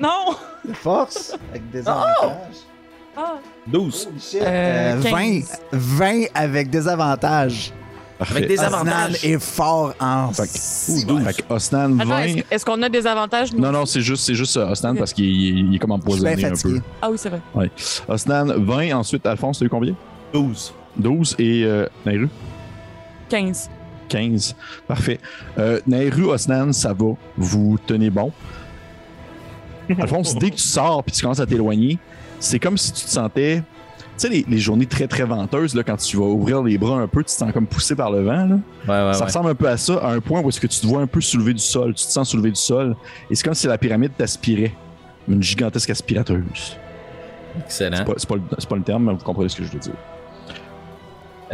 Non! 0.00 0.34
De 0.68 0.72
force, 0.74 1.34
avec 1.50 1.70
des 1.70 1.86
avantages. 1.88 2.56
Ah. 3.16 3.34
12. 3.66 4.08
Euh, 4.36 4.94
Euh, 4.94 4.96
20, 5.00 5.10
15. 5.40 5.60
20 5.72 6.22
avec 6.34 6.70
des 6.70 6.88
avantages. 6.88 7.72
Parfait. 8.18 8.36
Avec 8.36 8.48
des 8.48 8.54
Osnan 8.58 8.66
avantages. 8.74 9.24
est 9.24 9.38
fort 9.42 9.94
en... 10.00 10.32
Fait 10.32 10.42
que- 10.44 11.24
Fait 11.32 11.42
que 11.42 11.52
Osnan 11.52 11.98
Attends, 11.98 12.08
20. 12.10 12.18
est-ce, 12.22 12.44
est-ce 12.54 12.64
qu'on 12.64 12.80
a 12.82 12.88
des 12.88 13.06
avantages? 13.06 13.52
nous? 13.52 13.60
Non, 13.60 13.72
non, 13.72 13.84
c'est 13.86 14.00
juste, 14.00 14.24
c'est 14.24 14.34
juste 14.34 14.56
Osnan 14.56 14.94
parce 14.96 15.12
qu'il 15.12 15.24
il 15.26 15.74
est 15.74 15.78
comme 15.78 15.90
empoisonné 15.92 16.44
un 16.44 16.52
peu. 16.52 16.80
Ah 17.00 17.10
oui, 17.10 17.16
c'est 17.18 17.30
vrai. 17.30 17.40
Osnan 18.08 18.54
20, 18.58 18.92
ensuite 18.94 19.26
Alphonse, 19.26 19.58
t'as 19.58 19.64
eu 19.66 19.68
combien? 19.68 19.94
12. 20.32 20.72
12 20.96 21.36
et 21.38 21.64
euh, 21.64 21.86
Nairu 22.06 22.28
15. 23.28 23.70
15. 24.08 24.54
Parfait. 24.86 25.18
Euh, 25.58 25.80
Nairu, 25.86 26.26
Osnan, 26.26 26.72
ça 26.72 26.92
va. 26.92 27.12
Vous 27.36 27.78
tenez 27.86 28.10
bon. 28.10 28.30
Alphonse, 30.00 30.34
dès 30.36 30.50
que 30.50 30.56
tu 30.56 30.62
sors 30.68 31.02
puis 31.02 31.12
tu 31.14 31.22
commences 31.22 31.40
à 31.40 31.46
t'éloigner, 31.46 31.98
c'est 32.38 32.58
comme 32.58 32.76
si 32.78 32.92
tu 32.92 33.04
te 33.04 33.10
sentais. 33.10 33.62
Tu 34.22 34.28
sais, 34.28 34.34
les, 34.34 34.44
les 34.48 34.58
journées 34.58 34.86
très 34.86 35.08
très 35.08 35.24
venteuses, 35.24 35.74
là, 35.74 35.82
quand 35.82 35.96
tu 35.96 36.16
vas 36.16 36.24
ouvrir 36.26 36.62
les 36.62 36.78
bras 36.78 36.96
un 37.00 37.08
peu, 37.08 37.20
tu 37.20 37.24
te 37.26 37.30
sens 37.32 37.50
comme 37.52 37.66
poussé 37.66 37.96
par 37.96 38.10
le 38.12 38.22
vent. 38.22 38.46
Là. 38.46 38.54
Ouais, 38.54 39.06
ouais, 39.08 39.12
ça 39.14 39.18
ouais. 39.20 39.24
ressemble 39.26 39.50
un 39.50 39.54
peu 39.56 39.68
à 39.68 39.76
ça, 39.76 39.94
à 39.94 40.12
un 40.12 40.20
point 40.20 40.40
où 40.40 40.48
est-ce 40.48 40.60
que 40.60 40.68
tu 40.68 40.78
te 40.80 40.86
vois 40.86 41.00
un 41.02 41.08
peu 41.08 41.20
soulever 41.20 41.52
du 41.54 41.58
sol. 41.58 41.92
Tu 41.94 42.06
te 42.06 42.10
sens 42.12 42.28
soulever 42.30 42.50
du 42.50 42.60
sol. 42.60 42.94
Et 43.28 43.34
c'est 43.34 43.42
comme 43.42 43.54
si 43.54 43.66
la 43.66 43.78
pyramide 43.78 44.12
t'aspirait. 44.16 44.72
Une 45.28 45.42
gigantesque 45.42 45.90
aspirateuse. 45.90 46.76
Excellent. 47.64 47.96
C'est 47.98 48.04
pas, 48.04 48.14
pas 48.28 48.34
le- 48.36 48.42
c'est 48.58 48.68
pas 48.68 48.76
le 48.76 48.82
terme, 48.82 49.04
mais 49.06 49.12
vous 49.12 49.18
comprenez 49.24 49.48
ce 49.48 49.56
que 49.56 49.64
je 49.64 49.70
veux 49.72 49.78
dire. 49.80 49.92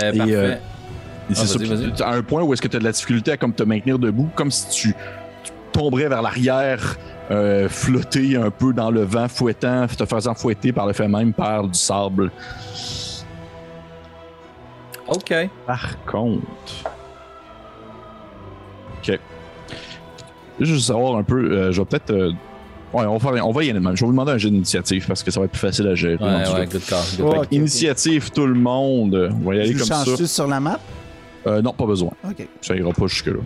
Euh, 0.03 0.13
Et, 0.13 0.19
parfait. 0.19 0.33
euh, 0.35 0.55
Et 1.31 1.35
vas-y. 1.67 1.93
tu- 1.95 2.03
à 2.03 2.11
un 2.11 2.23
point 2.23 2.43
où 2.43 2.53
est-ce 2.53 2.63
que 2.63 2.69
tu 2.69 2.77
as 2.77 2.81
de 2.81 2.85
la 2.85 2.93
difficulté 2.93 3.33
à 3.33 3.37
comme 3.39 3.53
te 3.55 3.63
maintenir 3.63 3.99
debout, 3.99 4.29
comme 4.35 4.51
si 4.51 4.69
tu 4.69 4.95
tomberais 5.79 6.09
vers 6.09 6.23
l'arrière, 6.23 6.97
euh, 7.31 7.69
flotter 7.69 8.37
un 8.37 8.51
peu 8.51 8.73
dans 8.73 8.91
le 8.91 9.03
vent, 9.03 9.29
fouettant, 9.29 9.87
te 9.87 10.05
faisant 10.05 10.35
fouetter 10.35 10.73
par 10.73 10.87
le 10.87 10.93
fait 10.93 11.07
même 11.09 11.33
par 11.33 11.69
du 11.69 11.79
sable. 11.79 12.31
OK. 15.07 15.35
Par 15.67 16.05
contre. 16.05 16.91
Ok. 18.99 19.19
Je 20.61 20.73
veux 20.73 20.79
savoir 20.81 21.17
un 21.17 21.23
peu, 21.23 21.37
euh, 21.53 21.73
je 21.73 21.81
vais 21.81 21.87
peut-être. 21.87 22.11
euh, 22.11 22.33
ouais, 22.93 23.07
on 23.07 23.17
va, 23.17 23.33
faire- 23.33 23.47
on 23.47 23.53
va 23.53 23.63
y 23.65 23.71
aller 23.71 23.79
même. 23.79 23.95
Je 23.97 24.01
vais 24.01 24.07
vous 24.07 24.13
demander 24.13 24.33
un 24.33 24.39
jeu 24.39 24.51
d'initiative 24.51 25.07
parce 25.07 25.23
que 25.23 25.31
ça 25.31 25.39
va 25.39 25.47
être 25.47 25.53
plus 25.53 25.61
facile 25.61 25.87
à 25.87 25.95
gérer. 25.95 26.17
Ouais, 26.17 26.53
ouais, 26.53 26.67
good 26.67 26.83
call. 26.85 26.99
good. 27.19 27.47
Initiative, 27.53 28.31
tout 28.33 28.47
le 28.47 28.55
monde. 28.55 29.31
On 29.41 29.49
va 29.49 29.55
y 29.55 29.61
aller 29.61 29.71
Tu 29.71 29.79
comme 29.79 29.87
ça. 29.87 30.05
changes-tu 30.05 30.27
sur 30.27 30.49
la 30.49 30.59
map? 30.59 30.81
Euh, 31.47 31.63
non, 31.63 31.73
pas 31.73 31.87
besoin. 31.87 32.11
OK. 32.29 32.47
Ça 32.61 32.75
ira 32.75 32.91
pas 32.91 33.07
jusque-là. 33.07 33.39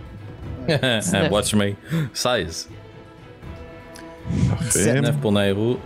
Watch 1.31 1.53
me. 1.53 1.75
16. 2.13 2.69
Parfait. 4.49 5.01
9 5.01 5.17
pour 5.17 5.31
Nairo. 5.31 5.79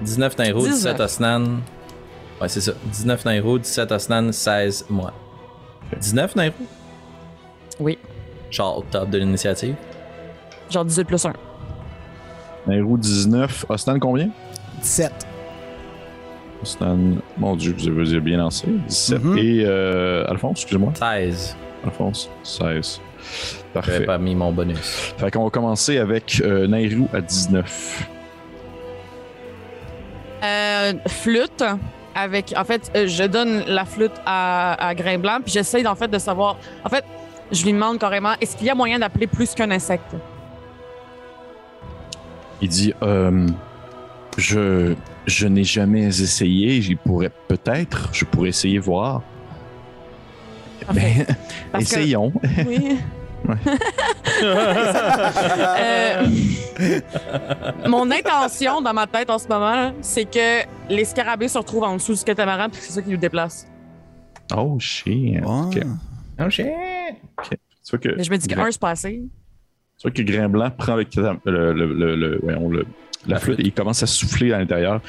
19 0.00 0.38
Nairo, 0.38 0.60
17 0.60 0.96
19. 0.96 1.00
Osnan. 1.00 1.44
Ouais, 2.40 2.48
c'est 2.48 2.60
ça. 2.60 2.72
19 2.90 3.24
Nairo, 3.24 3.58
17 3.58 3.92
Osnan, 3.92 4.32
16 4.32 4.86
moi. 4.90 5.12
19 6.00 6.36
Nairo? 6.36 6.54
Oui. 7.78 7.98
Charles, 8.50 8.82
top 8.90 9.10
de 9.10 9.18
l'initiative? 9.18 9.76
Genre 10.70 10.84
18 10.84 11.04
plus 11.04 11.24
1. 11.24 11.32
Nairo 12.66 12.96
19. 12.96 13.66
Ostan 13.68 13.98
combien? 13.98 14.30
17. 14.80 15.12
Ostan, 16.62 16.98
mon 17.38 17.56
dieu, 17.56 17.74
vous 17.76 18.10
avez 18.12 18.20
bien 18.20 18.38
lancé. 18.38 18.66
17. 18.88 19.22
Mhm. 19.22 19.38
Et 19.38 19.64
euh, 19.64 20.24
Alphonse, 20.28 20.60
excusez-moi. 20.60 20.92
16. 20.94 21.56
Alphonse, 21.84 22.30
16. 22.42 23.00
J'avais 23.74 23.86
Parfait. 23.86 24.04
pas 24.04 24.18
mis 24.18 24.34
mon 24.34 24.52
bonus. 24.52 25.14
Fait 25.18 25.30
qu'on 25.30 25.44
va 25.44 25.50
commencer 25.50 25.98
avec 25.98 26.42
euh, 26.44 26.66
Nairou 26.66 27.08
à 27.12 27.20
19. 27.20 28.08
Euh, 30.44 30.92
flûte. 31.08 31.64
Avec, 32.14 32.52
en 32.56 32.64
fait, 32.64 32.90
euh, 32.94 33.06
je 33.06 33.24
donne 33.24 33.64
la 33.66 33.86
flûte 33.86 34.12
à, 34.26 34.88
à 34.88 34.94
Grain 34.94 35.16
Blanc, 35.18 35.38
puis 35.42 35.52
j'essaye 35.54 35.86
en 35.86 35.94
fait 35.94 36.08
de 36.08 36.18
savoir. 36.18 36.58
En 36.84 36.90
fait, 36.90 37.04
je 37.50 37.64
lui 37.64 37.72
demande 37.72 37.98
carrément 37.98 38.32
est-ce 38.40 38.54
qu'il 38.56 38.66
y 38.66 38.70
a 38.70 38.74
moyen 38.74 38.98
d'appeler 38.98 39.26
plus 39.26 39.54
qu'un 39.54 39.70
insecte? 39.70 40.14
Il 42.60 42.68
dit 42.68 42.92
euh, 43.02 43.46
Je, 44.36 44.94
je 45.26 45.46
n'ai 45.46 45.64
jamais 45.64 46.02
essayé. 46.02 46.82
J'y 46.82 46.96
pourrais 46.96 47.30
peut-être. 47.48 48.10
Je 48.12 48.26
pourrais 48.26 48.50
essayer 48.50 48.78
voir. 48.78 49.22
Ben, 50.92 51.24
Parce 51.72 51.84
que- 51.84 51.98
essayons. 51.98 52.32
Oui. 52.66 52.98
Euh, 54.42 56.26
mon 57.88 58.10
intention 58.10 58.80
dans 58.80 58.92
ma 58.94 59.06
tête 59.06 59.30
en 59.30 59.38
ce 59.38 59.48
moment, 59.48 59.92
c'est 60.00 60.24
que 60.24 60.62
les 60.88 61.04
scarabées 61.04 61.48
se 61.48 61.58
retrouvent 61.58 61.84
en 61.84 61.94
dessous 61.96 62.14
du 62.14 62.24
catamaran, 62.24 62.68
puis 62.68 62.80
c'est 62.82 62.92
ça 62.92 63.02
qui 63.02 63.10
nous 63.10 63.16
déplace. 63.16 63.66
Oh 64.56 64.76
shit. 64.78 65.38
Ok. 65.44 65.80
Oh 66.40 66.50
shit! 66.50 66.66
Tu 67.46 67.90
vois 67.90 67.98
que, 67.98 68.08
Mais 68.16 68.24
je 68.24 68.30
me 68.30 68.36
dis 68.36 68.46
que 68.48 68.54
Grain- 68.54 68.66
un, 68.66 68.70
c'est 68.70 68.80
pas 68.80 68.90
assez. 68.90 69.22
tu 69.98 70.02
vois 70.02 70.10
que 70.10 70.22
Grain 70.22 70.48
Blanc 70.48 70.70
prend 70.76 70.96
le, 70.96 71.04
le, 71.44 71.72
le, 71.72 71.86
le- 71.94 72.16
le- 72.16 72.38
voyons, 72.42 72.68
le- 72.68 72.86
la 73.26 73.38
flûte 73.38 73.60
et 73.60 73.64
il 73.64 73.72
commence 73.72 74.02
à 74.02 74.06
souffler 74.06 74.52
à 74.52 74.58
l'intérieur. 74.58 75.00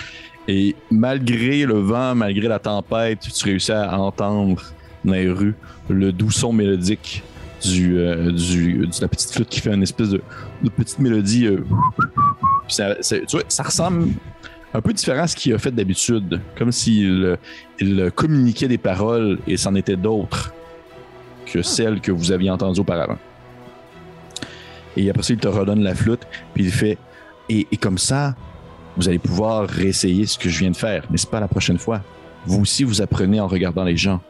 Et 0.47 0.75
malgré 0.91 1.65
le 1.65 1.75
vent, 1.79 2.15
malgré 2.15 2.47
la 2.47 2.59
tempête, 2.59 3.19
tu 3.21 3.45
réussis 3.45 3.71
à 3.71 3.97
entendre 3.99 4.61
dans 5.05 5.13
les 5.13 5.29
rues 5.29 5.55
le 5.89 6.11
doux 6.11 6.31
son 6.31 6.53
mélodique 6.53 7.23
du, 7.63 7.97
euh, 7.97 8.31
du- 8.31 8.87
de 8.87 9.01
la 9.01 9.07
petite 9.07 9.31
flûte 9.31 9.49
qui 9.49 9.59
fait 9.61 9.73
une 9.73 9.83
espèce 9.83 10.09
de, 10.09 10.21
de 10.63 10.69
petite 10.69 10.99
mélodie. 10.99 11.47
euh, 11.47 11.63
ça, 12.67 12.95
ça- 13.01 13.19
tu 13.19 13.35
vois, 13.37 13.43
ça 13.47 13.63
ressemble 13.63 14.09
un 14.73 14.81
peu 14.81 14.91
différent 14.93 15.23
à 15.23 15.27
ce 15.27 15.35
qu'il 15.35 15.53
a 15.53 15.57
fait 15.59 15.71
d'habitude, 15.71 16.41
comme 16.57 16.71
s'il 16.71 17.37
il 17.79 18.11
communiquait 18.15 18.67
des 18.67 18.77
paroles 18.77 19.39
et 19.47 19.55
c'en 19.57 19.75
était 19.75 19.95
d'autres 19.95 20.53
que 21.45 21.61
celles 21.61 22.01
que 22.01 22.11
vous 22.11 22.31
aviez 22.31 22.49
entendues 22.49 22.79
auparavant. 22.81 23.17
Et 24.97 25.09
après 25.09 25.23
ça, 25.23 25.33
il 25.33 25.39
te 25.39 25.47
redonne 25.47 25.83
la 25.83 25.95
flûte, 25.95 26.21
puis 26.53 26.65
il 26.65 26.71
fait 26.71 26.97
et, 27.49 27.67
et 27.71 27.77
comme 27.77 27.97
ça, 27.97 28.35
vous 28.97 29.07
allez 29.09 29.19
pouvoir 29.19 29.67
réessayer 29.67 30.25
ce 30.25 30.37
que 30.37 30.49
je 30.49 30.59
viens 30.59 30.71
de 30.71 30.75
faire, 30.77 31.03
n'est-ce 31.11 31.27
pas 31.27 31.39
la 31.39 31.47
prochaine 31.47 31.77
fois? 31.77 32.01
Vous 32.45 32.61
aussi, 32.61 32.83
vous 32.83 33.01
apprenez 33.01 33.39
en 33.39 33.47
regardant 33.47 33.83
les 33.83 33.97
gens. 33.97 34.21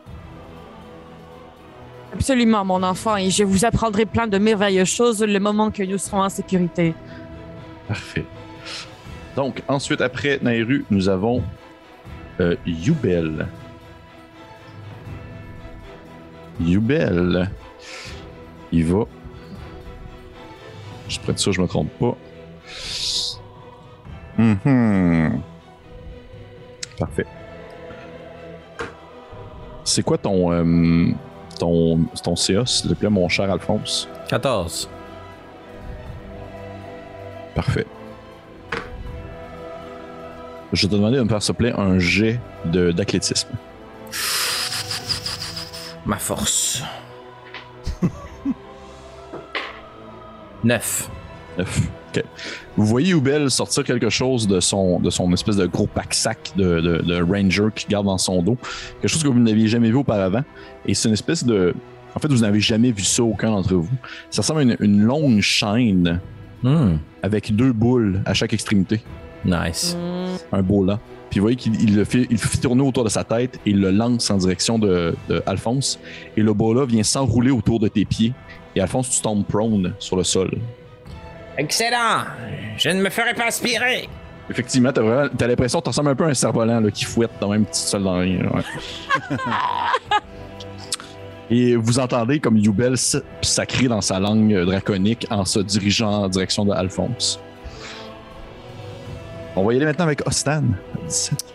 Absolument, 2.13 2.63
mon 2.63 2.83
enfant, 2.83 3.17
et 3.17 3.31
je 3.31 3.43
vous 3.43 3.65
apprendrai 3.65 4.05
plein 4.05 4.27
de 4.27 4.37
merveilleuses 4.37 4.87
choses 4.87 5.23
le 5.23 5.39
moment 5.39 5.71
que 5.71 5.81
nous 5.81 5.97
serons 5.97 6.21
en 6.21 6.29
sécurité. 6.29 6.93
Parfait. 7.87 8.25
Donc, 9.35 9.63
ensuite, 9.67 9.99
après 9.99 10.39
Nairu, 10.41 10.85
nous 10.91 11.09
avons 11.09 11.43
euh, 12.39 12.55
Yubel. 12.65 13.47
Yubel. 16.59 17.49
Il 18.71 18.85
va. 18.85 19.05
Je 21.07 21.13
suis 21.13 21.33
de 21.33 21.37
ça, 21.37 21.51
je 21.51 21.61
me 21.61 21.67
trompe 21.67 21.91
pas. 21.99 22.15
Mhm. 24.37 25.41
Parfait. 26.97 27.25
C'est 29.83 30.03
quoi 30.03 30.17
ton, 30.17 30.51
euh, 30.51 31.11
ton, 31.63 31.99
ton 32.23 32.35
CA, 32.35 32.65
s'il 32.65 32.89
te 32.89 32.95
plaît, 32.95 33.09
mon 33.09 33.29
cher 33.29 33.49
Alphonse? 33.49 34.09
14. 34.27 34.89
Parfait. 37.55 37.85
Je 40.73 40.81
vais 40.81 40.87
te 40.89 40.95
demander 40.95 41.17
de 41.17 41.23
me 41.23 41.29
faire, 41.29 41.41
s'il 41.41 41.53
te 41.53 41.57
plaît, 41.57 41.73
un 41.77 41.99
jet 41.99 42.39
d'athlétisme. 42.65 43.49
Ma 46.05 46.17
force. 46.17 46.83
9. 50.63 51.09
Neuf. 51.57 51.81
OK. 52.09 52.23
Vous 52.77 52.85
voyez 52.85 53.13
Oubel 53.13 53.51
sortir 53.51 53.83
quelque 53.83 54.09
chose 54.09 54.47
de 54.47 54.59
son, 54.59 54.99
de 54.99 55.09
son 55.09 55.31
espèce 55.33 55.57
de 55.57 55.65
gros 55.67 55.85
pack-sac 55.87 56.53
de, 56.55 56.81
de- 56.81 57.01
de 57.03 57.21
Ranger 57.21 57.67
qu'il 57.75 57.89
garde 57.89 58.05
dans 58.07 58.17
son 58.17 58.41
dos. 58.41 58.57
Quelque 59.01 59.11
chose 59.11 59.21
que 59.23 59.27
vous 59.27 59.39
n'aviez 59.39 59.67
jamais 59.67 59.89
vu 59.89 59.95
auparavant. 59.97 60.43
Et 60.85 60.93
c'est 60.93 61.07
une 61.07 61.13
espèce 61.13 61.43
de. 61.45 61.73
En 62.15 62.19
fait, 62.19 62.27
vous 62.31 62.39
n'avez 62.41 62.59
jamais 62.59 62.91
vu 62.91 63.03
ça, 63.03 63.23
aucun 63.23 63.51
d'entre 63.51 63.75
vous. 63.75 63.89
Ça 64.31 64.41
ressemble 64.41 64.59
à 64.61 64.63
une, 64.63 64.77
une 64.79 65.01
longue 65.01 65.41
chaîne 65.41 66.19
Hmm. 66.63 66.95
avec 67.21 67.53
deux 67.53 67.73
boules 67.73 68.21
à 68.25 68.33
chaque 68.33 68.53
extrémité. 68.53 69.01
Nice. 69.43 69.97
Un 70.53 70.61
beau 70.63 70.85
là. 70.85 70.97
Puis 71.29 71.41
vous 71.41 71.43
voyez 71.43 71.57
qu'il 71.57 71.75
il 71.81 71.93
le 71.93 72.05
fait, 72.05 72.21
il 72.29 72.31
le 72.33 72.37
fait 72.37 72.57
tourner 72.57 72.81
autour 72.83 73.03
de 73.03 73.09
sa 73.09 73.25
tête 73.25 73.59
et 73.65 73.71
il 73.71 73.81
le 73.81 73.91
lance 73.91 74.31
en 74.31 74.37
direction 74.37 74.79
de, 74.79 75.13
de 75.27 75.43
Alphonse. 75.45 75.99
Et 76.37 76.41
le 76.41 76.53
là 76.53 76.85
vient 76.85 77.03
s'enrouler 77.03 77.51
autour 77.51 77.81
de 77.81 77.89
tes 77.89 78.05
pieds. 78.05 78.31
Et 78.77 78.79
Alphonse, 78.79 79.09
tu 79.09 79.19
tombes 79.21 79.43
prone 79.43 79.93
sur 79.99 80.15
le 80.15 80.23
sol. 80.23 80.51
Excellent 81.57 82.25
Je 82.77 82.89
ne 82.89 83.01
me 83.01 83.09
ferai 83.09 83.33
pas 83.33 83.45
aspirer 83.45 84.09
Effectivement, 84.49 84.91
t'as 84.91 85.01
vraiment- 85.01 85.29
t'as 85.37 85.47
l'impression 85.47 85.79
que 85.79 85.85
tu 85.85 85.89
ressembles 85.89 86.09
un 86.09 86.15
peu 86.15 86.25
à 86.25 86.27
un 86.27 86.33
cerf-volant 86.33 86.79
là, 86.81 86.91
qui 86.91 87.05
fouette 87.05 87.31
dans 87.39 87.47
même 87.49 87.63
petite 87.65 87.85
sol 87.87 88.03
dans 88.03 88.17
rien. 88.17 88.41
ouais. 88.41 89.37
Et 91.49 91.75
vous 91.75 91.99
entendez 91.99 92.39
comme 92.39 92.57
Yubel 92.57 92.95
sacré 93.41 93.87
dans 93.87 94.01
sa 94.01 94.19
langue 94.19 94.53
draconique 94.65 95.27
en 95.29 95.45
se 95.45 95.59
dirigeant 95.59 96.23
en 96.23 96.29
direction 96.29 96.65
de 96.65 96.71
Alphonse. 96.71 97.39
On 99.55 99.63
va 99.63 99.73
y 99.73 99.77
aller 99.77 99.85
maintenant 99.85 100.05
avec 100.05 100.25
Ostan. 100.27 100.63
17. 101.07 101.45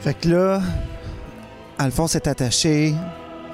Fait 0.00 0.14
que 0.14 0.28
là, 0.28 0.60
Alphonse 1.78 2.14
est 2.14 2.26
attaché 2.28 2.94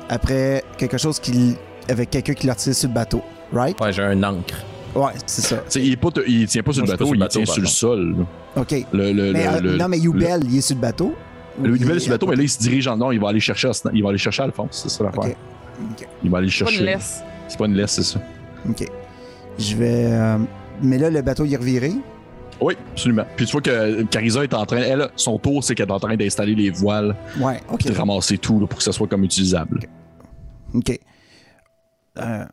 après 0.09 0.63
quelque 0.77 0.99
chose 0.99 1.19
qui. 1.19 1.57
avec 1.89 2.11
quelqu'un 2.11 2.35
qui 2.35 2.47
l'a 2.47 2.55
tiré 2.55 2.75
sur 2.75 2.89
le 2.89 2.95
bateau. 2.95 3.23
Right? 3.53 3.81
Ouais, 3.81 3.93
j'ai 3.93 4.03
un 4.03 4.23
encre. 4.23 4.55
Ouais, 4.95 5.13
c'est 5.27 5.43
ça. 5.43 5.57
T'sais, 5.59 5.81
il, 5.81 5.93
est 5.93 5.97
pas, 5.97 6.09
il 6.27 6.47
tient 6.47 6.63
pas 6.63 6.73
sur 6.73 6.85
Moi, 6.85 6.93
le 6.93 6.99
pas 6.99 7.05
bateau, 7.05 7.07
sur 7.07 7.15
il 7.15 7.19
le 7.19 7.25
bateau, 7.25 7.39
tient 7.45 7.53
sur 7.55 7.63
le 7.63 7.69
sol. 7.69 8.17
là. 8.19 8.61
OK. 8.63 8.87
Le, 8.93 9.13
le, 9.13 9.33
Mais, 9.33 9.45
le- 9.45 9.57
euh, 9.57 9.61
le- 9.73 9.77
non, 9.79 9.89
mais 9.89 9.99
Youbel, 9.99 10.41
il 10.45 10.59
est 10.59 10.61
sur 10.61 10.77
le 10.77 10.81
bateau? 10.83 11.15
Le, 11.63 11.77
Yubel 11.77 11.97
est 11.97 12.01
sur 12.01 12.11
le 12.11 12.15
bateau, 12.17 12.27
mais 12.27 12.37
là, 12.37 12.43
il 12.43 12.49
se 12.49 12.59
dirige 12.59 12.87
en 12.89 12.97
nord. 12.97 13.13
Il 13.15 13.21
va 13.21 13.29
aller 13.31 13.41
chercher, 13.41 13.71
il 13.95 14.03
va 14.03 14.09
aller 14.11 14.19
chercher 14.19 14.43
Alphonse. 14.43 14.81
C'est 14.83 14.89
ça 14.91 15.05
l'affaire. 15.05 15.21
Ok. 15.25 15.37
Ok. 16.03 16.09
Il 16.23 16.31
va 16.31 16.39
aller 16.39 16.47
Pas 16.49 16.53
chercher. 16.53 16.79
une 16.81 16.85
laisse. 16.85 17.23
C'est 17.49 17.59
pas 17.59 17.67
une 17.67 17.75
laisse, 17.75 17.91
c'est 17.93 18.03
ça. 18.03 18.21
OK. 18.69 18.85
Je 19.59 19.77
vais. 19.77 20.07
euh, 20.13 20.39
Mais 20.83 20.99
là, 20.99 21.11
le 21.11 21.23
bateau, 21.23 21.45
il 21.45 21.53
est 21.55 21.57
reviré. 21.59 21.93
Oui, 22.61 22.75
absolument. 22.93 23.25
Puis 23.37 23.47
tu 23.47 23.53
vois 23.53 23.61
que 23.61 24.03
Carisa 24.05 24.45
est 24.45 24.55
en 24.55 24.65
train. 24.67 24.77
Elle, 24.79 25.09
son 25.17 25.37
tour, 25.39 25.65
c'est 25.65 25.75
qu'elle 25.75 25.89
est 25.89 25.93
en 25.93 25.99
train 25.99 26.17
d'installer 26.17 26.55
les 26.55 26.71
voiles, 26.71 27.17
Ouais, 27.41 27.61
OK. 27.71 27.81
puis 27.81 27.91
de 27.91 27.97
ramasser 27.99 28.39
tout 28.39 28.61
là, 28.61 28.67
pour 28.67 28.79
que 28.79 28.85
ça 28.85 28.93
soit 28.93 29.09
comme 29.09 29.25
utilisable. 29.25 29.81
OK. 30.75 30.99
Euh, 32.19 32.45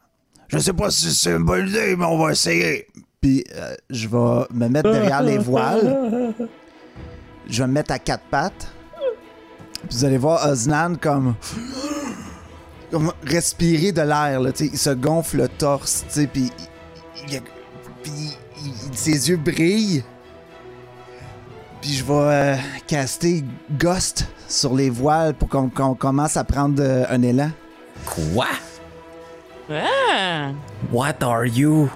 Je 0.49 0.57
sais 0.57 0.73
pas 0.73 0.89
si 0.91 1.13
c'est 1.13 1.31
une 1.31 1.43
bonne 1.45 1.67
idée, 1.67 1.95
mais 1.95 2.05
on 2.05 2.17
va 2.17 2.31
essayer. 2.31 2.87
Puis 3.21 3.43
euh, 3.55 3.75
je 3.89 4.07
vais 4.07 4.45
me 4.53 4.67
mettre 4.67 4.91
derrière 4.91 5.21
les 5.21 5.37
voiles. 5.37 6.33
Je 7.47 7.61
vais 7.63 7.67
me 7.67 7.73
mettre 7.73 7.91
à 7.91 7.99
quatre 7.99 8.23
pattes. 8.31 8.67
Puis 9.87 9.97
vous 9.97 10.05
allez 10.05 10.17
voir 10.17 10.45
Osnan 10.49 10.95
comme. 10.99 11.35
comme 12.91 13.11
respirer 13.23 13.91
de 13.91 14.01
l'air, 14.01 14.39
là, 14.41 14.51
tu 14.51 14.65
sais. 14.65 14.69
Il 14.73 14.77
se 14.79 14.89
gonfle 14.89 15.37
le 15.37 15.47
torse, 15.47 16.03
tu 16.07 16.21
sais, 16.21 16.27
puis. 16.27 16.51
il- 17.27 17.33
il- 17.33 17.41
puis 18.01 18.11
il- 18.65 18.97
ses 18.97 19.29
yeux 19.29 19.37
brillent. 19.37 20.03
Puis 21.81 21.93
je 21.93 22.03
vais 22.03 22.13
euh, 22.13 22.55
caster 22.87 23.43
Ghost 23.79 24.25
sur 24.49 24.75
les 24.75 24.89
voiles 24.89 25.33
pour 25.33 25.47
qu'on 25.47 25.69
qu'on 25.69 25.93
commence 25.95 26.35
à 26.37 26.43
prendre 26.43 26.81
euh, 26.83 27.05
un 27.09 27.21
élan. 27.21 27.51
Quoi? 28.05 28.47
Ah! 29.69 30.53
What 30.91 31.21
are 31.23 31.45
you? 31.45 31.89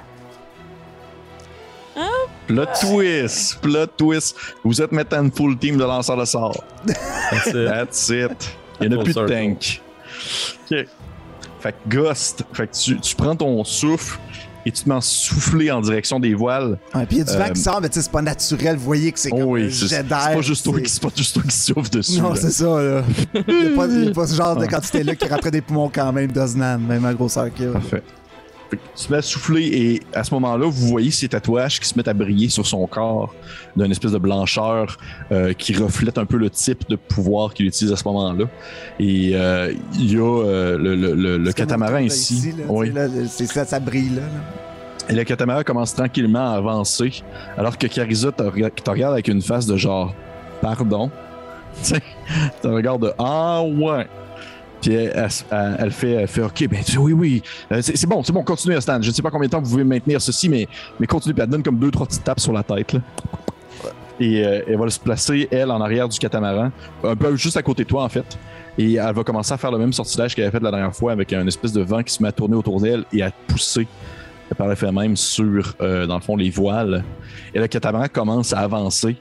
Plot 2.47 2.75
twist! 2.81 3.61
Plot 3.61 3.97
twist! 3.97 4.35
Vous 4.63 4.81
êtes 4.81 4.91
maintenant 4.91 5.23
une 5.23 5.31
full 5.31 5.57
team 5.57 5.77
de 5.77 5.83
lanceurs 5.83 6.17
de 6.17 6.25
sorts. 6.25 6.63
That's 6.85 7.47
it. 7.47 7.65
That's 7.65 8.09
it. 8.09 8.57
Il 8.81 8.89
n'y 8.89 8.95
en 8.95 8.99
a 8.99 9.03
plus 9.03 9.15
de 9.15 9.27
tank. 9.27 9.81
OK. 10.71 10.85
Fait 11.59 11.71
que 11.71 11.77
ghost. 11.87 12.43
Fait 12.51 12.67
que 12.67 12.75
tu, 12.75 12.99
tu 12.99 13.15
prends 13.15 13.35
ton 13.35 13.63
souffle 13.63 14.19
et 14.65 14.71
tu 14.71 14.83
te 14.83 14.89
mets 14.89 14.95
à 14.95 15.01
souffler 15.01 15.71
en 15.71 15.81
direction 15.81 16.19
des 16.19 16.33
voiles. 16.33 16.77
Ouais, 16.95 17.05
puis 17.05 17.17
il 17.17 17.19
y 17.19 17.21
a 17.21 17.25
du 17.25 17.33
vent 17.37 17.45
Euh, 17.45 17.49
qui 17.49 17.61
sort, 17.61 17.81
mais 17.81 17.89
tu 17.89 17.95
sais, 17.95 18.01
c'est 18.03 18.11
pas 18.11 18.21
naturel. 18.21 18.77
Vous 18.77 18.85
voyez 18.85 19.11
que 19.11 19.19
c'est 19.19 19.29
comme 19.29 19.41
un 19.41 19.45
oui, 19.45 19.71
c'est 19.73 19.87
jet 19.87 20.03
d'air. 20.07 20.21
c'est- 20.29 20.35
pas 20.35 20.41
juste 20.41 20.63
toi 20.65 20.79
qui 20.79 21.55
souffle 21.55 21.89
dessus. 21.89 22.21
Non, 22.21 22.35
c'est 22.35 22.51
ça, 22.51 22.65
là. 22.81 23.03
Il 23.47 23.55
n'y 23.67 23.73
a, 23.73 23.75
pas- 24.13 24.21
a 24.23 24.27
ce 24.27 24.35
genre 24.35 24.55
de 24.55 24.65
quantité 24.67 25.03
là 25.03 25.15
qui 25.15 25.27
rentrait 25.27 25.51
des 25.51 25.61
poumons 25.61 25.91
quand 25.93 26.11
même 26.13 26.31
d'Oznan, 26.31 26.77
même 26.79 27.03
à 27.05 27.13
grosseur 27.13 27.53
qu'il 27.53 27.65
y 27.65 27.67
a. 27.67 27.71
Parfait. 27.73 28.03
Tu 28.95 29.07
te 29.07 29.11
mets 29.11 29.17
à 29.19 29.21
souffler 29.21 29.63
et 29.67 30.01
à 30.13 30.23
ce 30.23 30.33
moment-là, 30.35 30.65
vous 30.65 30.87
voyez 30.87 31.11
ces 31.11 31.27
tatouages 31.29 31.79
qui 31.79 31.87
se 31.87 31.97
mettent 31.97 32.07
à 32.07 32.13
briller 32.13 32.49
sur 32.49 32.65
son 32.65 32.85
corps 32.87 33.33
d'une 33.75 33.91
espèce 33.91 34.11
de 34.11 34.17
blancheur 34.17 34.97
euh, 35.31 35.53
qui 35.53 35.73
reflète 35.73 36.17
un 36.17 36.25
peu 36.25 36.37
le 36.37 36.49
type 36.49 36.87
de 36.89 36.95
pouvoir 36.95 37.53
qu'il 37.53 37.65
utilise 37.65 37.91
à 37.91 37.95
ce 37.95 38.03
moment-là. 38.07 38.45
Et 38.99 39.31
euh, 39.33 39.73
il 39.95 40.11
y 40.13 40.17
a 40.17 40.21
euh, 40.45 40.77
le, 40.77 40.95
le- 40.95 41.37
le- 41.37 41.53
catamaran 41.53 41.97
ici. 41.99 42.53
là, 42.57 42.63
Oui. 42.69 42.91
là, 42.91 43.07
c'est 43.29 43.45
ça, 43.47 43.65
ça 43.65 43.79
brille 43.79 44.09
là. 44.15 44.21
là. 44.21 45.09
Et 45.09 45.13
le 45.13 45.23
catamaran 45.25 45.63
commence 45.63 45.93
tranquillement 45.93 46.51
à 46.53 46.55
avancer, 46.57 47.23
alors 47.57 47.77
que 47.77 47.87
Carissa 47.87 48.31
te, 48.31 48.43
rega- 48.43 48.69
te 48.69 48.89
regarde 48.89 49.13
avec 49.13 49.27
une 49.27 49.41
face 49.41 49.65
de 49.65 49.75
genre 49.77 50.13
Pardon. 50.61 51.11
Tu 51.83 51.93
te 52.61 52.67
regarde 52.67 53.01
de 53.01 53.11
Ah 53.17 53.61
ouais. 53.63 54.07
Puis 54.83 54.93
elle, 54.93 55.11
elle- 55.15 55.29
elle- 55.51 55.75
elle 55.79 55.91
fait, 55.91 56.11
elle 56.11 56.27
fait 56.27 56.41
OK, 56.43 56.67
ben 56.69 56.83
tu 56.85 56.97
oui, 56.97 57.13
oui. 57.13 57.41
Euh, 57.71 57.81
c'est 57.81 58.05
bon, 58.05 58.21
c'est 58.21 58.33
bon, 58.33 58.43
continuez, 58.43 58.79
Stan. 58.81 59.01
Je 59.01 59.07
ne 59.09 59.13
sais 59.13 59.21
pas 59.21 59.31
combien 59.31 59.47
de 59.47 59.51
temps 59.51 59.61
vous 59.61 59.71
pouvez 59.71 59.83
maintenir 59.85 60.21
ceci, 60.21 60.49
mais, 60.49 60.67
mais 60.99 61.07
continuez. 61.07 61.33
Puis 61.33 61.43
elle 61.43 61.49
donne 61.49 61.63
comme 61.63 61.79
deux, 61.79 61.89
trois 61.89 62.05
petites 62.05 62.23
tapes 62.23 62.39
sur 62.41 62.51
la 62.53 62.63
tête. 62.63 62.93
Là. 62.93 62.99
Et 64.19 64.45
euh, 64.45 64.61
elle 64.67 64.77
va 64.77 64.89
se 64.89 64.99
placer, 64.99 65.47
elle, 65.51 65.71
en 65.71 65.81
arrière 65.81 66.07
du 66.07 66.19
catamaran, 66.19 66.71
un 67.03 67.15
peu 67.15 67.35
juste 67.35 67.57
à 67.57 67.61
côté 67.63 67.83
de 67.83 67.87
toi, 67.89 68.03
en 68.03 68.09
fait. 68.09 68.37
Et 68.77 68.95
elle 68.95 69.13
va 69.13 69.23
commencer 69.23 69.53
à 69.53 69.57
faire 69.57 69.71
le 69.71 69.77
même 69.77 69.93
sortilège 69.93 70.35
qu'elle 70.35 70.45
avait 70.45 70.51
fait 70.57 70.63
la 70.63 70.71
dernière 70.71 70.95
fois 70.95 71.11
avec 71.13 71.31
un 71.33 71.45
espèce 71.47 71.73
de 71.73 71.81
vent 71.81 72.03
qui 72.03 72.13
se 72.13 72.21
met 72.21 72.29
à 72.29 72.31
tourner 72.31 72.55
autour 72.55 72.79
d'elle 72.81 73.05
et 73.13 73.23
à 73.23 73.31
pousser 73.47 73.87
par 74.57 74.67
le 74.67 74.75
fait 74.75 74.91
même 74.91 75.15
sur, 75.17 75.75
euh, 75.81 76.05
dans 76.05 76.15
le 76.15 76.21
fond, 76.21 76.35
les 76.35 76.49
voiles. 76.49 77.03
Et 77.55 77.59
le 77.59 77.67
catamaran 77.67 78.05
commence 78.11 78.53
à 78.53 78.59
avancer 78.59 79.15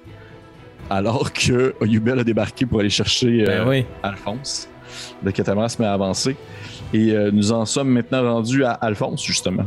alors 0.90 1.32
que 1.32 1.74
Yubel 1.82 2.18
a 2.18 2.24
débarqué 2.24 2.66
pour 2.66 2.80
aller 2.80 2.90
chercher 2.90 3.42
euh, 3.42 3.46
Ben 3.64 3.68
oui. 3.68 3.86
Alphonse. 4.02 4.68
Le 5.22 5.30
catamaran 5.32 5.68
se 5.68 5.80
met 5.80 5.88
à 5.88 5.93
avancer. 5.93 6.36
Et 6.95 7.12
euh, 7.12 7.30
nous 7.32 7.53
en 7.53 7.64
sommes 7.64 7.88
maintenant 7.90 8.22
rendus 8.34 8.64
à 8.64 8.72
Alphonse, 8.72 9.22
justement. 9.24 9.64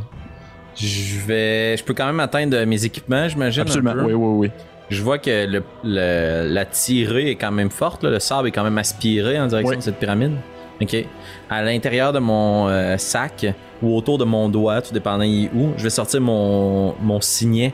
Je 0.76 1.20
vais. 1.26 1.78
Je 1.78 1.84
peux 1.84 1.94
quand 1.94 2.06
même 2.06 2.20
atteindre 2.20 2.64
mes 2.66 2.84
équipements, 2.86 3.28
j'imagine. 3.30 3.62
Absolument, 3.62 3.94
oui, 4.04 4.14
oui, 4.14 4.48
oui. 4.48 4.52
Je 4.90 5.02
vois 5.02 5.18
que 5.18 5.46
le, 5.48 5.64
le- 5.84 6.48
la 6.54 6.66
tirée 6.66 7.32
est 7.32 7.36
quand 7.36 7.52
même 7.52 7.70
forte. 7.72 8.04
là. 8.04 8.10
Le 8.12 8.20
sable 8.20 8.50
est 8.50 8.52
quand 8.52 8.64
même 8.64 8.78
aspiré 8.78 9.40
en 9.40 9.48
direction 9.48 9.72
Oui. 9.72 9.78
de 9.78 9.82
cette 9.82 9.98
pyramide. 9.98 10.34
OK. 10.82 10.96
À 11.50 11.64
l'intérieur 11.64 12.12
de 12.12 12.20
mon 12.20 12.68
euh, 12.68 12.98
sac 12.98 13.46
ou 13.82 13.96
autour 13.96 14.18
de 14.18 14.26
mon 14.26 14.50
doigt, 14.50 14.82
tout 14.82 14.94
dépendant 14.94 15.26
où, 15.26 15.70
je 15.78 15.84
vais 15.84 15.90
sortir 15.90 16.20
mon, 16.22 16.94
mon 17.02 17.22
signet. 17.22 17.74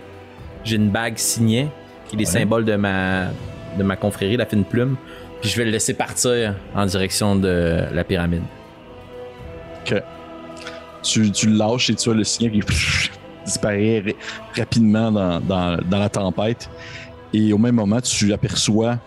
J'ai 0.64 0.76
une 0.76 0.89
bague 0.89 1.18
signet 1.18 1.68
qui 2.08 2.16
est 2.16 2.20
les 2.20 2.26
Ouais. 2.26 2.39
symboles 2.41 2.66
de 2.66 2.76
ma, 2.76 3.26
de 3.78 3.84
ma 3.84 3.95
confrérie, 3.95 4.38
la 4.38 4.45
fine 4.45 4.64
plume. 4.64 4.95
Puis 5.42 5.50
je 5.50 5.58
vais 5.58 5.66
le 5.66 5.72
laisser 5.72 5.96
partir 5.96 6.56
en 6.76 6.86
direction 6.86 7.36
de 7.36 7.84
la 7.92 8.04
pyramide. 8.04 8.44
Tu, 11.04 11.32
tu 11.32 11.48
le 11.48 11.58
lâches 11.58 11.89
et 11.89 11.96
tu 11.96 12.10
vois 12.10 12.18
le 12.18 12.24
signal 12.24 12.52
qui 12.54 12.62
disparaît 13.46 14.04
ra- 14.06 14.12
rapidement 14.56 15.12
dans, 15.12 15.80
la 15.89 16.10
tempête. 16.10 16.70
Et 17.34 17.52
au 17.54 17.58
même 17.58 17.76
moment, 17.76 18.00
tu 18.02 18.32
aperçois 18.34 19.00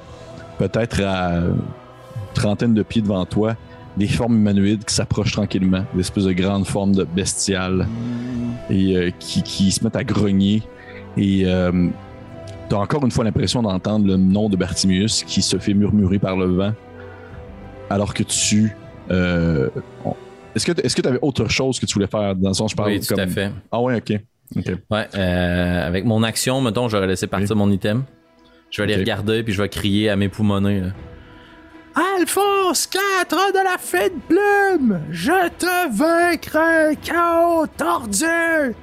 peut-être 0.59 1.01
à 1.03 1.41
trentaine 2.35 2.75
de 2.75 2.83
pieds 2.83 3.03
devant 3.03 3.25
toi 3.25 3.55
des 3.97 4.09
formes 4.09 4.35
humanoïdes 4.35 4.85
qui 4.85 4.93
s'approchent 4.93 5.33
tranquillement, 5.33 5.85
des 5.95 6.01
espèces 6.01 6.25
de 6.25 6.33
grandes 6.33 6.67
formes 6.67 6.97
de 6.97 7.05
bestiales 7.05 7.87
et 8.69 8.97
euh, 8.97 9.11
qui, 9.21 9.71
se 9.71 9.85
mettent 9.85 9.95
à 9.95 10.03
grogner. 10.03 10.65
Et 11.17 11.45
tu 11.45 11.87
as 12.73 12.77
encore 12.79 13.05
une 13.05 13.11
fois 13.11 13.25
l'impression 13.25 13.63
d'entendre 13.63 14.07
le 14.07 14.17
nom 14.17 14.49
de 14.49 14.57
Bartimius 14.57 15.23
qui 15.25 15.43
se 15.43 15.59
fait 15.59 15.75
murmurer 15.75 16.19
par 16.19 16.37
le 16.37 16.47
vent 16.47 16.73
alors 17.91 18.15
que 18.15 18.23
tu. 18.23 18.75
euh, 19.11 19.69
on- 20.05 20.15
est-ce 20.55 20.67
que 20.67 20.73
est-ce 20.85 20.95
que 20.97 21.03
tu 21.03 21.09
avais 21.09 21.19
autre 21.21 21.49
chose 21.49 21.79
que 21.81 21.87
tu 21.87 21.95
voulais 21.95 22.07
faire? 22.07 22.35
Dans 22.37 22.49
le 22.51 22.55
sens 22.55 22.71
je 22.71 22.77
parle 22.77 22.91
oui, 22.91 23.01
tout 23.01 23.07
comme 23.15 23.21
à 23.25 23.27
fait. 23.27 23.51
ah 23.73 23.81
ouais 23.81 23.97
ok 23.97 24.21
ok 24.57 24.73
Ouais, 24.91 25.09
euh, 25.17 25.87
avec 25.87 26.05
mon 26.05 26.23
action, 26.23 26.61
mettons, 26.61 26.89
j'aurais 26.89 27.07
laissé 27.09 27.27
partir 27.27 27.57
mon 27.57 27.71
item. 27.71 28.05
Je 28.71 28.81
vais 28.83 28.85
aller 28.93 29.01
regarder 29.03 29.43
puis 29.43 29.53
je 29.53 29.61
vais 29.63 29.69
crier 29.69 30.11
à 30.11 30.17
mes 30.17 30.29
poumonés. 30.29 30.81
là. 30.81 30.89
Alphonse 32.19 32.87
4 32.89 33.53
de 33.53 33.63
la 33.65 33.79
fête 33.79 34.13
plume, 34.29 35.01
je 35.11 35.49
te 35.59 35.97
vaincrai, 35.97 36.97
chaos 37.03 37.67
tordu. 37.77 38.75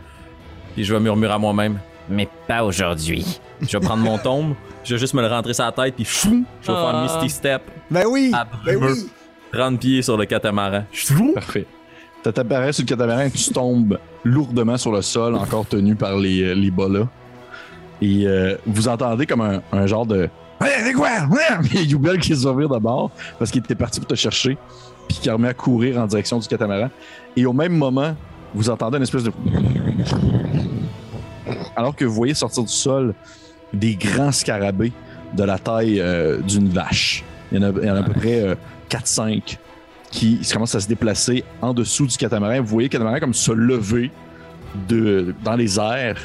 Puis 0.76 0.84
je 0.86 0.94
vais 0.94 1.00
murmurer 1.02 1.34
à 1.34 1.38
moi-même. 1.38 1.80
Mais 2.12 2.28
pas 2.48 2.64
aujourd'hui. 2.64 3.40
Je 3.62 3.78
vais 3.78 3.86
prendre 3.86 4.04
mon 4.04 4.18
tombe, 4.18 4.54
je 4.84 4.94
vais 4.96 5.00
juste 5.00 5.14
me 5.14 5.22
le 5.22 5.28
rentrer 5.28 5.54
sur 5.54 5.64
la 5.66 5.72
tête 5.72 5.96
puis 5.96 6.06
choum, 6.06 6.44
je 6.62 6.68
vais 6.68 6.74
faire 6.78 6.92
Ah. 6.96 7.04
Misty 7.04 7.30
Step, 7.30 7.62
Ben 7.90 8.06
oui! 8.10 8.32
Ah, 8.34 8.48
ben 8.66 8.78
oui! 8.82 9.10
30 9.54 9.80
pieds 9.80 10.02
sur 10.02 10.18
le 10.18 10.26
catamaran. 10.26 10.84
Choum. 10.92 11.34
parfait 11.34 11.66
tu 12.24 12.32
t'apparais 12.32 12.72
sur 12.72 12.84
le 12.84 12.88
catamaran 12.88 13.22
et 13.22 13.32
tu 13.32 13.50
tombes 13.52 13.98
lourdement 14.24 14.78
sur 14.78 14.92
le 14.92 15.02
sol 15.02 15.34
encore 15.36 15.66
tenu 15.66 15.96
par 15.96 16.16
les 16.18 16.44
euh, 16.44 16.54
les 16.54 16.70
bolas 16.70 17.08
et 18.00 18.28
euh, 18.28 18.56
vous 18.68 18.88
entendez 18.88 19.26
comme 19.26 19.42
un, 19.42 19.62
un 19.72 19.88
genre 19.88 20.06
de 20.06 20.30
Ouais, 20.62 20.68
c'est 20.84 20.94
quoi? 20.94 21.10
Ouais! 21.32 21.40
Il 21.74 21.76
y 21.76 21.78
a 21.80 21.82
Yubel 21.82 22.20
qui 22.20 22.36
se 22.36 22.48
revire 22.48 22.70
d'abord 22.70 23.10
parce 23.40 23.50
qu'il 23.50 23.64
était 23.64 23.74
parti 23.74 24.00
pour 24.00 24.08
te 24.08 24.14
chercher, 24.14 24.56
puis 25.10 25.18
qui 25.20 25.30
remet 25.32 25.48
à 25.48 25.54
courir 25.56 25.98
en 26.00 26.06
direction 26.06 26.38
du 26.38 26.48
catamaran. 26.48 26.92
Et 27.36 27.48
au 27.48 27.54
même 27.54 27.76
moment, 27.76 28.16
vous 28.54 28.70
entendez 28.70 28.98
une 28.98 29.04
espèce 29.04 29.24
de. 29.24 29.32
Alors 31.76 31.96
que 31.96 32.06
vous 32.06 32.14
voyez 32.14 32.34
sortir 32.34 32.64
du 32.64 32.72
sol 32.72 33.14
des 33.74 33.96
grands 33.96 34.32
scarabées 34.32 34.92
de 35.34 35.44
la 35.44 35.58
taille 35.58 36.00
euh, 36.00 36.40
d'une 36.40 36.70
vache. 36.70 37.24
Il 37.52 37.60
y 37.60 37.64
en 37.64 37.96
a, 37.96 38.00
à 38.00 38.04
peu 38.04 38.14
près 38.14 38.42
euh, 38.42 38.56
4-5 38.90 39.58
qui 40.10 40.42
commencent 40.52 40.76
à 40.76 40.82
se 40.82 40.88
déplacer 40.88 41.44
en 41.62 41.74
dessous 41.74 42.06
du 42.06 42.18
catamaran. 42.18 42.62
Vous 42.62 42.68
voyez 42.68 42.90
le 42.90 42.92
catamaran 42.92 43.20
comme 43.20 43.34
se 43.34 43.52
lever 43.52 44.12
de, 44.90 45.34
dans 45.44 45.56
les 45.56 45.80
airs 45.80 46.18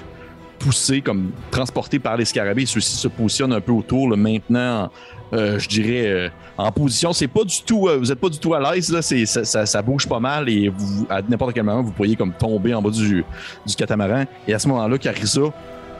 poussé, 0.58 1.00
comme 1.00 1.30
transporté 1.50 1.98
par 1.98 2.16
les 2.16 2.24
scarabées. 2.24 2.66
Ceux-ci 2.66 2.96
se 2.96 3.08
positionnent 3.08 3.52
un 3.52 3.60
peu 3.60 3.72
autour, 3.72 4.16
maintenant, 4.16 4.90
euh, 5.32 5.58
je 5.58 5.68
dirais, 5.68 6.06
euh, 6.06 6.28
en 6.58 6.72
position. 6.72 7.12
C'est 7.12 7.28
pas 7.28 7.44
du 7.44 7.62
tout, 7.62 7.88
euh, 7.88 7.98
vous 7.98 8.10
êtes 8.10 8.18
pas 8.20 8.28
du 8.28 8.38
tout 8.38 8.54
à 8.54 8.72
l'aise, 8.72 8.90
là. 8.90 9.02
C'est, 9.02 9.26
ça, 9.26 9.44
ça- 9.44 9.66
ça 9.66 9.82
bouge 9.82 10.06
pas 10.08 10.20
mal 10.20 10.48
et 10.48 10.68
vous, 10.68 11.06
à 11.10 11.20
n'importe 11.22 11.52
quel 11.54 11.62
moment, 11.64 11.82
vous 11.82 11.92
pourriez 11.92 12.16
comme 12.16 12.32
tomber 12.32 12.74
en 12.74 12.82
bas 12.82 12.90
du, 12.90 13.24
du 13.66 13.74
catamaran. 13.76 14.24
Et 14.48 14.54
à 14.54 14.58
ce 14.58 14.66
moment-là, 14.68 14.98
Carissa 14.98 15.40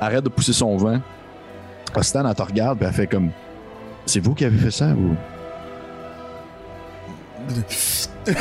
arrête 0.00 0.24
de 0.24 0.28
pousser 0.28 0.52
son 0.52 0.76
vent. 0.76 1.00
Stan, 2.02 2.28
elle 2.28 2.34
te 2.34 2.42
regarde, 2.42 2.78
puis 2.78 2.86
elle 2.86 2.92
fait 2.94 3.06
comme, 3.06 3.30
c'est 4.04 4.20
vous 4.20 4.34
qui 4.34 4.44
avez 4.44 4.58
fait 4.58 4.70
ça 4.70 4.88
ou? 4.88 5.14
De 8.26 8.32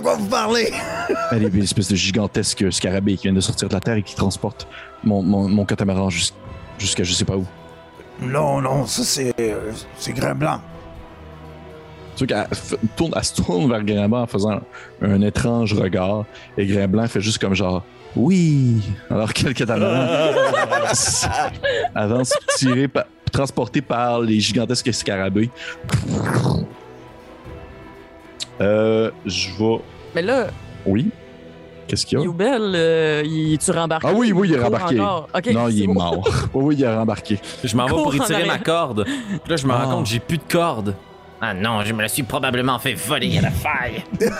quoi 0.00 0.16
vous 0.16 0.26
parlez? 0.26 0.72
Elle 1.32 1.44
est 1.44 1.48
une 1.48 1.62
espèce 1.62 1.88
de 1.88 1.96
gigantesque 1.96 2.72
scarabée 2.72 3.16
qui 3.16 3.24
vient 3.24 3.32
de 3.34 3.40
sortir 3.40 3.68
de 3.68 3.74
la 3.74 3.80
terre 3.80 3.96
et 3.96 4.02
qui 4.02 4.14
transporte 4.14 4.66
mon, 5.02 5.22
mon, 5.22 5.48
mon 5.48 5.64
catamaran 5.64 6.08
jus- 6.10 6.32
jusqu'à 6.78 7.02
je 7.04 7.12
sais 7.12 7.24
pas 7.26 7.36
où. 7.36 7.44
Non, 8.20 8.60
non, 8.60 8.86
ça 8.86 9.02
c'est. 9.04 9.32
euh, 9.40 9.72
c'est 9.96 10.12
grain 10.12 10.34
blanc. 10.34 10.60
Tu 12.16 12.24
vois 12.26 12.44
qu'elle 12.44 12.56
tourne, 12.96 13.12
elle 13.16 13.24
se 13.24 13.34
tourne 13.42 13.68
vers 13.68 13.82
Grimblanc 13.82 14.22
en 14.22 14.26
faisant 14.26 14.60
un, 15.02 15.10
un 15.10 15.20
étrange 15.22 15.74
regard. 15.74 16.24
Et 16.56 16.64
Grimblanc 16.66 17.08
fait 17.08 17.20
juste 17.20 17.38
comme 17.38 17.54
genre 17.54 17.82
Oui! 18.14 18.82
Alors 19.10 19.32
que 19.34 19.46
le 19.48 19.52
catamaran 19.52 20.32
avance 21.94 22.32
tiré, 22.56 22.86
pa- 22.86 23.06
transporté 23.32 23.82
par 23.82 24.20
les 24.20 24.38
gigantesques 24.38 24.94
scarabées. 24.94 25.50
Euh, 28.60 29.10
je 29.26 29.48
vais. 29.58 29.80
Mais 30.14 30.22
là, 30.22 30.46
Oui? 30.86 31.10
Qu'est-ce 31.86 32.06
qu'il 32.06 32.18
y 32.18 32.20
a? 32.20 32.24
Youbel, 32.24 32.72
euh, 32.74 33.22
il 33.24 33.58
tu 33.58 33.70
rembarqué? 33.70 34.06
Ah 34.10 34.14
oui, 34.14 34.32
oui, 34.32 34.48
il 34.50 34.54
est 34.54 34.62
rembarqué. 34.62 34.94
non, 34.96 35.68
il 35.68 35.82
est 35.82 35.86
bon. 35.86 35.94
mort. 35.94 36.22
oui, 36.54 36.64
oui, 36.64 36.74
il 36.78 36.84
est 36.84 36.94
rembarqué. 36.96 37.38
Je 37.62 37.76
m'en 37.76 37.84
vais 37.86 37.90
pour 37.90 38.06
en 38.06 38.10
retirer 38.10 38.46
ma 38.46 38.58
corde. 38.58 39.04
Puis 39.04 39.50
là, 39.50 39.56
je 39.56 39.66
me 39.66 39.72
Ah. 39.72 39.84
rends 39.84 39.90
compte 39.96 40.04
que 40.04 40.10
j'ai 40.10 40.20
plus 40.20 40.38
de 40.38 40.42
corde. 40.50 40.94
Ah 41.40 41.52
non, 41.52 41.82
je 41.84 41.92
me 41.92 42.00
la 42.00 42.08
suis 42.08 42.22
probablement 42.22 42.78
fait 42.78 42.94
voler 42.94 43.36
à 43.38 43.42
la 43.42 43.50
faille. 43.50 44.02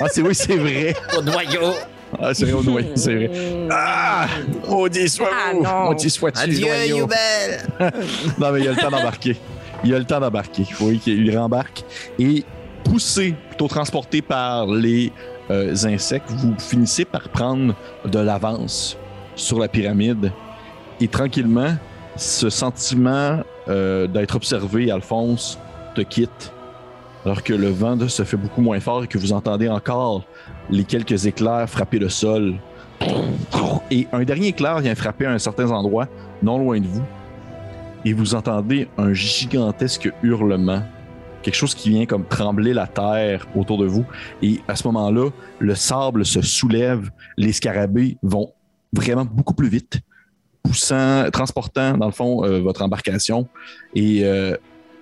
Ah, 0.00 0.04
c'est 0.10 0.22
oui, 0.22 0.34
c'est 0.34 0.56
vrai. 0.56 0.94
Au 1.18 1.22
noyau. 1.22 1.72
Ah, 2.20 2.32
c'est 2.34 2.44
vrai, 2.44 2.52
au 2.52 2.62
noyau, 2.62 2.88
c'est 2.94 3.14
vrai. 3.14 3.30
Ah! 3.70 4.26
Maudit 4.68 5.08
soit 5.08 5.28
Ah. 5.64 5.84
Maudit 5.86 6.10
soit-tu, 6.10 6.38
Adieu. 6.40 6.86
Youbel. 6.96 7.62
Non, 8.38 8.52
mais 8.52 8.60
il 8.60 8.68
a 8.68 8.72
le 8.72 8.76
temps 8.76 8.90
d'embarquer. 8.90 9.36
Il 9.84 9.94
a 9.94 9.98
le 9.98 10.04
temps 10.04 10.20
d'embarquer. 10.20 10.62
Vous 10.78 10.84
voyez 10.86 10.98
qu'il 10.98 11.36
rembarque. 11.36 11.82
Et 12.18 12.44
poussé, 12.84 13.34
plutôt 13.48 13.66
transporté 13.68 14.22
par 14.22 14.66
les 14.66 15.12
insectes, 15.50 16.30
vous 16.30 16.54
finissez 16.58 17.04
par 17.04 17.28
prendre 17.28 17.74
de 18.04 18.18
l'avance 18.18 18.96
sur 19.34 19.58
la 19.58 19.68
pyramide. 19.68 20.32
Et 21.00 21.08
tranquillement, 21.08 21.76
ce 22.16 22.50
sentiment 22.50 23.40
euh, 23.68 24.06
d'être 24.06 24.36
observé, 24.36 24.90
Alphonse, 24.90 25.58
te 25.94 26.00
quitte. 26.00 26.52
alors 27.24 27.42
que 27.42 27.52
le 27.52 27.68
vent 27.68 28.08
se 28.08 28.22
fait 28.22 28.36
beaucoup 28.36 28.62
moins 28.62 28.80
fort 28.80 29.04
et 29.04 29.06
que 29.06 29.18
vous 29.18 29.32
entendez 29.32 29.68
encore 29.68 30.24
les 30.70 30.84
quelques 30.84 31.26
éclairs 31.26 31.68
frapper 31.68 31.98
le 31.98 32.08
sol. 32.08 32.54
Et 33.90 34.06
un 34.12 34.24
dernier 34.24 34.48
éclair 34.48 34.80
vient 34.80 34.94
frapper 34.94 35.26
à 35.26 35.32
un 35.32 35.38
certain 35.38 35.70
endroit, 35.70 36.08
non 36.42 36.58
loin 36.58 36.80
de 36.80 36.86
vous, 36.86 37.04
et 38.04 38.12
vous 38.12 38.34
entendez 38.34 38.88
un 38.96 39.12
gigantesque 39.12 40.10
hurlement, 40.22 40.82
quelque 41.46 41.54
chose 41.54 41.76
qui 41.76 41.90
vient 41.90 42.06
comme 42.06 42.24
trembler 42.24 42.74
la 42.74 42.88
terre 42.88 43.46
autour 43.54 43.78
de 43.78 43.86
vous. 43.86 44.04
Et 44.42 44.58
à 44.66 44.74
ce 44.74 44.84
moment-là, 44.88 45.30
le 45.60 45.74
sable 45.76 46.26
se 46.26 46.42
soulève, 46.42 47.08
les 47.36 47.52
scarabées 47.52 48.18
vont 48.20 48.52
vraiment 48.92 49.24
beaucoup 49.24 49.54
plus 49.54 49.68
vite, 49.68 50.00
poussant, 50.64 51.30
transportant 51.30 51.96
dans 51.96 52.06
le 52.06 52.12
fond 52.12 52.44
euh, 52.44 52.58
votre 52.58 52.82
embarcation. 52.82 53.46
Et 53.94 54.24
euh, 54.24 54.56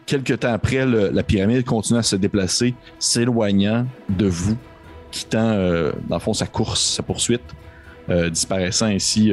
quelques 0.04 0.40
temps 0.40 0.52
après, 0.52 0.84
la 0.84 1.22
pyramide 1.22 1.64
continue 1.64 1.98
à 1.98 2.02
se 2.02 2.16
déplacer, 2.16 2.74
s'éloignant 2.98 3.86
de 4.10 4.26
vous, 4.26 4.58
quittant 5.10 5.48
euh, 5.48 5.92
dans 6.10 6.16
le 6.16 6.20
fond 6.20 6.34
sa 6.34 6.46
course, 6.46 6.96
sa 6.96 7.02
poursuite, 7.02 7.54
disparaissant 8.30 8.84
ainsi 8.84 9.32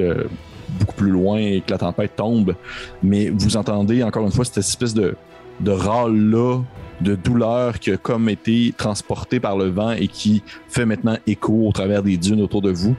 beaucoup 0.80 0.96
plus 0.96 1.12
loin 1.12 1.40
et 1.40 1.60
que 1.60 1.72
la 1.72 1.78
tempête 1.78 2.16
tombe. 2.16 2.56
Mais 3.04 3.30
vous 3.30 3.58
entendez 3.58 4.02
encore 4.02 4.24
une 4.24 4.32
fois 4.32 4.46
cette 4.46 4.60
espèce 4.60 4.94
de, 4.94 5.18
de 5.60 5.72
râle-là, 5.72 6.62
de 7.02 7.16
douleur 7.16 7.80
qui 7.80 7.92
a 7.92 7.98
comme 7.98 8.30
été 8.30 8.74
transporté 8.78 9.40
par 9.40 9.58
le 9.58 9.70
vent 9.70 9.92
et 9.92 10.08
qui 10.08 10.44
fait 10.68 10.86
maintenant 10.86 11.18
écho 11.28 11.68
au 11.68 11.72
travers 11.72 12.04
des 12.04 12.18
dunes 12.18 12.42
autour 12.42 12.62
de 12.62 12.72
vous. 12.72 12.96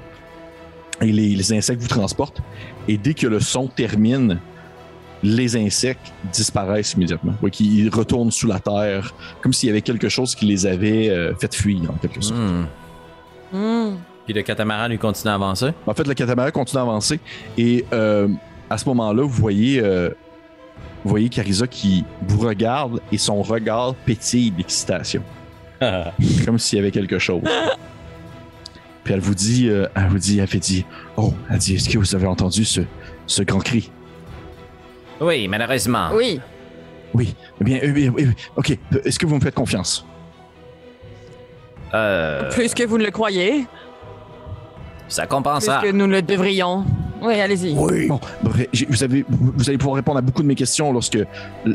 Et 1.01 1.13
les, 1.13 1.35
les 1.35 1.53
insectes 1.53 1.83
vous 1.83 1.89
transportent. 1.89 2.43
Et 2.89 2.97
dès 2.97 3.15
que 3.15 3.27
le 3.27 3.41
son 3.41 3.67
termine, 3.67 4.39
les 5.23 5.57
insectes 5.57 6.13
disparaissent 6.33 6.95
immédiatement. 6.95 7.35
Oui, 7.43 7.51
qui 7.51 7.89
retournent 7.89 8.31
sous 8.31 8.47
la 8.47 8.59
terre, 8.59 9.15
comme 9.41 9.53
s'il 9.53 9.69
y 9.69 9.71
avait 9.71 9.83
quelque 9.83 10.09
chose 10.09 10.35
qui 10.35 10.47
les 10.47 10.67
avait 10.67 11.11
euh, 11.11 11.35
fait 11.37 11.55
fuir, 11.55 11.91
en 11.91 11.95
quelque 11.95 12.21
sorte. 12.21 12.41
Hmm. 12.41 12.67
Hmm. 13.53 13.97
Puis 14.25 14.35
le 14.35 14.43
catamaran 14.43 14.89
lui 14.89 14.99
continue 14.99 15.31
à 15.31 15.35
avancer? 15.35 15.71
En 15.87 15.95
fait, 15.95 16.07
le 16.07 16.15
catamaran 16.15 16.51
continue 16.51 16.81
à 16.81 16.83
avancer. 16.83 17.21
Et 17.57 17.85
euh, 17.93 18.29
à 18.71 18.79
ce 18.79 18.89
moment-là, 18.89 19.23
vous 19.23 19.29
voyez, 19.29 19.81
euh, 19.81 20.11
vous 21.05 21.11
voyez 21.11 21.29
Carissa 21.29 21.67
qui 21.67 22.05
vous 22.29 22.41
regarde 22.41 23.01
et 23.11 23.19
son 23.19 23.43
regard 23.43 23.95
pétille 23.95 24.51
d'excitation. 24.51 25.23
comme 26.45 26.59
s'il 26.59 26.79
y 26.79 26.81
avait 26.81 26.91
quelque 26.93 27.19
chose. 27.19 27.43
Puis 29.05 29.15
elle 29.15 29.21
vous 29.21 29.35
dit, 29.35 29.69
euh, 29.69 29.89
elle 29.97 30.07
vous 30.07 30.19
dit, 30.19 30.39
elle 30.39 30.47
fait 30.47 30.61
dit, 30.61 30.85
oh, 31.17 31.35
elle 31.51 31.59
dit, 31.59 31.75
est-ce 31.75 31.89
que 31.89 31.99
vous 31.99 32.15
avez 32.15 32.27
entendu 32.29 32.65
ce, 32.65 32.83
ce 33.27 33.43
grand 33.43 33.59
cri? 33.59 33.91
Oui, 35.21 35.49
malheureusement. 35.49 36.11
Oui. 36.15 36.41
Oui. 37.13 37.35
Eh 37.61 37.65
bien, 37.65 37.79
euh, 37.83 37.93
oui, 37.93 38.09
oui, 38.09 38.27
oui. 38.27 38.35
ok. 38.57 38.79
Est-ce 39.05 39.19
que 39.19 39.27
vous 39.27 39.35
me 39.35 39.41
faites 39.41 39.55
confiance? 39.57 40.07
Euh, 41.95 42.49
Plus 42.51 42.73
que 42.75 42.85
vous 42.85 42.97
ne 42.97 43.05
le 43.05 43.11
croyez, 43.11 43.67
ça 45.09 45.27
compense 45.27 45.65
plus 45.65 45.73
ça. 45.73 45.81
que 45.83 45.91
nous 45.91 46.07
le 46.07 46.23
devrions. 46.23 46.85
Oui, 47.23 47.35
allez-y. 47.41 47.73
Oui. 47.77 48.09
Bon, 48.09 48.20
vous, 48.43 49.03
avez, 49.05 49.25
vous 49.29 49.53
vous 49.57 49.68
allez 49.68 49.79
pouvoir 49.79 49.97
répondre 49.97 50.18
à 50.18 50.23
beaucoup 50.23 50.43
de 50.43 50.49
mes 50.49 50.55
questions 50.55 50.93
lorsque, 50.93 51.18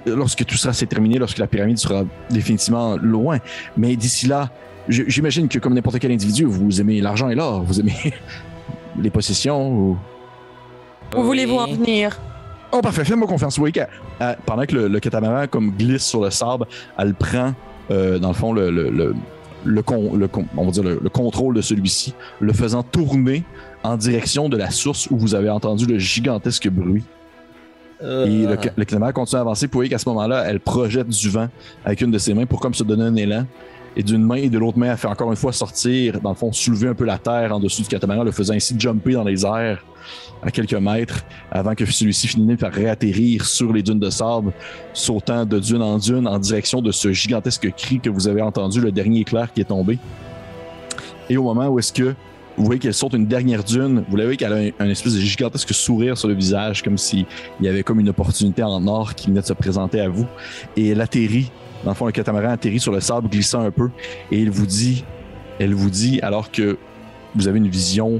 lorsque 0.06 0.45
tout 0.45 0.58
s'est 0.58 0.86
terminé, 0.86 1.18
lorsque 1.18 1.38
la 1.38 1.48
pyramide 1.48 1.78
sera 1.78 2.04
définitivement 2.30 2.98
loin. 2.98 3.38
Mais 3.78 3.95
d'ici 3.95 4.28
là, 4.28 4.50
j'imagine 4.89 5.48
que 5.48 5.60
comme 5.60 5.74
n'importe 5.74 6.00
quel 6.00 6.12
individu, 6.12 6.45
vous 6.45 6.82
aimez 6.82 7.00
l'argent 7.02 7.30
et 7.30 7.36
l'or, 7.36 7.64
vous 7.64 7.80
aimez 7.80 8.14
les 9.02 9.10
possessions. 9.10 9.70
Ou... 9.72 9.98
Où 11.16 11.24
voulez-vous 11.24 11.56
en 11.56 11.66
Oui. 11.66 11.76
venir? 11.76 12.20
Oh, 12.72 12.82
parfait, 12.82 13.06
fais-moi 13.06 13.28
confiance. 13.28 13.58
Que, 13.58 13.80
euh, 14.22 14.34
pendant 14.45 14.66
que 14.66 14.76
le, 14.76 14.88
le 14.89 15.00
catamaran 15.00 15.48
comme 15.48 15.72
glisse 15.72 16.06
sur 16.06 16.22
le 16.24 16.30
sable, 16.30 16.66
elle 16.98 17.14
prend, 17.14 17.54
euh, 17.91 18.20
dans 18.20 18.28
le 18.30 18.34
fond, 18.34 18.52
le, 18.52 18.70
le, 18.70 18.89
le, 18.89 19.16
le 19.64 19.82
con- 19.82 20.16
le 20.16 20.28
con- 20.28 20.45
on 20.58 20.66
va 20.66 20.72
dire 20.72 20.84
le, 20.84 21.00
le 21.02 21.10
contrôle 21.10 21.56
de 21.56 21.62
celui-ci, 21.62 22.14
le 22.41 22.52
faisant 22.52 22.84
tourner 22.84 23.43
en 23.84 23.98
direction 23.98 24.50
de 24.50 24.58
la 24.58 24.72
source 24.72 25.08
où 25.10 25.18
vous 25.18 25.36
avez 25.36 25.50
entendu 25.50 25.86
le 25.86 25.98
gigantesque 25.98 26.70
bruit. 26.70 27.04
Et 28.02 28.46
le, 28.46 28.58
le 28.76 28.86
catamaran 28.86 29.12
continue 29.12 29.40
à 29.40 29.42
avancer. 29.42 29.66
Vous 29.66 29.74
voyez 29.74 29.90
qu'à 29.90 29.98
ce 29.98 30.08
moment-là, 30.10 30.44
elle 30.48 30.60
projette 30.60 31.10
du 31.10 31.30
vent 31.30 31.48
avec 31.84 32.02
une 32.02 32.12
de 32.12 32.18
ses 32.20 32.34
mains 32.36 32.46
pour 32.46 32.60
comme 32.60 32.76
se 32.76 32.84
donner 32.84 33.06
un 33.06 33.16
élan. 33.16 33.46
Et 33.96 34.04
d'une 34.04 34.22
main 34.22 34.36
et 34.36 34.50
de 34.50 34.60
l'autre 34.60 34.78
main, 34.78 34.92
elle 34.92 34.98
fait 34.98 35.08
encore 35.08 35.32
une 35.32 35.38
fois 35.38 35.52
sortir, 35.52 36.22
dans 36.22 36.30
le 36.30 36.36
fond, 36.36 36.52
soulever 36.52 36.90
un 36.90 36.94
peu 36.94 37.06
la 37.06 37.18
terre 37.18 37.56
en 37.56 37.60
dessous 37.60 37.82
du 37.82 37.88
catamaran, 37.88 38.24
le 38.24 38.32
faisant 38.32 38.54
ainsi 38.54 38.76
jumper 38.78 39.14
dans 39.14 39.24
les 39.24 39.44
airs 39.44 39.84
à 40.44 40.52
quelques 40.52 40.76
mètres 40.76 41.26
avant 41.52 41.74
que 41.74 41.84
celui-ci 41.84 42.28
finisse 42.28 42.60
par 42.60 42.72
réatterrir 42.72 43.44
sur 43.44 43.74
les 43.74 43.82
dunes 43.82 44.00
de 44.00 44.12
sable, 44.12 44.54
sautant 44.94 45.46
de 45.46 45.58
dune 45.58 45.82
en 45.82 45.98
dune 45.98 46.28
en 46.28 46.38
direction 46.38 46.80
de 46.82 46.92
ce 46.92 47.12
gigantesque 47.12 47.74
cri 47.76 48.00
que 48.00 48.12
vous 48.12 48.28
avez 48.28 48.44
entendu, 48.44 48.80
le 48.80 48.92
dernier 48.92 49.22
éclair 49.22 49.52
qui 49.52 49.62
est 49.62 49.66
tombé. 49.66 49.98
Et 51.28 51.38
au 51.38 51.44
moment 51.44 51.68
où 51.68 51.80
est-ce 51.80 51.92
que 51.92 52.14
vous 52.58 52.66
voyez 52.66 52.80
qu'elle 52.80 52.93
saute 52.93 53.14
une 53.14 53.28
dernière 53.28 53.64
dune, 53.64 54.03
vous 54.10 54.16
voyez 54.18 54.36
qu'elle 54.36 54.53
a 54.53 54.84
un, 54.84 54.89
espèce 54.89 55.14
de 55.14 55.20
gigantesque 55.20 55.74
sourire 55.74 56.18
sur 56.18 56.28
le 56.28 56.34
visage, 56.34 56.82
comme 56.84 56.97
s'il 56.97 57.26
y 57.62 57.68
avait 57.68 57.84
comme 57.84 57.99
une 57.99 58.10
opportunité 58.10 58.64
en 58.64 58.86
or 58.88 59.14
qui 59.16 59.28
venait 59.28 59.41
de 59.41 59.45
se 59.45 59.53
présenter 59.53 60.01
à 60.01 60.10
vous. 60.10 60.26
Et 60.76 60.89
elle 60.89 61.01
atterrit, 61.01 61.51
dans 61.84 61.91
le 61.91 61.95
fond, 61.95 62.05
le 62.08 62.12
catamaran 62.12 62.49
atterrit 62.49 62.80
sur 62.80 62.91
le 62.91 62.99
sable, 62.99 63.30
glissant 63.30 63.62
un 63.62 63.72
peu, 63.72 63.89
et 64.32 64.39
il 64.39 64.49
vous 64.49 64.66
dit, 64.66 65.05
elle 65.60 65.74
vous 65.76 65.89
dit, 65.91 66.20
alors 66.22 66.51
que 66.51 66.78
vous 67.36 67.47
avez 67.47 67.60
une 67.60 67.68
vision 67.70 68.20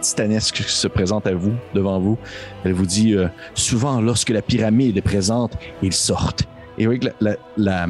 titanesque 0.00 0.56
qui 0.64 0.72
se 0.72 0.88
présente 0.88 1.26
à 1.26 1.34
vous, 1.34 1.52
devant 1.74 1.98
vous, 2.00 2.18
elle 2.64 2.72
vous 2.72 2.86
dit, 2.86 3.14
euh, 3.14 3.28
souvent 3.54 4.00
lorsque 4.00 4.30
la 4.30 4.42
pyramide 4.42 4.96
est 4.96 5.00
présente, 5.02 5.52
ils 5.82 5.92
sortent. 5.92 6.44
Et 6.78 6.82
vous 6.86 6.92
voyez 6.92 6.98
que 7.00 7.06
la, 7.06 7.12
la- 7.32 7.36
la- 7.56 7.86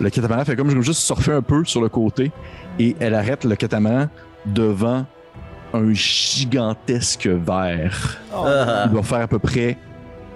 le 0.00 0.10
catamaran 0.10 0.44
fait 0.44 0.56
comme 0.56 0.80
juste 0.82 1.00
surfer 1.00 1.32
un 1.32 1.42
peu 1.42 1.64
sur 1.64 1.80
le 1.80 1.88
côté, 1.88 2.30
et 2.78 2.96
elle 3.00 3.14
arrête 3.14 3.44
le 3.44 3.54
catamaran 3.56 4.08
devant 4.46 5.06
un 5.72 5.92
gigantesque 5.92 7.26
verre. 7.26 8.18
Ah. 8.34 8.84
Il 8.86 8.92
doit 8.92 9.02
faire 9.02 9.22
à 9.22 9.28
peu 9.28 9.38
près, 9.38 9.76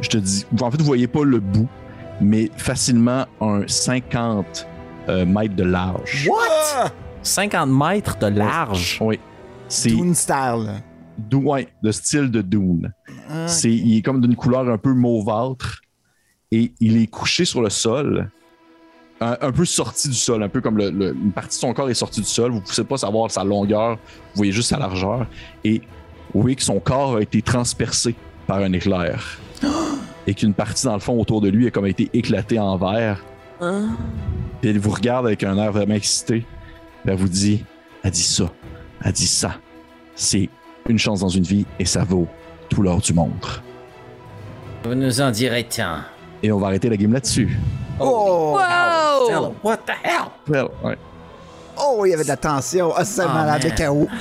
je 0.00 0.08
te 0.08 0.18
dis, 0.18 0.46
en 0.60 0.70
fait, 0.70 0.78
vous 0.78 0.86
voyez 0.86 1.08
pas 1.08 1.24
le 1.24 1.40
bout, 1.40 1.68
mais 2.20 2.50
facilement 2.56 3.26
un 3.40 3.62
50 3.66 4.66
euh, 5.08 5.26
mètres 5.26 5.56
de 5.56 5.64
large. 5.64 6.28
What? 6.28 6.92
50 7.22 7.68
mètres 7.68 8.18
de 8.18 8.26
large? 8.26 8.98
Oui. 9.00 9.18
C'est 9.68 9.90
Toon 9.90 10.14
style. 10.14 10.82
Ouais, 11.32 11.68
le 11.82 11.92
style 11.92 12.30
de 12.30 12.42
Dune. 12.42 12.92
Ah, 13.30 13.48
C'est, 13.48 13.72
il 13.72 13.98
est 13.98 14.02
comme 14.02 14.20
d'une 14.20 14.36
couleur 14.36 14.68
un 14.68 14.78
peu 14.78 14.92
mauvâtre 14.92 15.80
et 16.50 16.72
il 16.80 16.96
est 16.96 17.06
couché 17.06 17.44
sur 17.44 17.62
le 17.62 17.70
sol, 17.70 18.30
un, 19.20 19.36
un 19.40 19.52
peu 19.52 19.64
sorti 19.64 20.08
du 20.08 20.14
sol, 20.14 20.42
un 20.42 20.48
peu 20.48 20.60
comme 20.60 20.76
le- 20.78 20.90
le- 20.90 21.14
une 21.14 21.32
partie 21.32 21.56
de 21.56 21.60
son 21.60 21.72
corps 21.72 21.88
est 21.88 21.94
sortie 21.94 22.20
du 22.20 22.26
sol. 22.26 22.50
Vous 22.50 22.58
ne 22.58 22.62
pouvez 22.64 22.84
pas 22.84 22.96
savoir 22.98 23.30
sa 23.30 23.44
longueur, 23.44 23.92
vous 23.96 23.98
voyez 24.36 24.52
juste 24.52 24.68
sa 24.70 24.78
largeur. 24.78 25.26
Et 25.64 25.82
vous 26.34 26.40
voyez 26.42 26.56
que 26.56 26.62
son 26.62 26.80
corps 26.80 27.16
a 27.16 27.22
été 27.22 27.40
transpercé 27.42 28.14
par 28.46 28.58
un 28.58 28.72
éclair. 28.72 29.38
et 30.26 30.34
qu'une 30.34 30.54
partie, 30.54 30.84
dans 30.86 30.94
le 30.94 31.00
fond, 31.00 31.18
autour 31.20 31.40
de 31.40 31.48
lui 31.48 31.66
a 31.66 31.70
comme 31.70 31.86
été 31.86 32.10
éclatée 32.12 32.58
en 32.58 32.76
verre. 32.76 33.22
Hein? 33.60 33.90
Puis 34.60 34.70
elle 34.70 34.78
vous 34.78 34.90
regarde 34.90 35.26
avec 35.26 35.42
un 35.44 35.56
air 35.58 35.70
vraiment 35.72 35.94
excité. 35.94 36.40
Puis 37.02 37.12
elle 37.12 37.16
vous 37.18 37.28
dit, 37.28 37.64
elle 38.02 38.10
dit 38.10 38.22
ça, 38.22 38.50
elle 39.02 39.12
dit 39.12 39.26
ça. 39.26 39.56
C'est 40.16 40.48
une 40.88 40.98
chance 40.98 41.20
dans 41.20 41.28
une 41.28 41.44
vie 41.44 41.66
et 41.78 41.84
ça 41.84 42.04
vaut 42.04 42.26
tout 42.68 42.82
l'or 42.82 43.00
du 43.00 43.12
monde. 43.14 43.32
Vous 44.84 44.94
nous 44.94 45.20
en 45.20 45.30
direz 45.30 45.64
tant. 45.64 45.98
Et 46.42 46.50
on 46.52 46.58
va 46.58 46.66
arrêter 46.68 46.88
la 46.90 46.96
game 46.96 47.12
là-dessus. 47.12 47.58
Oh! 48.00 48.52
Wow! 48.58 49.54
What 49.62 49.78
the 49.86 49.92
hell? 50.02 50.30
Well, 50.48 50.68
ouais. 50.82 50.96
Oh, 51.76 52.04
il 52.06 52.10
y 52.10 52.14
avait 52.14 52.22
de 52.24 52.28
la 52.28 52.36
tension. 52.36 52.92
Ah, 52.96 53.04
c'est 53.04 53.24
Oh, 53.24 53.28
malade 53.28 53.62
de 53.62 53.70
chaos. 53.70 54.08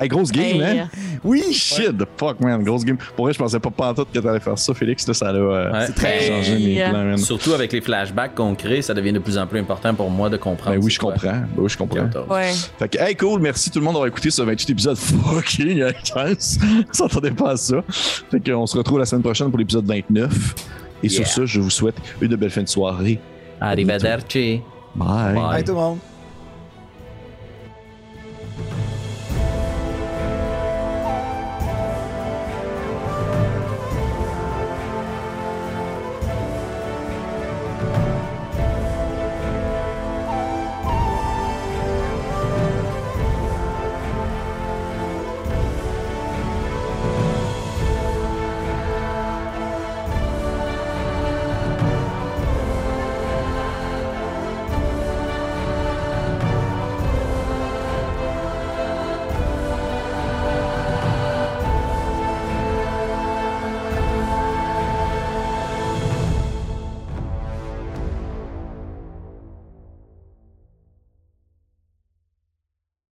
Hey, 0.00 0.08
grosse 0.08 0.32
game, 0.32 0.60
Hey, 0.60 0.80
hein? 0.80 0.88
Oui! 1.22 1.52
Shit, 1.52 1.96
the 1.96 2.06
fuck, 2.18 2.40
man. 2.40 2.62
Grosse 2.64 2.84
game. 2.84 2.98
Pour 3.14 3.24
vrai, 3.26 3.32
je 3.32 3.38
pensais 3.38 3.60
pas 3.60 3.70
pantoute 3.70 4.08
que 4.12 4.18
t'allais 4.18 4.40
faire 4.40 4.58
ça, 4.58 4.74
Félix. 4.74 5.06
Là, 5.06 5.14
ça 5.14 5.28
a 5.28 5.32
euh, 5.32 5.72
Ouais. 5.72 5.88
Très 5.92 6.26
changé 6.26 6.54
mes 6.56 6.74
Hey. 6.78 6.90
plans, 6.90 7.04
man. 7.04 7.16
Surtout 7.16 7.52
avec 7.54 7.72
les 7.72 7.80
flashbacks 7.80 8.34
qu'on 8.34 8.56
crée, 8.56 8.82
ça 8.82 8.92
devient 8.94 9.12
de 9.12 9.20
plus 9.20 9.38
en 9.38 9.46
plus 9.46 9.60
important 9.60 9.94
pour 9.94 10.10
moi 10.10 10.28
de 10.28 10.36
comprendre. 10.36 10.76
Ben 10.76 10.84
oui, 10.84 10.90
je 10.90 10.98
quoi. 10.98 11.12
comprends. 11.12 11.30
Ben 11.30 11.46
oui, 11.56 11.68
je 11.68 11.78
comprends. 11.78 12.00
14. 12.08 12.28
Ouais. 12.28 12.52
Fait 12.80 12.88
que, 12.88 12.98
hey, 12.98 13.14
cool, 13.16 13.40
merci 13.40 13.70
tout 13.70 13.78
le 13.78 13.84
monde 13.84 13.94
d'avoir 13.94 14.08
écouté 14.08 14.28
ce 14.30 14.42
28 14.42 14.70
épisode 14.70 14.96
fucking 14.98 15.80
intense. 15.82 16.58
On 16.90 16.92
s'attendait 16.92 17.30
pas 17.30 17.52
à 17.52 17.56
ça. 17.56 17.76
Fait 17.88 18.40
qu'on 18.40 18.66
se 18.66 18.76
retrouve 18.76 18.98
la 18.98 19.06
semaine 19.06 19.22
prochaine 19.22 19.48
pour 19.50 19.58
l'épisode 19.58 19.86
29. 19.86 20.32
Et 21.02 21.08
sur 21.08 21.20
Yeah. 21.24 21.28
ce, 21.30 21.46
je 21.46 21.60
vous 21.60 21.70
souhaite 21.70 21.96
une 22.20 22.34
belle 22.36 22.50
fin 22.50 22.62
de 22.62 22.68
soirée. 22.68 23.18
Arrivederci. 23.60 24.60
Bye. 24.94 25.34
Bye. 25.34 25.34
Bye 25.34 25.64
tout 25.64 25.72
le 25.72 25.78
monde. 25.78 25.98